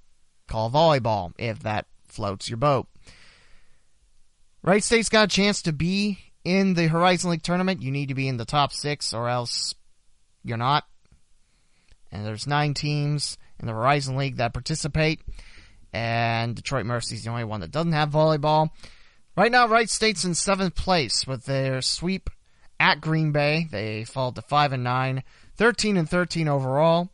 call 0.47 0.71
volleyball 0.71 1.33
if 1.37 1.61
that 1.61 1.87
floats 2.07 2.49
your 2.49 2.57
boat. 2.57 2.87
Wright 4.63 4.83
State's 4.83 5.09
got 5.09 5.25
a 5.25 5.29
chance 5.29 5.63
to 5.63 5.73
be 5.73 6.19
in 6.45 6.75
the 6.75 6.87
Horizon 6.87 7.31
League 7.31 7.43
tournament. 7.43 7.83
You 7.83 7.91
need 7.91 8.09
to 8.09 8.15
be 8.15 8.29
in 8.29 8.37
the 8.37 8.45
top 8.45 8.73
six, 8.73 9.13
or 9.13 9.29
else 9.29 9.75
you're 10.45 10.57
not 10.57 10.85
and 12.13 12.27
there's 12.27 12.47
nine 12.47 12.75
teams 12.75 13.39
in 13.59 13.67
the 13.67 13.73
Horizon 13.73 14.17
League 14.17 14.37
that 14.37 14.53
participate, 14.53 15.21
and 15.93 16.55
Detroit 16.55 16.87
Mercy 16.87 17.17
is 17.17 17.25
the 17.25 17.31
only 17.31 17.45
one 17.45 17.61
that 17.61 17.71
doesn't 17.71 17.93
have 17.93 18.11
volleyball. 18.11 18.71
Right 19.37 19.53
now, 19.53 19.67
Wright 19.67 19.89
State's 19.89 20.25
in 20.25 20.35
seventh 20.35 20.75
place 20.75 21.27
with 21.27 21.45
their 21.45 21.81
sweep 21.83 22.31
at 22.79 23.01
Green 23.01 23.33
Bay. 23.33 23.69
They 23.71 24.05
fall 24.05 24.33
to 24.33 24.43
five 24.43 24.73
and 24.73 24.85
nine, 24.85 25.23
13 25.57 25.97
and 25.97 26.09
13 26.09 26.49
overall. 26.49 27.11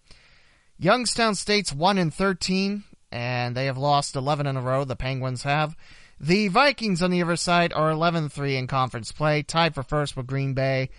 Youngstown 0.78 1.34
State's 1.34 1.72
one 1.72 1.98
and 1.98 2.12
13, 2.12 2.84
and 3.10 3.56
they 3.56 3.66
have 3.66 3.78
lost 3.78 4.16
11 4.16 4.46
in 4.46 4.56
a 4.56 4.60
row. 4.60 4.84
The 4.84 4.96
Penguins 4.96 5.42
have. 5.42 5.76
The 6.18 6.48
Vikings 6.48 7.02
on 7.02 7.10
the 7.10 7.22
other 7.22 7.36
side 7.36 7.72
are 7.74 7.90
11-3 7.90 8.58
in 8.58 8.66
conference 8.66 9.12
play, 9.12 9.42
tied 9.42 9.74
for 9.74 9.82
first 9.82 10.16
with 10.16 10.26
Green 10.26 10.54
Bay, 10.54 10.90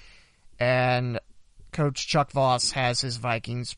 and 0.60 1.20
Coach 1.72 2.08
Chuck 2.08 2.32
Voss 2.32 2.72
has 2.72 3.02
his 3.02 3.18
Vikings 3.18 3.76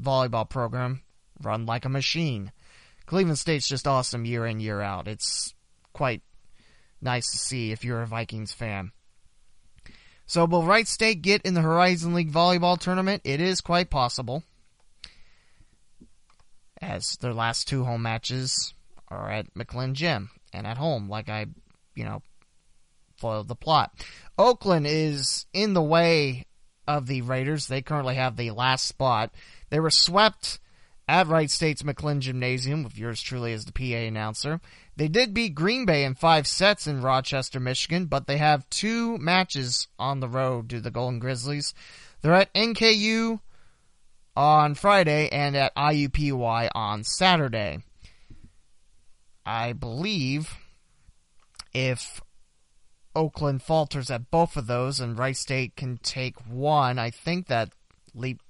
volleyball 0.00 0.48
program 0.48 1.02
run 1.42 1.66
like 1.66 1.84
a 1.84 1.88
machine. 1.88 2.52
Cleveland 3.10 3.40
State's 3.40 3.66
just 3.66 3.88
awesome 3.88 4.24
year 4.24 4.46
in, 4.46 4.60
year 4.60 4.80
out. 4.80 5.08
It's 5.08 5.52
quite 5.92 6.22
nice 7.02 7.28
to 7.32 7.38
see 7.38 7.72
if 7.72 7.84
you're 7.84 8.02
a 8.02 8.06
Vikings 8.06 8.52
fan. 8.52 8.92
So, 10.26 10.44
will 10.44 10.62
Wright 10.62 10.86
State 10.86 11.20
get 11.20 11.42
in 11.42 11.54
the 11.54 11.60
Horizon 11.60 12.14
League 12.14 12.30
volleyball 12.30 12.78
tournament? 12.78 13.22
It 13.24 13.40
is 13.40 13.60
quite 13.60 13.90
possible. 13.90 14.44
As 16.80 17.16
their 17.16 17.34
last 17.34 17.66
two 17.66 17.82
home 17.82 18.02
matches 18.02 18.74
are 19.08 19.28
at 19.28 19.54
McLin 19.54 19.94
Gym 19.94 20.30
and 20.52 20.64
at 20.64 20.78
home, 20.78 21.08
like 21.08 21.28
I, 21.28 21.46
you 21.96 22.04
know, 22.04 22.22
foiled 23.16 23.48
the 23.48 23.56
plot. 23.56 23.90
Oakland 24.38 24.86
is 24.86 25.46
in 25.52 25.74
the 25.74 25.82
way 25.82 26.46
of 26.86 27.08
the 27.08 27.22
Raiders. 27.22 27.66
They 27.66 27.82
currently 27.82 28.14
have 28.14 28.36
the 28.36 28.52
last 28.52 28.86
spot. 28.86 29.34
They 29.68 29.80
were 29.80 29.90
swept 29.90 30.60
at 31.10 31.26
Wright 31.26 31.50
State's 31.50 31.82
McLin 31.82 32.20
Gymnasium, 32.20 32.84
with 32.84 32.96
yours 32.96 33.20
truly 33.20 33.52
as 33.52 33.64
the 33.64 33.72
PA 33.72 34.06
announcer. 34.06 34.60
They 34.94 35.08
did 35.08 35.34
beat 35.34 35.56
Green 35.56 35.84
Bay 35.84 36.04
in 36.04 36.14
five 36.14 36.46
sets 36.46 36.86
in 36.86 37.02
Rochester, 37.02 37.58
Michigan, 37.58 38.06
but 38.06 38.28
they 38.28 38.36
have 38.36 38.70
two 38.70 39.18
matches 39.18 39.88
on 39.98 40.20
the 40.20 40.28
road 40.28 40.70
to 40.70 40.80
the 40.80 40.92
Golden 40.92 41.18
Grizzlies. 41.18 41.74
They're 42.22 42.34
at 42.34 42.54
NKU 42.54 43.40
on 44.36 44.76
Friday 44.76 45.28
and 45.30 45.56
at 45.56 45.74
IUPUI 45.74 46.70
on 46.76 47.02
Saturday. 47.02 47.80
I 49.44 49.72
believe 49.72 50.54
if 51.74 52.20
Oakland 53.16 53.62
falters 53.62 54.12
at 54.12 54.30
both 54.30 54.56
of 54.56 54.68
those 54.68 55.00
and 55.00 55.18
Wright 55.18 55.36
State 55.36 55.74
can 55.74 55.96
take 55.96 56.38
one, 56.46 57.00
I 57.00 57.10
think 57.10 57.48
that 57.48 57.72
leap 58.14 58.40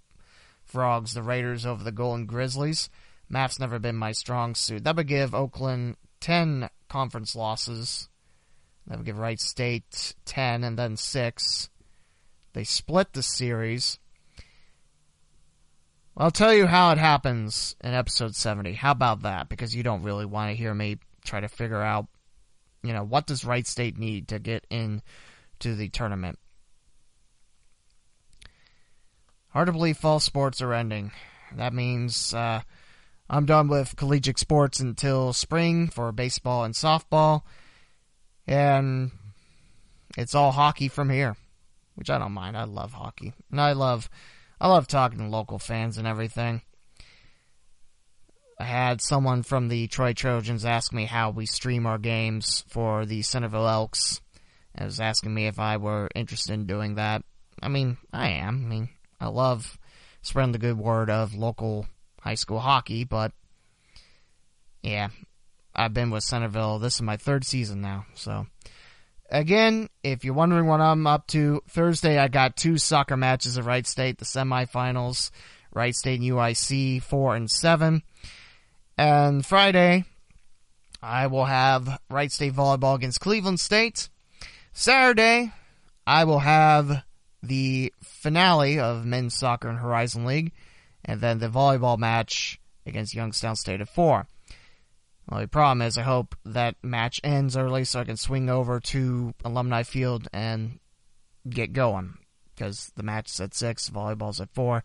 Frogs, 0.71 1.15
the 1.15 1.23
Raiders 1.23 1.67
over 1.67 1.83
the 1.83 1.93
Golden 1.93 2.27
Grizzlies. 2.27 2.89
Math's 3.29 3.61
never 3.61 3.79
been 3.79 3.97
my 3.97 4.13
strong 4.13 4.55
suit. 4.55 4.85
That 4.85 4.97
would 4.97 5.07
give 5.07 5.35
Oakland 5.35 5.97
10 6.21 6.69
conference 6.89 7.37
losses. 7.37 8.09
That 8.87 8.99
would 8.99 9.07
give 9.07 9.19
Wright 9.19 9.41
State 9.41 10.15
10 10.25 10.65
and 10.65 10.79
then 10.79 10.97
6. 10.97 11.71
They 12.53 12.65
split 12.65 13.13
the 13.13 13.23
series. 13.23 13.99
I'll 16.17 16.33
tell 16.33 16.53
you 16.53 16.67
how 16.67 16.91
it 16.91 16.99
happens 16.99 17.77
in 17.83 17.95
episode 17.95 18.35
70. 18.35 18.73
How 18.75 18.91
about 18.91 19.23
that? 19.23 19.49
Because 19.49 19.75
you 19.75 19.83
don't 19.83 20.03
really 20.03 20.27
want 20.27 20.51
to 20.51 20.57
hear 20.57 20.75
me 20.75 20.99
try 21.25 21.41
to 21.41 21.49
figure 21.49 21.81
out, 21.81 22.07
you 22.83 22.93
know, 22.93 23.05
what 23.05 23.27
does 23.27 23.45
Wright 23.45 23.67
State 23.67 23.97
need 23.97 24.29
to 24.29 24.39
get 24.39 24.67
in 24.71 25.03
to 25.61 25.75
the 25.75 25.89
tournament. 25.89 26.39
Hard 29.51 29.67
to 29.67 29.73
believe 29.73 29.97
fall 29.97 30.21
sports 30.21 30.63
are 30.63 30.73
ending. 30.73 31.11
That 31.57 31.73
means 31.73 32.33
uh, 32.33 32.63
I'm 33.29 33.47
done 33.47 33.67
with 33.67 33.97
collegiate 33.97 34.39
sports 34.39 34.79
until 34.79 35.33
spring 35.33 35.89
for 35.89 36.13
baseball 36.13 36.63
and 36.63 36.73
softball, 36.73 37.43
and 38.47 39.11
it's 40.17 40.37
all 40.37 40.53
hockey 40.53 40.87
from 40.87 41.11
here, 41.11 41.37
which 41.97 42.11
I 42.11 42.19
don't 42.19 42.33
mind. 42.33 42.57
I 42.57 42.65
love 42.65 42.93
hockey, 42.93 43.33
and 43.51 43.61
I 43.61 43.73
love 43.73 44.09
I 44.61 44.69
love 44.69 44.87
talking 44.87 45.19
to 45.19 45.27
local 45.27 45.59
fans 45.59 45.99
and 45.99 46.07
everything. 46.07 46.63
I 48.61 48.65
had 48.65 49.01
someone 49.01 49.43
from 49.43 49.67
the 49.67 49.89
Troy 49.89 50.13
Trojans 50.13 50.65
ask 50.65 50.93
me 50.93 51.07
how 51.07 51.31
we 51.31 51.47
stream 51.47 51.87
our 51.87 51.99
games 51.99 52.65
for 52.69 53.07
the 53.07 53.23
Centerville 53.23 53.67
Elks. 53.67 54.21
I 54.77 54.85
was 54.85 55.01
asking 55.01 55.35
me 55.35 55.47
if 55.47 55.59
I 55.59 55.79
were 55.79 56.09
interested 56.15 56.53
in 56.53 56.67
doing 56.67 56.95
that. 56.97 57.25
I 57.61 57.69
mean, 57.69 57.97
I 58.13 58.29
am. 58.29 58.65
I 58.65 58.69
mean, 58.69 58.89
I 59.21 59.29
love 59.29 59.79
spreading 60.23 60.53
the 60.53 60.59
good 60.59 60.79
word 60.79 61.11
of 61.11 61.35
local 61.35 61.87
high 62.21 62.35
school 62.35 62.61
hockey, 62.61 63.05
but 63.05 63.33
yeah, 64.83 65.09
I've 65.75 65.95
been 65.95 66.11
with 66.11 66.25
Centerville. 66.25 66.79
This 66.79 66.97
is 66.97 67.03
my 67.03 67.17
third 67.17 67.45
season 67.45 67.81
now. 67.81 68.07
So, 68.15 68.47
again, 69.31 69.89
if 70.03 70.25
you're 70.25 70.35
wondering 70.35 70.67
what 70.67 70.81
I'm 70.81 71.07
up 71.07 71.27
to, 71.29 71.63
Thursday 71.69 72.19
I 72.19 72.29
got 72.29 72.57
two 72.57 72.79
soccer 72.79 73.17
matches 73.17 73.59
at 73.59 73.65
Wright 73.65 73.87
State, 73.87 74.19
the 74.19 74.25
semifinals, 74.25 75.31
Wright 75.73 75.95
State 75.95 76.21
and 76.21 76.31
UIC, 76.31 77.03
4 77.03 77.37
and 77.37 77.51
7. 77.51 78.03
And 78.97 79.47
Friday, 79.47 80.05
I 81.03 81.29
will 81.29 81.47
have 81.47 82.01
Wright 82.11 82.31
State 82.31 82.55
volleyball 82.55 82.97
against 82.97 83.21
Cleveland 83.21 83.61
State. 83.61 84.09
Saturday, 84.73 85.53
I 86.07 86.25
will 86.25 86.41
have 86.41 87.05
the 87.43 87.93
finale 88.03 88.79
of 88.79 89.05
men's 89.05 89.35
soccer 89.35 89.69
in 89.69 89.77
Horizon 89.77 90.25
League, 90.25 90.53
and 91.05 91.21
then 91.21 91.39
the 91.39 91.49
volleyball 91.49 91.99
match 91.99 92.61
against 92.87 93.15
Youngstown 93.15 93.57
State 93.57 93.81
at 93.81 93.89
4. 93.89 94.27
Well, 95.29 95.41
the 95.41 95.49
problem 95.49 95.83
is, 95.83 95.97
I 95.97 96.03
hope 96.03 96.35
that 96.45 96.75
match 96.83 97.21
ends 97.23 97.57
early 97.57 97.85
so 97.85 98.01
I 98.01 98.05
can 98.05 98.17
swing 98.17 98.51
over 98.51 98.81
to 98.81 99.33
Alumni 99.45 99.85
Field 99.85 100.29
and 100.33 100.81
get 101.49 101.73
going. 101.73 102.15
Because 102.55 102.93
the 102.97 103.03
match 103.03 103.31
is 103.31 103.41
at 103.41 103.55
6, 103.55 103.91
volleyball's 103.91 104.41
at 104.41 104.53
4. 104.53 104.83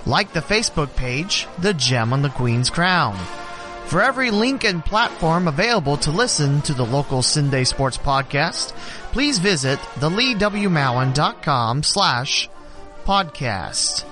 Like 0.05 0.33
the 0.33 0.41
Facebook 0.41 0.95
page, 0.97 1.47
The 1.59 1.75
Gem 1.75 2.13
on 2.13 2.23
the 2.23 2.29
Queen's 2.31 2.71
Crown. 2.71 3.17
For 3.87 4.01
every 4.01 4.31
link 4.31 4.65
and 4.65 4.85
platform 4.85 5.47
available 5.47 5.97
to 5.99 6.11
listen 6.11 6.63
to 6.63 6.75
the 6.75 6.85
local 6.87 7.21
CinDay 7.21 7.67
Sports 7.67 7.99
Podcast, 7.99 8.73
please 9.13 9.39
visit 9.39 9.79
theleewmowen.com 9.97 11.83
slash 11.83 12.49
podcast. 13.05 14.05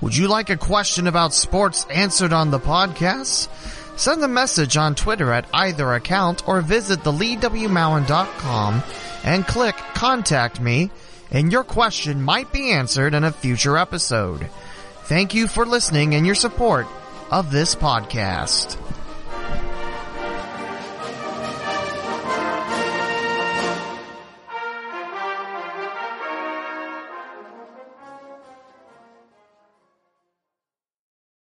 Would 0.00 0.16
you 0.16 0.28
like 0.28 0.50
a 0.50 0.56
question 0.56 1.06
about 1.06 1.32
sports 1.32 1.86
answered 1.86 2.32
on 2.32 2.50
the 2.50 2.60
podcast? 2.60 3.48
Send 3.98 4.22
a 4.22 4.28
message 4.28 4.76
on 4.76 4.94
Twitter 4.94 5.32
at 5.32 5.46
either 5.54 5.92
account 5.94 6.46
or 6.46 6.60
visit 6.60 7.00
theleewmowen.com 7.00 8.82
and 9.24 9.46
click 9.46 9.76
Contact 9.94 10.60
Me, 10.60 10.90
and 11.30 11.50
your 11.50 11.64
question 11.64 12.20
might 12.20 12.52
be 12.52 12.72
answered 12.72 13.14
in 13.14 13.24
a 13.24 13.32
future 13.32 13.78
episode. 13.78 14.50
Thank 15.04 15.34
you 15.34 15.48
for 15.48 15.66
listening 15.66 16.14
and 16.14 16.24
your 16.24 16.34
support 16.34 16.86
of 17.30 17.50
this 17.50 17.74
podcast. 17.74 18.78